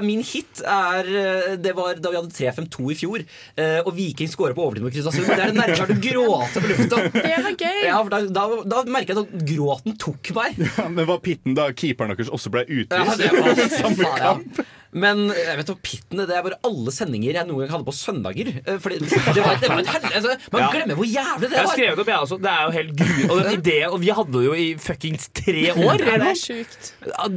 Min 0.00 0.22
hit 0.24 0.62
er 0.64 1.04
eh, 1.04 1.48
Det 1.60 1.74
var 1.76 1.98
da 2.00 2.08
vi 2.08 2.16
hadde 2.16 2.32
3-5-2 2.32 2.86
i 2.88 2.96
fjor, 2.96 3.24
eh, 3.60 3.80
og 3.82 3.90
Viking 3.96 4.30
scorer 4.32 4.56
på 4.56 4.64
overtid 4.64 4.86
mot 4.86 4.94
Kristiansund. 4.94 5.28
Det 5.28 5.36
er 5.36 5.52
det 5.52 5.58
nærmeste 5.58 5.88
du 5.90 6.00
gråter 6.06 6.64
på 6.64 6.70
lufta. 6.70 7.02
Det 7.18 7.34
var 7.44 7.58
gøy. 7.58 7.82
Ja, 7.84 7.98
da, 8.14 8.22
da, 8.38 8.44
da 8.72 8.80
merket 8.88 9.12
jeg 9.12 9.26
at 9.26 9.44
gråten 9.50 9.98
tok 10.00 10.32
meg. 10.38 10.56
Ja, 10.64 10.86
men 10.88 11.08
var 11.10 11.20
pitten 11.24 11.58
da 11.58 11.68
keeperen 11.76 12.14
deres 12.14 12.32
også 12.32 12.52
ble 12.54 12.64
utvist? 12.64 12.96
Ja, 12.96 13.18
det 13.20 13.28
var 13.36 13.76
samme 13.76 14.08
faen, 14.08 14.24
ja. 14.24 14.66
Men 14.94 15.24
jeg 15.34 15.56
vet 15.58 15.70
hva, 15.72 15.74
pittene 15.82 16.24
det 16.30 16.34
er 16.38 16.42
bare 16.46 16.58
alle 16.68 16.92
sendinger 16.94 17.34
jeg 17.34 17.48
noen 17.48 17.64
gang 17.64 17.72
hadde 17.74 17.86
på 17.88 17.94
søndager. 17.98 18.50
Eh, 18.62 18.76
Fordi 18.78 19.00
det 19.02 19.08
var, 19.42 19.56
det 19.58 19.70
var 19.72 19.80
et 19.82 19.88
hel... 19.90 20.04
Altså, 20.14 20.34
man 20.54 20.62
Ja. 20.62 20.68
glemmer 20.70 20.98
hvor 21.00 21.08
jævlig 21.10 21.48
det 21.48 21.50
var. 21.50 21.56
Jeg 21.58 21.66
har 21.66 21.72
skrevet 21.74 22.02
opp, 22.04 22.10
jeg 22.12 22.18
også. 22.26 22.38
Det 22.44 22.52
er 22.52 22.62
jo 22.62 22.74
helt 22.76 22.92
gru... 23.00 23.16
Og 23.34 23.40
den 23.42 23.56
ideen, 23.58 23.88
og 23.90 23.98
vi 24.04 24.12
hadde 24.14 24.34
det 24.36 24.44
jo 24.46 24.54
i 24.54 24.66
fuckings 24.84 25.26
tre 25.34 25.64
år. 25.74 26.04
Ja, 26.04 26.18
det 26.22 26.28
er 26.30 26.38
sjukt. 26.38 26.90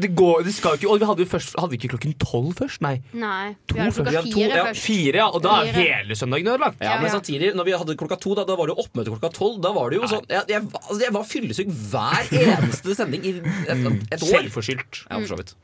Det, 0.04 0.12
går, 0.22 0.44
det 0.46 0.54
skal 0.54 0.78
ikke 0.78 0.90
Og 0.94 1.02
vi 1.02 1.08
hadde 1.10 1.24
jo 1.26 1.30
først 1.32 1.56
Hadde 1.58 1.72
vi 1.74 1.80
ikke 1.82 1.90
klokken 1.96 2.14
tolv 2.22 2.54
først? 2.62 2.82
Nei. 2.86 2.94
Nei. 3.18 3.56
To 3.72 3.76
Vi 3.78 3.82
hadde 3.82 3.96
først. 3.98 4.06
klokka 4.06 4.16
Ja, 4.18 4.22
to- 4.28 4.38
fire 4.38 4.54
ja, 4.62 4.66
først. 4.70 4.86
Fire, 4.88 5.16
ja, 5.24 5.28
og 5.34 5.42
da 5.48 5.56
er 5.66 5.74
hele 5.82 6.18
søndagen 6.22 6.52
ødelagt. 6.54 6.82
Ja, 6.86 6.96
men 7.02 7.10
samtidig, 7.14 7.52
når 7.58 7.70
vi 7.72 7.76
hadde 7.82 7.98
klokka 8.00 8.20
to, 8.22 8.36
da, 8.38 8.46
da 8.46 8.56
var 8.60 8.70
det 8.70 8.78
jo 8.78 8.86
oppmøte 8.86 9.16
klokka 9.16 9.34
tolv. 9.34 9.58
Da 9.66 9.74
var 9.76 9.90
det 9.90 9.98
jo 10.02 10.12
sånn 10.14 10.30
Jeg, 10.30 10.46
jeg, 10.54 10.68
altså, 10.84 11.00
jeg 11.08 11.16
var 11.18 11.26
fyllesyk 11.34 11.74
hver 11.90 12.32
eneste 12.44 12.98
sending 13.02 13.26
i 13.26 13.34
et, 13.42 13.74
et 13.74 14.22
år. 14.22 14.30
Selvforskyldt. 14.36 15.04
Ja, 15.10 15.18
for 15.24 15.32
så 15.34 15.42
vidt. 15.42 15.56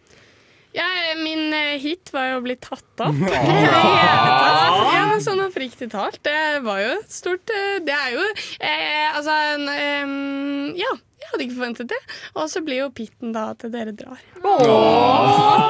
Ja, 0.73 0.85
min 1.19 1.53
eh, 1.53 1.75
hit 1.81 2.09
var 2.13 2.31
jo 2.31 2.39
å 2.39 2.43
bli 2.45 2.55
tatt 2.61 3.03
opp. 3.05 3.23
Ja. 4.03 4.19
Hele 4.93 5.19
sånn 5.21 5.41
oppriktig 5.45 5.91
talt. 5.93 6.17
Det 6.25 6.59
var 6.65 6.79
jo 6.81 6.91
et 6.97 7.13
stort 7.13 7.51
eh, 7.53 7.77
Det 7.85 7.93
er 7.93 8.15
jo 8.15 8.23
eh, 8.57 9.09
Altså 9.13 9.35
en, 9.53 9.67
em, 9.69 10.15
Ja. 10.79 10.93
Jeg 11.23 11.29
hadde 11.31 11.45
ikke 11.45 11.55
forventet 11.55 11.87
det. 11.93 11.99
Og 12.35 12.49
så 12.51 12.59
blir 12.65 12.81
jo 12.81 12.89
pitten 12.91 13.31
da 13.31 13.45
at 13.53 13.63
dere 13.71 13.93
drar. 13.95 14.19
Ja. 14.43 15.62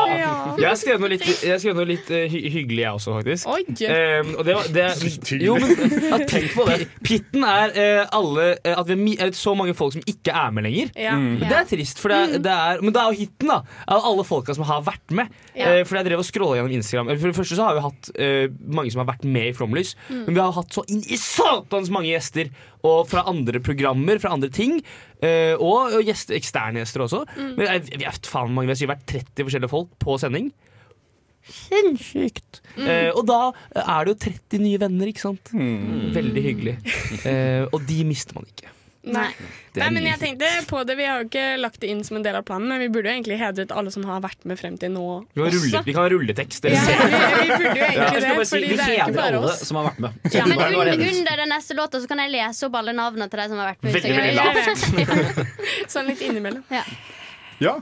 Jeg 0.74 0.80
har 0.80 0.82
skrevet 0.82 1.04
noe 1.04 1.10
litt, 1.14 1.26
jeg 1.30 1.52
har 1.54 1.60
skrevet 1.62 1.78
noe 1.78 1.86
litt 1.90 2.08
eh, 2.10 2.24
hy 2.34 2.40
hyggelig, 2.50 2.80
jeg 2.82 2.98
også, 2.98 3.14
faktisk. 3.20 3.50
Oi. 3.54 3.62
Ehm, 3.94 4.32
og 4.40 4.48
det, 4.48 4.56
var- 4.58 4.70
det, 4.74 4.86
jo, 5.46 5.54
men 5.62 5.94
ja, 6.10 6.18
tenk 6.30 6.50
på 6.58 6.66
det. 6.66 6.88
Pitten 7.06 7.46
er 7.46 7.76
eh, 7.78 8.02
alle 8.18 8.48
eh, 8.64 8.74
At 8.80 8.90
vi 8.90 8.96
er 8.98 9.02
mi- 9.04 9.16
er 9.22 9.32
så 9.38 9.54
mange 9.58 9.76
folk 9.78 9.94
som 9.94 10.02
ikke 10.10 10.34
er 10.34 10.52
med 10.58 10.66
lenger. 10.66 10.90
Ja. 10.98 11.14
Mm. 11.20 11.38
Det 11.44 11.52
er 11.60 11.70
trist, 11.70 12.02
for 12.02 12.10
det, 12.10 12.18
er- 12.18 12.44
det 12.50 12.56
er, 12.58 12.82
men 12.82 12.96
det 12.96 13.04
er 13.04 13.14
jo 13.14 13.20
hiten, 13.22 13.54
da. 13.54 13.60
Av 13.94 14.10
alle 14.10 14.26
folka 14.26 14.56
som 14.58 14.66
har 14.68 14.82
vært 14.90 15.14
med. 15.22 15.30
Ja. 15.54 15.70
Eh, 15.78 15.84
for 15.86 16.00
jeg 16.02 16.10
drev 16.10 16.24
og 16.24 16.28
scrolla 16.28 16.58
gjennom 16.58 16.74
Instagram. 16.80 17.14
For 17.14 17.30
det 17.30 17.38
første 17.38 17.60
så 17.62 17.70
har 17.70 17.78
vi 17.78 17.86
hatt 17.86 18.12
eh, 18.18 18.48
mange 18.74 18.90
som 18.96 19.04
har 19.06 19.12
vært 19.14 19.24
med 19.30 19.52
i 19.52 19.56
Flomlys. 19.58 19.94
Mm. 20.10 20.24
Men 20.26 20.34
vi 20.40 20.42
har 20.42 20.58
hatt 20.58 20.74
så 20.74 20.84
inn 20.90 21.06
i 21.06 21.20
satans 21.22 21.94
mange 21.94 22.10
gjester. 22.16 22.50
Og 22.84 23.08
fra 23.08 23.24
andre 23.32 23.62
programmer, 23.64 24.20
fra 24.20 24.34
andre 24.36 24.52
ting. 24.52 24.78
Uh, 25.24 25.56
og 25.56 25.96
og 26.00 26.04
gjester, 26.04 26.36
eksterne 26.36 26.82
gjester 26.84 27.06
også. 27.06 27.24
Mm. 27.38 27.56
Men 27.56 27.66
jeg, 27.70 27.88
vi 28.02 28.08
er 28.10 28.20
faen 28.28 28.54
mange, 28.56 28.74
jeg 28.74 28.88
har 28.88 28.96
vært 28.98 29.08
30 29.14 29.48
forskjellige 29.48 29.72
folk 29.72 29.94
på 30.04 30.18
sending. 30.20 30.52
Sinnssykt. 31.44 32.62
Mm. 32.76 32.86
Uh, 32.88 33.10
og 33.20 33.26
da 33.28 33.40
er 33.84 34.06
det 34.06 34.14
jo 34.14 34.20
30 34.28 34.64
nye 34.64 34.84
venner, 34.84 35.12
ikke 35.12 35.26
sant? 35.26 35.56
Veldig 36.16 36.46
hyggelig. 36.50 36.78
Uh, 37.24 37.68
og 37.74 37.84
de 37.88 38.04
mister 38.08 38.40
man 38.40 38.48
ikke. 38.52 38.72
Nei. 39.04 39.30
Nei, 39.76 39.88
men 39.92 40.06
jeg 40.08 40.16
tenkte 40.22 40.48
på 40.70 40.80
det 40.88 40.94
Vi 40.96 41.04
har 41.04 41.20
jo 41.20 41.26
ikke 41.28 41.58
lagt 41.60 41.82
det 41.84 41.90
inn 41.92 42.06
som 42.08 42.16
en 42.16 42.24
del 42.24 42.38
av 42.40 42.46
planen, 42.48 42.70
men 42.72 42.80
vi 42.80 42.88
burde 42.94 43.12
jo 43.12 43.18
egentlig 43.18 43.36
hedret 43.42 43.74
alle 43.76 43.92
som 43.92 44.06
har 44.08 44.22
vært 44.24 44.46
med 44.48 44.60
frem 44.62 44.78
til 44.80 44.94
nå 44.94 45.08
Vi 45.34 45.42
kan, 45.42 45.50
rulle, 45.58 45.82
vi 45.84 45.96
kan 45.98 46.06
ha 46.06 46.12
rulletekst. 46.14 46.68
Ja, 46.72 46.84
vi, 46.88 46.94
vi 46.94 47.58
burde 47.58 47.74
jo 47.74 47.88
egentlig 47.90 48.06
ja. 48.06 48.14
det, 48.14 48.30
si, 48.46 48.54
fordi 48.54 48.70
Vi 48.70 48.78
det 48.78 48.86
er 48.86 48.94
ikke 48.94 49.02
hedrer 49.02 49.18
bare 49.18 49.42
alle 49.42 49.58
som 49.60 49.82
har 49.82 49.90
vært 49.90 50.00
med. 50.06 50.22
Ja, 50.32 50.46
men 50.48 50.64
under, 50.70 50.94
under 51.10 51.44
den 51.44 51.52
neste 51.52 51.78
låta 51.80 52.00
så 52.00 52.12
kan 52.12 52.24
jeg 52.24 52.32
lese 52.38 52.70
opp 52.70 52.80
alle 52.80 52.96
navnene 52.96 53.28
til 53.34 53.44
de 53.44 53.50
som 53.52 53.60
har 53.60 53.74
vært 53.74 53.84
med. 53.84 53.98
Veldig, 53.98 54.16
veldig 54.22 54.38
lavt. 54.40 55.44
Sånn 55.98 56.08
litt 56.08 56.24
innimellom. 56.24 56.64
Ja. 56.72 56.86
Ja. 57.60 57.76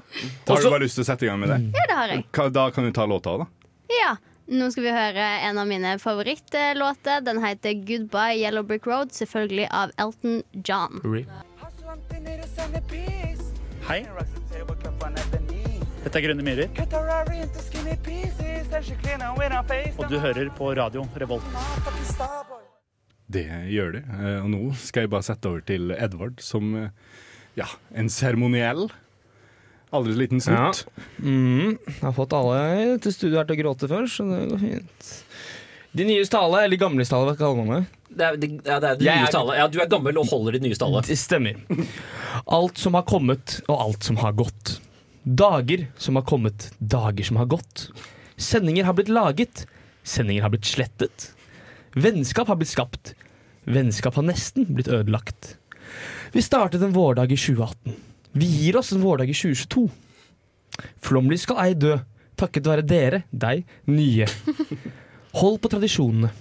Har 0.48 0.58
du 0.58 0.70
bare 0.74 0.84
lyst 0.88 0.98
til 0.98 1.06
å 1.06 1.10
sette 1.12 1.26
i 1.26 1.30
gang 1.30 1.40
med 1.42 1.54
det? 1.54 1.62
ja, 1.78 1.86
det 1.86 2.02
har 2.02 2.16
jeg. 2.16 2.26
Da 2.58 2.68
kan 2.74 2.90
du 2.90 2.94
ta 2.98 3.06
låta, 3.10 3.38
da. 3.44 3.50
Ja. 3.94 4.16
Nå 4.52 4.68
skal 4.74 4.84
vi 4.84 4.92
høre 4.92 5.26
en 5.48 5.60
av 5.62 5.68
mine 5.70 5.94
favorittlåter. 6.02 7.22
Den 7.24 7.38
heter 7.40 7.72
'Goodbye 7.72 8.36
Yellow 8.36 8.64
Brick 8.68 8.84
Road', 8.86 9.14
selvfølgelig 9.16 9.68
av 9.72 9.92
Elton 9.98 10.44
John. 10.68 11.00
Hei. 13.88 14.06
Dette 16.04 16.18
er 16.18 16.26
Grønne 16.26 16.44
myrer. 16.44 16.68
Og 19.98 20.10
du 20.10 20.20
hører 20.20 20.50
på 20.58 20.74
radio 20.76 21.08
Revolt. 21.16 21.44
Det 23.32 23.46
gjør 23.72 23.92
de. 23.96 24.04
Eh, 24.04 24.44
Og 24.44 24.50
nå 24.52 24.62
skal 24.76 25.06
jeg 25.06 25.10
bare 25.14 25.24
sette 25.24 25.48
over 25.48 25.62
til 25.64 25.92
Edvard 25.96 26.42
som 26.44 26.76
eh, 26.76 26.90
ja, 27.56 27.70
en 27.96 28.10
seremoniell. 28.10 28.90
Aldri 29.92 30.14
liten 30.16 30.40
snutt. 30.44 30.86
Mm, 31.20 31.76
jeg 31.76 32.04
har 32.06 32.14
fått 32.16 32.34
alle 32.38 33.00
til 33.04 33.12
studio 33.16 33.42
her 33.42 33.48
til 33.50 33.58
å 33.58 33.62
gråte 33.66 33.90
før, 33.92 34.06
så 34.08 34.24
det 34.30 34.46
går 34.54 34.62
fint. 34.62 35.10
De 35.92 36.06
nyes 36.08 36.32
tale, 36.32 36.62
eller 36.64 36.80
gamles 36.80 37.10
tale, 37.12 37.28
hva 37.28 37.36
kaller 37.36 37.66
man 37.68 37.74
det? 37.74 37.82
Det 38.12 38.28
er, 38.28 38.38
det, 38.40 38.50
ja, 38.64 38.78
det 38.80 38.92
er 38.94 39.02
de 39.02 39.10
nyes 39.10 39.34
tale. 39.36 39.58
Ja, 39.60 39.66
du 39.68 39.82
er 39.84 39.90
gammel 39.92 40.20
og 40.22 40.30
holder 40.32 40.56
ditt 40.56 40.64
nye 40.64 40.78
tale. 40.80 41.02
Det 41.08 41.18
stemmer. 41.20 41.60
Alt 42.48 42.80
som 42.80 42.96
har 42.96 43.04
kommet, 43.08 43.58
og 43.68 43.76
alt 43.90 44.08
som 44.08 44.20
har 44.24 44.36
gått. 44.40 44.78
Dager 45.28 45.84
som 46.00 46.16
har 46.18 46.24
kommet, 46.28 46.70
dager 46.80 47.28
som 47.28 47.42
har 47.42 47.50
gått. 47.52 47.90
Sendinger 48.40 48.88
har 48.88 48.96
blitt 48.98 49.12
laget, 49.12 49.66
sendinger 50.08 50.48
har 50.48 50.54
blitt 50.56 50.70
slettet. 50.72 51.34
Vennskap 52.00 52.48
har 52.48 52.56
blitt 52.62 52.72
skapt. 52.72 53.12
Vennskap 53.68 54.16
har 54.16 54.26
nesten 54.26 54.72
blitt 54.72 54.88
ødelagt. 54.88 55.58
Vi 56.32 56.42
startet 56.42 56.82
en 56.82 56.96
vårdag 56.96 57.36
i 57.36 57.38
2018. 57.38 58.00
Vi 58.32 58.46
gir 58.46 58.78
oss 58.80 58.92
en 58.92 59.02
vårdag 59.02 59.30
i 59.30 59.34
2022. 59.34 59.90
Flomlys 61.04 61.44
skal 61.44 61.60
ei 61.66 61.74
dø, 61.76 61.98
takket 62.40 62.70
være 62.70 62.86
dere, 62.88 63.24
deg, 63.32 63.66
nye. 63.92 64.28
Hold 65.42 65.60
på 65.64 65.72
tradisjonene. 65.72 66.32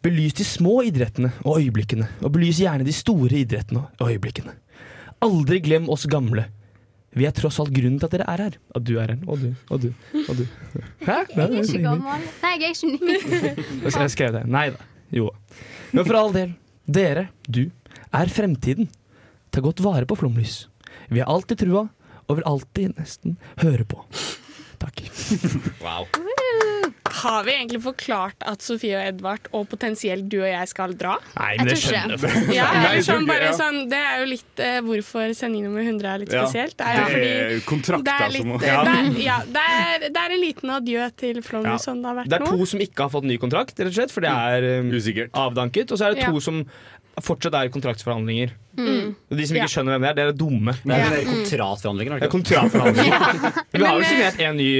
Belys 0.00 0.36
de 0.38 0.46
små 0.48 0.78
idrettene 0.86 1.32
og 1.42 1.58
øyeblikkene, 1.60 2.06
og 2.24 2.32
belys 2.32 2.62
gjerne 2.62 2.86
de 2.86 2.94
store 2.94 3.42
idrettene 3.42 3.82
og 3.98 4.06
øyeblikkene. 4.06 4.54
Aldri 5.20 5.60
glem 5.60 5.90
oss 5.92 6.06
gamle. 6.08 6.46
Vi 7.12 7.26
er 7.26 7.34
tross 7.34 7.58
alt 7.60 7.72
grunnen 7.74 7.98
til 7.98 8.06
at 8.06 8.14
dere 8.14 8.28
er 8.30 8.42
her. 8.46 8.56
At 8.78 8.86
du 8.86 8.94
er 9.02 9.10
her, 9.10 9.18
og 9.26 9.42
du, 9.42 9.50
og 9.68 9.82
du, 9.82 9.90
og 10.22 10.38
du. 10.38 10.44
Hæ? 11.02 11.18
Jeg 11.34 11.42
er 11.42 11.56
ikke 11.58 11.82
gammel. 11.84 12.24
Nei, 12.40 12.54
jeg 12.54 12.70
er 12.70 12.76
ikke 12.76 12.92
ny. 12.94 13.94
Jeg 13.98 14.14
skrevet 14.14 14.38
det. 14.38 14.44
Nei 14.46 14.68
da. 14.76 14.86
Jo. 15.12 15.32
Men 15.90 16.06
for 16.06 16.20
all 16.22 16.32
del. 16.36 16.54
Dere, 16.86 17.26
du, 17.50 17.64
er 18.14 18.30
fremtiden. 18.30 18.88
Ta 19.50 19.62
godt 19.64 19.82
vare 19.82 20.06
på 20.06 20.16
flomlys. 20.22 20.62
Vi 21.10 21.22
har 21.22 21.30
alltid 21.30 21.64
trua, 21.64 21.88
og 22.28 22.38
vil 22.38 22.46
alltid 22.46 22.94
nesten 22.98 23.38
høre 23.62 23.84
på. 23.90 24.04
Takk. 24.80 25.02
Wow. 25.82 26.06
Har 27.10 27.44
vi 27.44 27.52
egentlig 27.52 27.80
forklart 27.84 28.44
at 28.48 28.62
Sofie 28.64 28.94
og 28.96 29.02
Edvard 29.10 29.48
og 29.56 29.66
potensielt 29.68 30.28
du 30.30 30.38
og 30.40 30.46
jeg 30.48 30.68
skal 30.70 30.94
dra? 30.96 31.16
Nei, 31.36 31.50
men 31.58 31.68
det 31.68 31.76
skjønner 31.82 32.22
jeg. 32.22 32.44
Ja, 32.56 32.68
jeg 32.94 33.02
sånn, 33.04 33.26
bare 33.28 33.50
sånn, 33.58 33.80
det 33.90 33.98
er 33.98 34.22
jo 34.22 34.28
litt 34.30 34.62
uh, 34.62 34.78
hvorfor 34.86 35.34
sending 35.36 35.66
nummer 35.66 35.84
100 35.84 36.08
er 36.14 36.22
litt 36.22 36.32
spesielt. 36.32 36.76
Det 36.78 36.86
er, 36.86 36.96
Det 36.96 37.02
jo 37.02 37.10
fordi 37.16 37.32
er 37.34 37.66
kontrakter 37.68 38.08
det 38.08 38.14
er 38.14 38.32
litt, 38.36 38.46
som 38.46 38.54
Ja. 38.70 38.78
det, 38.86 38.94
er, 38.94 39.20
ja, 39.26 39.38
det, 39.58 39.66
er, 39.82 40.06
det 40.06 40.22
er 40.22 40.36
en 40.36 40.44
liten 40.46 40.74
adjø 40.78 41.10
til 41.24 41.42
Flåmlys 41.44 41.88
som 41.90 42.00
det 42.00 42.10
har 42.12 42.18
vært 42.22 42.30
nå. 42.30 42.32
Det 42.32 42.40
er 42.40 42.46
nå. 42.46 42.54
to 42.56 42.70
som 42.72 42.86
ikke 42.86 43.04
har 43.04 43.12
fått 43.18 43.28
ny 43.28 43.36
kontrakt, 43.42 43.76
rett 43.82 43.92
og 43.92 43.98
slett, 43.98 44.14
for 44.16 44.24
det 44.24 44.32
er 44.32 44.68
um, 44.80 44.94
avdanket. 45.44 45.92
Og 45.92 46.00
så 46.00 46.08
er 46.08 46.16
det 46.16 46.24
to 46.24 46.40
Ja. 46.40 46.46
som 46.46 46.64
fortsatt 47.24 47.54
er 47.58 47.68
kontraktsforhandlinger. 47.74 48.52
Mm. 48.80 49.14
De 49.28 49.46
som 49.46 49.56
ikke 49.58 49.66
Ja. 49.66 49.68
skjønner 49.68 49.98
hvem 49.98 50.02
det 50.02 50.10
er, 50.10 50.14
det 50.14 50.24
er 50.30 50.36
dumme. 50.38 50.72
Det 50.86 50.94
er 50.94 51.16
er 51.18 51.24
kontraktforhandlinger. 51.26 52.20
Det 52.20 52.28
er 52.28 52.32
kontraktforhandlinger. 52.32 53.64
Vi 53.74 53.82
har 53.84 53.98
jo 53.98 54.04
eh, 54.04 54.08
signert 54.08 54.40
en 54.46 54.56
ny 54.56 54.70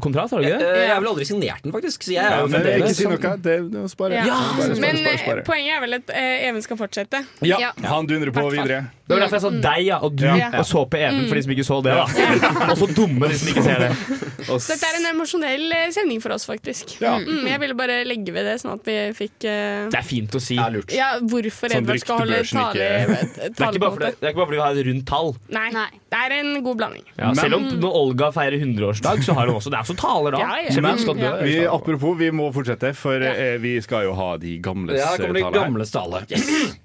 kontrat 0.00 0.12
kontrakt, 0.12 0.30
har 0.32 0.38
du 0.40 0.46
ikke 0.46 0.58
det? 0.62 0.70
Eh, 0.72 0.82
Jeg 0.86 0.92
har 0.94 1.00
vel 1.02 1.10
aldri 1.12 1.26
signert 1.28 1.62
den, 1.66 1.72
faktisk. 1.74 2.06
Så 2.06 2.14
jeg 2.14 2.24
er 2.24 2.38
jo 2.38 2.46
ikke 2.48 2.94
si 2.94 3.04
sånn- 3.04 3.16
noe. 3.18 3.36
Det, 3.42 3.56
det 3.72 3.82
er 3.82 3.88
spare. 3.92 4.12
Ja. 4.22 4.38
Spare, 4.38 4.62
spare, 4.62 4.80
Men 4.80 4.96
spare, 4.96 5.12
eh, 5.12 5.22
spare. 5.26 5.44
poenget 5.50 5.76
er 5.76 5.80
vel 5.84 5.94
at 5.98 6.10
eh, 6.14 6.48
Even 6.48 6.62
skal 6.62 6.76
fortsette. 6.80 7.24
Ja, 7.42 7.72
han 7.82 8.06
dundrer 8.06 8.32
på 8.32 8.46
videre. 8.52 8.82
Det 9.02 9.18
var 9.18 9.26
derfor 9.26 9.36
jeg 9.36 9.42
sa 9.44 9.50
deg 9.68 9.84
ja, 9.84 9.96
og 10.00 10.14
du 10.16 10.24
Ja. 10.24 10.48
og 10.56 10.64
så 10.64 10.84
på 10.88 10.96
Even, 10.96 11.26
for 11.28 11.34
de 11.36 11.42
som 11.42 11.52
ikke 11.52 11.66
så 11.66 11.78
det. 11.84 11.92
da 11.92 12.04
Og 12.72 12.78
så 12.78 12.86
dumme, 12.94 13.28
de 13.28 13.36
som 13.36 13.48
ikke 13.52 13.64
ser 13.66 13.82
det. 13.82 13.90
Så 14.52 14.74
dette 14.74 14.88
er 14.88 14.96
en 14.98 15.06
emosjonell 15.14 15.72
eh, 15.72 15.90
sending 15.94 16.20
for 16.22 16.32
oss, 16.34 16.44
faktisk. 16.48 16.96
Ja. 17.00 17.14
Mm, 17.22 17.44
jeg 17.46 17.60
ville 17.62 17.76
bare 17.78 18.00
legge 18.04 18.32
ved 18.34 18.44
det, 18.48 18.56
sånn 18.62 18.72
at 18.74 18.84
vi 18.88 18.96
fikk 19.16 19.44
uh... 19.46 19.86
Det 19.92 19.98
er 20.00 20.06
fint 20.06 20.34
å 20.34 20.40
si. 20.42 20.56
ja, 20.58 21.12
hvorfor 21.20 21.70
Sånn 21.86 21.94
ryktebørsen 21.96 22.58
tale, 22.58 22.72
ikke- 22.72 23.32
Det 23.32 23.60
er 23.60 23.72
ikke 23.72 23.80
bare 23.80 24.46
fordi, 24.46 24.50
vi 24.52 24.60
har 24.62 24.72
et 24.76 24.86
rundt 24.86 25.06
tall. 25.06 25.32
Nei, 25.48 25.70
det 26.12 26.18
er 26.18 26.34
en 26.38 26.62
god 26.64 26.76
blanding. 26.78 27.04
Ja, 27.18 27.32
selv 27.34 27.54
om 27.58 27.68
når 27.80 27.96
Olga 28.02 28.30
feirer 28.32 28.58
100-årsdag, 28.60 29.22
så 29.24 29.34
har 29.34 29.46
hun 29.46 29.56
også 29.56 29.70
Det 29.70 29.78
er 29.78 29.82
også 29.86 29.96
taler 29.98 30.30
da. 30.32 30.38
Ja, 30.38 30.56
ja. 30.68 30.80
Men 30.80 30.98
skal 30.98 31.14
dø. 31.14 31.32
vi, 31.42 31.56
apropos, 31.66 32.16
vi 32.18 32.30
må 32.30 32.52
fortsette, 32.52 32.94
for 32.94 33.20
eh, 33.22 33.56
vi 33.58 33.80
skal 33.80 34.04
jo 34.04 34.14
ha 34.14 34.36
de 34.36 34.58
gamles 34.58 34.98
Ja, 34.98 35.12
her 35.12 35.18
kommer 35.18 35.34
de 35.34 35.42
tale 35.42 35.54
her. 35.54 35.64
gamles 35.64 35.90
tale. 35.90 36.24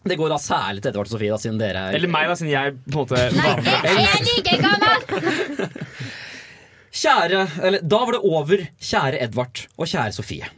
Det 0.00 0.16
går 0.16 0.30
da 0.32 0.36
særlig 0.40 0.80
til 0.80 0.88
Edvard 0.94 1.06
og 1.06 1.12
Sofie, 1.12 1.28
da, 1.28 1.36
siden 1.36 1.58
dere 1.60 1.76
er 1.90 1.94
Eller 1.98 2.08
meg, 2.08 2.24
da, 2.26 2.32
siden 2.34 2.48
jeg 2.54 2.72
på 2.88 2.88
en 2.88 3.04
måte 3.04 3.18
Jeg 3.20 3.34
er 4.00 4.22
like 4.24 4.54
gammel! 4.64 5.68
Kjære, 6.90 7.42
eller 7.62 7.84
Da 7.86 7.98
var 8.04 8.12
det 8.16 8.22
over, 8.26 8.62
kjære 8.80 9.20
Edvard 9.26 9.60
og 9.78 9.86
kjære 9.86 10.14
Sofie. 10.16 10.48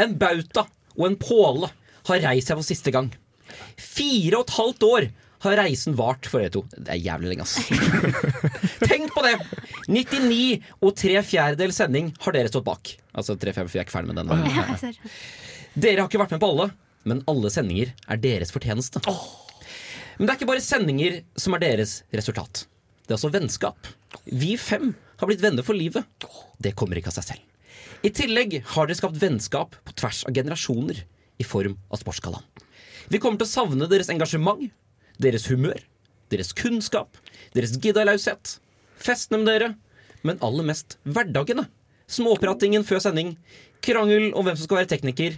En 0.00 0.14
bauta 0.20 0.64
og 0.96 1.04
en 1.08 1.16
påle 1.20 1.68
har 2.08 2.22
reist 2.24 2.48
seg 2.50 2.56
for 2.58 2.66
siste 2.66 2.92
gang. 2.94 3.10
Fire 3.80 4.38
og 4.38 4.46
et 4.46 4.56
halvt 4.58 4.86
år 4.88 5.08
har 5.42 5.56
reisen 5.58 5.96
vart 5.98 6.28
for 6.30 6.42
dere 6.42 6.52
to. 6.54 6.62
Det 6.76 6.92
er 6.94 7.00
jævlig 7.02 7.32
lenge, 7.32 7.46
ass. 7.46 7.56
Tenk 8.90 9.10
på 9.14 9.24
det! 9.26 9.34
99 9.90 10.62
og 10.78 10.92
tre 10.98 11.16
fjerdedels 11.26 11.80
sending 11.82 12.12
har 12.22 12.36
dere 12.36 12.52
stått 12.52 12.66
bak. 12.68 12.94
Altså 13.12 13.34
tre 13.34 13.54
fjerdedels, 13.54 13.74
vi 13.74 13.82
er 13.82 13.88
ikke 13.88 13.96
ferdig 13.96 14.12
med 14.12 14.22
den. 14.22 14.30
Dere 15.82 16.04
har 16.04 16.06
ikke 16.10 16.22
vært 16.22 16.36
med 16.36 16.42
på 16.44 16.52
alle, 16.54 16.68
men 17.08 17.24
alle 17.30 17.50
sendinger 17.50 17.90
er 18.06 18.22
deres 18.22 18.54
fortjeneste. 18.54 19.02
Men 19.02 20.28
det 20.28 20.34
er 20.34 20.38
ikke 20.38 20.50
bare 20.52 20.62
sendinger 20.62 21.22
som 21.40 21.56
er 21.56 21.64
deres 21.64 21.96
resultat. 22.14 22.66
Det 23.02 23.16
er 23.16 23.18
også 23.18 23.32
vennskap. 23.34 23.88
Vi 24.30 24.54
fem 24.60 24.92
har 25.18 25.30
blitt 25.30 25.42
venner 25.42 25.66
for 25.66 25.74
livet. 25.74 26.06
Det 26.62 26.76
kommer 26.78 27.00
ikke 27.00 27.10
av 27.10 27.18
seg 27.18 27.32
selv. 27.32 27.48
I 28.02 28.10
tillegg 28.14 28.60
har 28.74 28.86
dere 28.86 28.98
skapt 28.98 29.18
vennskap 29.22 29.74
på 29.86 29.94
tvers 29.98 30.22
av 30.26 30.34
generasjoner 30.34 31.02
i 31.42 31.46
form 31.46 31.76
av 31.90 32.00
Sportsgallaen. 32.02 32.46
Vi 33.12 33.20
kommer 33.20 33.36
til 33.36 33.44
å 33.44 33.52
savne 33.52 33.88
deres 33.90 34.08
engasjement, 34.08 34.70
deres 35.20 35.44
humør, 35.52 35.76
deres 36.32 36.54
kunnskap, 36.56 37.18
deres 37.52 37.74
giddalaushet, 37.76 38.54
festene 38.96 39.42
med 39.42 39.50
dere, 39.50 39.68
men 40.24 40.40
aller 40.40 40.64
mest 40.70 40.96
hverdagene. 41.04 41.66
Småpratingen 42.08 42.86
før 42.88 43.02
sending, 43.04 43.34
krangel 43.84 44.30
om 44.32 44.46
hvem 44.46 44.56
som 44.56 44.64
skal 44.64 44.80
være 44.80 44.92
tekniker, 44.94 45.36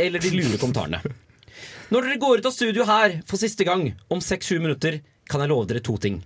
eller 0.00 0.24
de 0.24 0.32
lure 0.32 0.56
kommentarene. 0.56 1.02
Når 1.92 2.08
dere 2.08 2.20
går 2.22 2.40
ut 2.40 2.48
av 2.48 2.56
studio 2.56 2.88
her 2.88 3.18
for 3.28 3.36
siste 3.36 3.66
gang 3.68 3.90
om 4.08 4.24
6-7 4.24 4.62
minutter, 4.62 5.02
kan 5.28 5.44
jeg 5.44 5.52
love 5.52 5.68
dere 5.68 5.84
to 5.84 5.98
ting. 6.00 6.22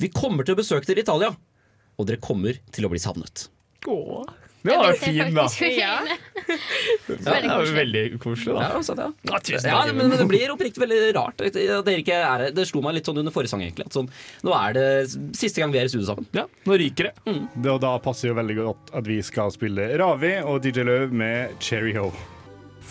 Vi 0.00 0.08
kommer 0.08 0.48
til 0.48 0.56
å 0.56 0.62
besøke 0.62 0.88
dere 0.88 1.02
i 1.02 1.04
Italia, 1.04 1.34
og 2.00 2.08
dere 2.08 2.24
kommer 2.24 2.56
til 2.72 2.88
å 2.88 2.92
bli 2.92 3.02
savnet. 3.02 3.50
Det 4.62 4.76
var 4.78 4.92
jo 4.92 4.98
fin, 5.00 5.34
da. 5.34 5.46
Ja. 5.82 5.94
Ja, 7.22 7.34
det 7.40 7.48
var 7.48 7.68
veldig 7.76 8.02
koselig, 8.22 8.54
da. 8.56 8.68
Ja, 8.74 8.80
sant, 8.84 9.00
ja. 9.02 9.08
Ja, 9.30 9.38
tusen 9.44 9.68
Ja, 9.70 9.80
men, 9.92 10.08
men 10.10 10.18
det 10.18 10.26
blir 10.30 10.52
oppriktig 10.54 10.82
veldig 10.82 10.98
rart. 11.16 11.42
Det, 11.42 11.94
ikke 12.02 12.18
er. 12.18 12.44
Det 12.54 12.66
slo 12.68 12.82
meg 12.84 12.96
litt 12.98 13.08
sånn 13.08 13.20
under 13.22 13.34
forrige 13.34 13.52
sang, 13.54 13.62
egentlig. 13.64 13.86
At 13.90 13.96
sånn, 13.96 14.10
nå 14.46 14.54
er 14.58 14.76
det 14.76 14.86
siste 15.38 15.62
gang 15.62 15.72
vi 15.74 15.80
er 15.82 15.88
i 15.88 15.92
studio 15.92 16.08
sammen. 16.10 16.28
Ja, 16.36 16.46
nå 16.68 16.78
ryker 16.82 17.10
det. 17.10 17.36
Det, 17.54 17.70
og 17.72 17.80
da 17.84 17.94
passer 18.02 18.30
jo 18.32 18.36
veldig 18.38 18.58
godt 18.62 18.94
at 19.00 19.08
vi 19.08 19.18
skal 19.24 19.52
spille 19.54 19.90
Ravi 20.02 20.34
og 20.42 20.62
DJ 20.66 20.86
Løv 20.88 21.14
med 21.14 21.58
Cherry 21.62 21.94
Ho. 21.98 22.10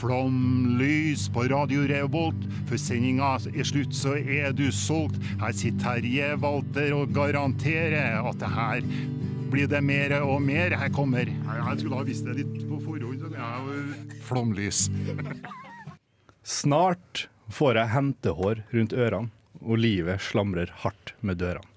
Flomlys 0.02 1.28
på 1.30 1.44
Radio 1.52 1.84
Revolt. 1.86 2.46
Før 2.70 2.80
sendinga 2.82 3.36
er 3.52 3.68
slutt, 3.68 3.94
så 3.94 4.16
er 4.18 4.56
du 4.58 4.66
solgt. 4.74 5.20
Her 5.42 5.54
sitter 5.54 6.00
Terje 6.02 6.32
Walter 6.42 6.96
og 6.98 7.14
garanterer 7.14 8.18
at 8.18 8.40
det 8.42 8.50
her 8.50 8.82
blir 9.52 9.70
det 9.70 9.84
mer 9.86 10.16
og 10.24 10.40
mer. 10.42 10.74
Her 10.74 10.90
kommer 10.96 11.30
Jeg, 11.30 11.38
jeg 11.60 11.84
skulle 11.84 12.00
ha 12.00 12.08
visst 12.08 12.26
det 12.26 12.40
litt 12.40 12.58
på 12.66 12.82
forhånd. 12.82 13.22
jo 13.38 14.18
Flomlys. 14.26 14.88
Snart 16.42 17.28
får 17.54 17.84
jeg 17.84 17.94
hentehår 17.94 18.64
rundt 18.74 18.98
ørene, 18.98 19.30
og 19.62 19.84
livet 19.86 20.24
slamrer 20.32 20.74
hardt 20.82 21.14
med 21.22 21.38
dørene. 21.44 21.71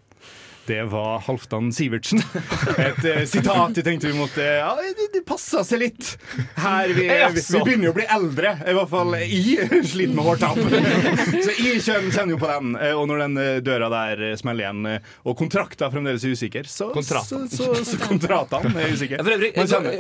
Det 0.67 0.81
var 0.89 1.19
Halvdan 1.27 1.73
Sivertsen. 1.77 2.23
Et 2.81 3.01
uh, 3.05 3.19
sitat 3.29 3.77
jeg 3.77 3.85
tenkte 3.85 4.09
vi 4.09 4.17
måtte 4.17 4.41
Ja, 4.45 4.71
det, 4.81 5.11
det 5.13 5.21
passa 5.29 5.61
seg 5.67 5.83
litt. 5.83 6.15
Her 6.57 6.89
vi, 6.89 7.05
vi, 7.05 7.43
vi 7.43 7.61
begynner 7.67 7.89
jo 7.91 7.93
å 7.93 7.97
bli 7.99 8.07
eldre. 8.17 8.55
I 8.65 8.77
hvert 8.79 8.91
fall 8.93 9.13
jeg 9.21 9.85
sliter 9.93 10.15
med 10.17 10.25
hårtap. 10.25 10.61
Så 11.45 11.57
jeg 11.59 11.83
kjenner, 11.85 12.33
jo 12.33 12.39
på 12.41 12.49
den. 12.49 12.73
Eh, 12.81 12.95
Og 12.97 13.09
når 13.11 13.23
den 13.27 13.37
eh, 13.43 13.59
døra 13.67 13.91
der 13.93 14.23
eh, 14.31 14.35
smeller 14.41 14.65
igjen, 14.65 14.81
eh, 14.95 15.11
og 15.29 15.37
kontrakta 15.41 15.91
fremdeles 15.93 16.25
er 16.25 16.33
usikker, 16.33 16.65
så, 16.69 16.89
så, 16.89 16.95
Kontratene. 16.97 17.51
så, 17.53 17.69
så 17.85 18.01
kontratene 18.07 18.73
er 18.87 18.95
usikre. 18.97 19.21
Ja, 19.21 19.27
for 19.27 19.37
øvrig, 19.37 19.53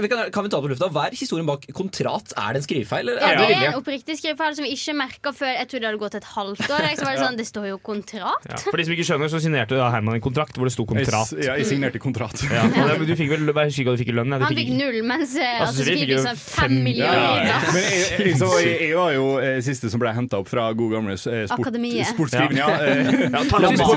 vi 0.04 0.12
kan, 0.14 0.24
kan 0.34 0.46
vi 0.48 0.52
ta 0.54 0.60
det 0.62 0.68
på 0.68 0.72
lufta? 0.72 0.90
Hva 0.96 1.04
er 1.10 1.18
historien 1.18 1.48
bak 1.48 1.68
kontrat? 1.76 2.32
Er 2.40 2.56
det 2.56 2.62
en 2.62 2.66
skrivefeil? 2.70 3.12
Eller 3.12 3.20
Ja, 3.20 3.34
er 3.34 3.42
det 3.42 3.50
det 3.52 3.58
er 3.60 3.68
en 3.74 3.80
oppriktig 3.82 4.16
skrivefeil 4.22 4.56
som 4.56 4.64
vi 4.66 4.72
ikke 4.78 4.96
merka 4.96 5.34
før 5.36 5.52
jeg 5.58 5.68
trodde 5.70 5.84
det 5.84 5.90
hadde 5.92 6.02
gått 6.06 6.18
et 6.22 6.30
halvt 6.32 6.64
år. 6.70 6.88
Så 6.96 7.04
var 7.04 7.12
det 7.18 7.24
sånn, 7.26 7.38
det 7.42 7.48
står 7.50 7.68
jo 7.74 7.78
kontrat. 7.84 8.48
Ja, 8.48 8.60
for 8.64 8.80
de 8.80 8.88
som 8.88 8.96
ikke 8.96 9.06
skjønner, 9.10 9.32
så 9.32 9.42
signerte 9.44 9.80
Herman 9.84 10.16
en 10.18 10.24
kontrakt 10.24 10.53
hvor 10.58 10.68
det 10.68 10.72
sto 10.74 10.84
kontrat. 10.88 11.32
Jeg, 11.34 11.44
ja, 11.48 11.54
jeg 11.60 11.66
signerte 11.68 12.00
kontrat. 12.02 12.36
Ja, 12.50 12.62
og 12.64 13.00
det, 13.00 13.08
du 13.08 13.14
fikk 13.18 13.30
vel, 13.34 13.44
jeg 13.46 13.54
husker 13.54 13.82
ikke 13.82 13.90
hva 13.90 13.96
du 13.96 14.02
fikk 14.04 14.12
lønn. 14.14 14.34
Han 14.34 14.56
fikk 14.58 14.72
null, 14.78 14.98
mens 15.06 15.34
eh, 15.36 15.60
Altså, 15.64 15.82
altså, 15.82 15.98
fikk 15.98 16.12
sånn 16.24 16.40
fem- 16.40 16.76
millioner. 16.84 17.48
Ja. 17.48 17.58
Men 17.74 17.82
jeg, 17.84 18.00
jeg, 18.28 18.36
så 18.40 18.48
jeg, 18.62 18.74
jeg 18.88 18.96
var 18.98 19.12
jo 19.16 19.26
eh, 19.42 19.58
siste 19.66 19.90
som 19.92 20.02
ble 20.02 20.12
henta 20.16 20.38
opp 20.42 20.48
fra 20.50 20.68
god 20.76 20.94
gamle 20.96 21.14
eh, 21.16 21.44
sport, 21.50 21.70
sportsskriven. 22.14 22.56
Ja. 22.58 22.68
Eh. 22.80 23.34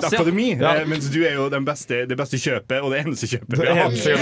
Akademi. 0.08 0.48
Ja. 0.60 0.76
eh, 0.82 0.86
Mens 0.89 1.10
du 1.13 1.20
er 1.26 1.36
jo 1.38 1.48
den 1.54 1.65
beste, 1.67 2.04
det 2.10 2.17
beste 2.20 2.39
kjøpet, 2.41 2.80
og 2.82 2.91
det 2.93 3.04
eneste 3.06 3.30
kjøpet. 3.32 3.58
Det 3.58 3.67
eneste 3.74 4.15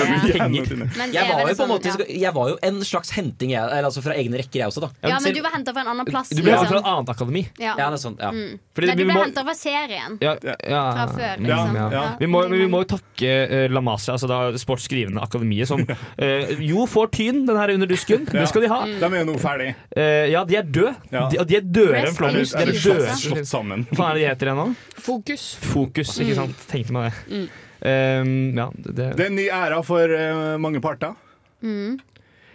Jeg 1.14 1.28
var 1.30 1.42
jo 1.42 1.46
på 1.46 1.50
en 1.50 1.56
sånn, 1.60 1.70
måte. 1.72 1.94
Jeg 2.10 2.34
var 2.36 2.50
jo 2.52 2.58
en 2.66 2.80
slags 2.86 3.12
henting, 3.16 3.54
altså 3.56 4.04
fra 4.06 4.16
egne 4.18 4.40
rekker, 4.42 4.62
jeg 4.64 4.72
også, 4.72 4.86
da. 4.86 4.90
Ja, 5.06 5.20
men 5.24 5.36
du 5.36 5.42
var 5.46 5.56
henta 5.56 5.74
fra 5.76 5.86
en 5.86 5.92
annen 5.94 6.08
plass. 6.10 6.32
Du 6.34 6.42
ble 6.42 6.52
hentet 6.56 6.70
fra 6.72 6.80
liksom. 6.80 6.86
et 6.86 6.92
annet 6.96 7.14
akademi. 7.16 7.44
Ja. 7.62 7.76
Ja, 7.80 7.90
det 7.92 8.00
er 8.00 8.04
sånn, 8.04 8.18
ja. 8.22 8.32
Mm. 8.36 8.60
Fordi 8.76 8.90
Nei, 8.92 8.96
du 9.00 9.04
ble 9.06 9.14
må- 9.16 9.24
henta 9.26 9.46
fra 9.48 9.56
serien. 9.58 10.18
Ja, 10.22 10.36
ja, 10.44 10.82
Fra 10.96 11.08
før, 11.14 11.44
liksom. 11.46 11.76
ja. 11.80 11.88
Ja. 11.96 12.04
Vi, 12.26 12.32
må, 12.32 12.42
vi 12.50 12.66
må 12.70 12.82
jo 12.84 12.88
takke 12.96 13.32
eh, 13.46 13.66
La 13.70 13.82
Masia, 13.86 14.16
altså 14.16 14.30
da 14.30 14.40
Sportsskrivende 14.60 15.22
Akademiet, 15.24 15.70
som 15.70 15.84
eh, 16.26 16.56
jo 16.66 16.88
får 16.90 17.12
tyn, 17.16 17.44
den 17.48 17.60
her 17.60 17.74
under 17.76 17.90
dusken. 17.90 18.26
Det 18.30 18.48
skal 18.50 18.66
de 18.66 18.72
ha. 18.72 18.80
De 18.90 19.10
er 19.12 19.20
jo 19.22 19.28
nå 19.30 19.36
ferdig. 19.42 19.70
Eh, 19.96 20.32
ja, 20.34 20.42
de 20.48 20.58
er 20.60 20.66
døde. 20.66 20.96
Ja. 21.14 21.28
De, 21.32 21.44
de 21.46 21.60
er 21.60 21.68
dødere 21.68 22.02
enn 22.10 22.18
Rest 22.40 22.58
De 22.58 22.66
er 22.66 22.74
døde. 22.74 23.20
Slått 23.22 23.52
sammen. 23.52 23.86
Hva 23.94 24.10
er 24.12 24.18
det 24.18 24.26
de 24.26 24.32
heter 24.32 24.52
igjen 24.52 24.62
nå? 24.64 24.68
Fokus. 25.06 25.46
Fokus, 25.62 26.16
ikke 26.24 26.40
sant? 26.40 26.66
Tenkte 26.72 26.96
meg 26.96 27.12
det. 27.14 27.46
Um, 27.86 28.56
ja, 28.58 28.70
det, 28.74 29.12
Det 29.20 29.28
er 29.28 29.30
en 29.30 29.38
ny 29.38 29.46
æra 29.54 29.82
for 29.86 30.10
eh, 30.18 30.56
mange 30.62 30.82
parter. 30.82 31.14
Mm. 31.62 32.00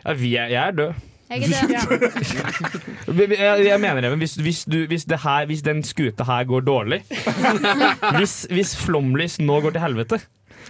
ja, 0.04 0.12
vi 0.18 0.34
er, 0.38 0.50
jeg 0.50 0.60
er 0.64 0.76
død. 0.80 1.06
Jeg 1.30 1.46
Jeg, 3.38 3.66
jeg 3.66 3.80
mener 3.80 4.00
det, 4.00 4.10
men 4.10 4.18
hvis, 4.18 4.34
hvis, 4.34 4.64
du, 4.64 4.86
hvis, 4.90 5.04
det 5.04 5.20
her, 5.22 5.46
hvis 5.46 5.62
den 5.62 5.82
skuta 5.86 6.24
her 6.26 6.44
går 6.44 6.60
dårlig 6.66 7.02
Hvis, 8.18 8.46
hvis 8.50 8.76
Flomlys 8.76 9.38
nå 9.40 9.60
går 9.60 9.70
til 9.76 9.84
helvete 9.84 10.20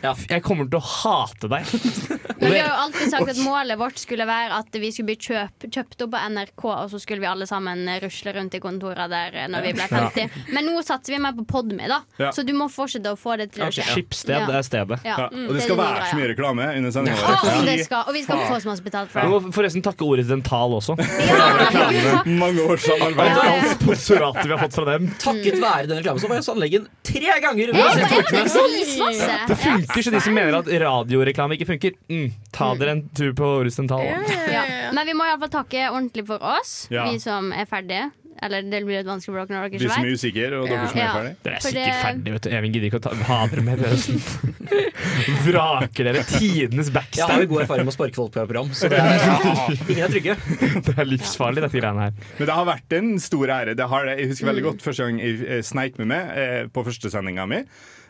Jeg 0.03 0.43
kommer 0.47 0.69
til 0.71 0.79
å 0.81 0.85
hate 0.85 1.51
deg. 1.51 1.73
Men 2.41 2.55
vi 2.55 2.59
har 2.59 2.71
jo 2.71 2.77
alltid 2.87 3.13
sagt 3.13 3.33
at 3.35 3.41
målet 3.45 3.79
vårt 3.81 3.99
skulle 4.01 4.25
være 4.29 4.61
at 4.63 4.79
vi 4.81 4.89
skulle 4.95 5.11
bli 5.13 5.19
kjøp, 5.21 5.67
kjøpt 5.69 6.07
opp 6.07 6.17
av 6.17 6.31
NRK, 6.33 6.65
og 6.71 6.87
så 6.95 7.01
skulle 7.03 7.21
vi 7.25 7.29
alle 7.29 7.49
sammen 7.49 7.85
rusle 8.01 8.35
rundt 8.37 8.57
i 8.57 8.63
kontorene 8.63 9.09
der 9.13 9.37
eh, 9.43 9.49
når 9.53 9.67
vi 9.69 9.75
ble 9.77 9.89
50. 9.91 10.39
Men 10.57 10.69
nå 10.71 10.81
satser 10.87 11.17
vi 11.17 11.21
mer 11.23 11.37
på 11.37 11.45
Podme, 11.51 11.89
da. 11.91 12.01
Ja. 12.21 12.31
Så 12.33 12.45
du 12.47 12.55
må 12.57 12.71
fortsette 12.73 13.13
å 13.13 13.19
få 13.19 13.37
det 13.41 13.51
til 13.57 13.67
å 13.67 13.71
skje. 13.75 13.85
Skipssted 13.91 14.49
er 14.49 14.67
stedet. 14.67 15.01
Ja. 15.05 15.19
Ja, 15.21 15.29
Mm, 15.31 15.45
og 15.47 15.53
det 15.55 15.61
det 15.61 15.67
skal 15.67 15.77
det 15.77 15.85
være 15.85 16.07
så 16.09 16.17
mye 16.19 16.29
reklame 16.31 16.65
under 16.79 16.93
sendinga 16.95 17.17
det 17.67 17.75
og 18.01 18.15
vi 18.15 18.23
skal 18.25 18.41
få 18.49 18.57
så 18.63 18.71
masse 18.71 18.85
betalt 18.85 19.11
for 19.13 19.21
det. 19.21 19.27
Vi 19.29 19.33
må 19.33 19.53
forresten 19.55 19.85
takke 19.85 20.07
ordet 20.07 20.27
dental 20.29 20.75
også. 20.79 20.97
Mange 22.41 22.65
års 22.65 22.87
samarbeid. 22.87 23.37
Og 23.37 23.45
all 23.45 23.67
sponsoratet 23.75 24.49
vi 24.49 24.55
har 24.55 24.63
fått 24.65 24.79
fra 24.79 24.87
dem. 24.93 25.11
Takket 25.23 25.61
være 25.61 25.91
den 25.91 26.01
reklamen 26.01 26.23
så 26.23 26.31
var 26.31 26.39
jeg 26.41 26.45
hos 26.47 26.53
anleggen 26.55 26.89
tre 27.07 27.39
ganger. 27.45 27.75
Hey, 27.77 28.23
det 28.31 28.45
sendingen. 28.53 28.91
dritmasse. 28.91 29.39
Det 29.51 29.59
funker, 29.87 30.03
så 30.07 30.15
de 30.15 30.21
som 30.21 30.35
mener 30.37 30.57
at 30.61 30.71
radioreklame 30.85 31.57
ikke 31.59 31.69
funker, 31.73 31.99
mm, 32.11 32.31
ta 32.53 32.73
dere 32.81 32.97
en 32.97 33.03
tur 33.17 33.33
på 33.39 33.51
Dental. 33.71 34.05
Ja. 34.51 34.65
Men 34.93 35.07
vi 35.07 35.15
må 35.17 35.27
iallfall 35.29 35.53
takke 35.53 35.89
ordentlig 35.91 36.27
for 36.27 36.43
oss, 36.43 36.89
Ja. 36.91 37.07
vi 37.11 37.19
som 37.23 37.53
er 37.53 37.67
ferdige. 37.71 38.11
Eller 38.43 38.63
det 38.63 38.79
blir 38.87 39.03
litt 39.03 39.09
vanskelig 39.09 39.35
for 39.35 39.41
dere 39.45 39.53
når 39.53 39.61
dere 39.61 39.69
ikke 39.69 39.81
Vi 39.81 39.85
ikke 39.85 39.93
som 39.93 40.01
er 40.01 40.09
vet. 40.09 40.21
usikre, 40.21 40.61
og 40.61 40.69
dere 40.71 40.87
som 40.89 40.99
er 41.01 41.11
ferdige. 41.13 41.37
Dere 41.45 41.55
er 41.59 41.61
sikkert 41.61 41.75
ferdige, 41.75 41.97
ferdig, 42.01 42.33
vet 42.33 42.43
du. 42.47 42.49
Even 42.57 42.73
gidder 42.73 42.87
ikke 42.89 43.01
å 43.01 43.03
ta, 43.05 43.13
ha 43.29 43.39
dere 43.51 43.65
med 43.67 43.83
i 43.83 43.91
høsten. 43.91 44.23
Vraker 45.51 46.09
dere 46.09 46.25
tidenes 46.25 46.91
Jeg 46.95 47.27
har 47.29 47.45
jo 47.45 47.51
god 47.53 47.63
erfaring 47.67 47.85
med 47.85 47.93
å 47.93 47.97
sparke 47.99 48.17
folk 48.17 48.33
på 48.33 48.47
program, 48.47 48.73
så 48.73 48.89
det 48.89 49.03
er, 49.03 49.25
ingen 49.93 50.05
er 50.07 50.15
trygge. 50.15 50.37
Det 50.89 50.97
er 50.97 51.11
livsfarlig, 51.11 51.65
dette 51.67 51.83
greiene 51.83 52.09
her. 52.09 52.17
Men 52.39 52.51
det 52.51 52.57
har 52.57 52.69
vært 52.71 52.99
en 53.01 53.13
stor 53.21 53.55
ære. 53.61 53.77
Det 53.77 53.91
har 53.93 54.09
det. 54.09 54.17
Jeg 54.23 54.33
husker 54.33 54.51
veldig 54.55 54.67
godt 54.71 54.85
første 54.89 55.09
gang 55.09 55.21
jeg 55.21 55.41
eh, 55.45 55.63
sneik 55.67 56.01
meg 56.01 56.09
med 56.09 56.17
meg 56.17 56.73
på 56.73 56.87
første 56.89 57.13
sendinga 57.13 57.45
mi. 57.51 57.65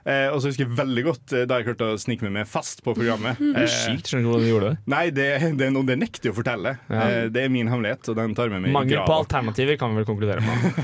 Eh, 0.04 0.28
og 0.32 0.40
så 0.40 0.50
husker 0.50 0.64
jeg 0.64 0.76
veldig 0.78 1.02
godt 1.04 1.34
eh, 1.36 1.46
da 1.48 1.58
jeg 1.60 1.68
klarte 1.68 1.90
å 1.92 1.98
snike 2.00 2.24
meg 2.26 2.32
med 2.38 2.48
fast 2.48 2.80
på 2.84 2.94
programmet. 2.96 3.40
Det 3.54 3.66
er 3.66 3.72
sykt, 3.72 4.08
skjønner 4.08 4.24
du 4.24 4.30
hvordan 4.30 4.46
du 4.46 4.50
gjorde 4.50 4.70
det? 4.70 4.80
Nei, 4.94 5.02
det, 5.14 5.26
det, 5.58 5.66
er 5.66 5.74
noe 5.74 5.88
det 5.88 5.96
nekter 6.00 6.30
jeg 6.30 6.34
å 6.34 6.38
fortelle. 6.38 6.74
Ja. 6.88 7.02
Eh, 7.04 7.26
det 7.32 7.44
er 7.44 7.52
min 7.52 7.68
hemmelighet, 7.70 8.08
og 8.12 8.16
den 8.18 8.36
tar 8.38 8.52
med 8.52 8.64
meg 8.64 8.74
Mangel 8.74 9.02
på 9.04 9.16
alternativer 9.20 9.76
kan 9.80 9.92
vi 9.92 10.00
vel 10.00 10.08
konkludere 10.08 10.44
med. 10.48 10.80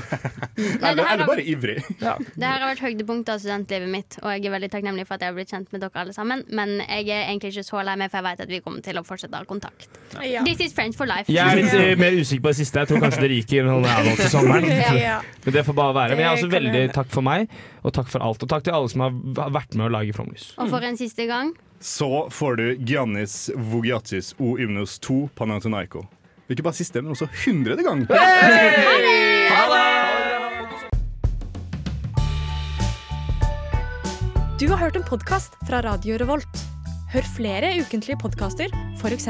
Eller, 0.57 1.03
eller 1.03 1.25
bare 1.29 1.45
ivrig. 1.45 1.79
Det 2.37 2.45
her 2.45 2.61
har 2.61 2.71
vært 2.71 2.83
høydepunktet 2.85 3.33
av 3.33 3.41
studentlivet 3.41 3.89
mitt, 3.91 4.17
og 4.21 4.29
jeg 4.33 4.47
er 4.47 4.53
veldig 4.53 4.69
takknemlig 4.73 5.07
for 5.07 5.17
at 5.17 5.25
jeg 5.25 5.31
har 5.31 5.37
blitt 5.37 5.53
kjent 5.53 5.73
med 5.73 5.83
dere 5.83 6.03
alle 6.03 6.13
sammen. 6.15 6.43
Men 6.53 6.77
jeg 6.83 7.09
er 7.13 7.27
egentlig 7.27 7.53
ikke 7.55 7.65
så 7.67 7.83
lei 7.85 7.97
meg, 7.99 8.11
for 8.13 8.21
jeg 8.21 8.27
vet 8.27 8.45
at 8.45 8.53
vi 8.53 8.61
kommer 8.65 8.85
til 8.85 9.01
å 9.01 9.03
fortsette 9.07 9.37
å 9.37 9.43
ha 9.43 9.49
kontakt. 9.49 9.89
Ja. 10.25 10.43
This 10.45 10.61
is 10.65 10.75
friends 10.77 10.97
for 10.97 11.09
life. 11.09 11.29
Jeg 11.31 11.43
er 11.43 11.59
litt 11.59 11.73
eh, 11.77 11.93
mer 11.99 12.15
usikker 12.17 12.45
på 12.45 12.53
det 12.53 12.59
siste. 12.61 12.83
Jeg 12.83 12.91
tror 12.91 13.03
kanskje 13.05 13.23
det 13.25 13.31
ryker 13.33 13.67
når 13.67 13.85
det 13.85 13.93
er 13.93 14.07
nå 14.07 14.15
til 14.21 14.31
sommeren. 14.33 14.69
Ja. 14.97 15.17
Men 15.45 15.57
det 15.57 15.65
får 15.67 15.77
bare 15.77 15.97
være. 15.97 16.17
Men 16.17 16.23
jeg 16.23 16.29
er 16.29 16.39
også 16.39 16.51
veldig 16.53 16.83
takk 16.97 17.11
for 17.13 17.25
meg, 17.25 17.53
og 17.83 17.95
takk 17.95 18.11
for 18.11 18.25
alt. 18.25 18.43
Og 18.43 18.51
takk 18.51 18.65
til 18.67 18.77
alle 18.77 18.91
som 18.91 19.05
har 19.05 19.06
vært 19.11 19.75
med 19.75 19.87
å 19.87 19.93
lage 19.93 20.13
Flomlys. 20.15 20.51
Og 20.57 20.69
for 20.71 20.83
en 20.85 20.97
siste 20.99 21.27
gang 21.29 21.53
Så 21.79 22.07
får 22.33 22.55
du 22.57 22.65
Giannis 22.89 23.51
Vogiatis 23.55 24.33
O 24.41 24.55
Ymnos 24.57 24.97
2 25.05 25.29
Panathinaiko. 25.37 26.05
Ikke 26.49 26.63
bare 26.63 26.77
siste, 26.79 27.01
men 27.03 27.11
også 27.11 27.27
hundrede 27.45 27.83
gang. 27.83 28.05
Du 34.57 34.65
har 34.71 34.77
hørt 34.81 34.95
en 34.97 35.05
podkast 35.05 35.53
fra 35.67 35.83
Radio 35.85 36.17
Revolt. 36.17 36.63
Hør 37.13 37.27
flere 37.35 37.75
ukentlige 37.79 38.17
podkaster, 38.23 38.73
f.eks. 38.97 39.29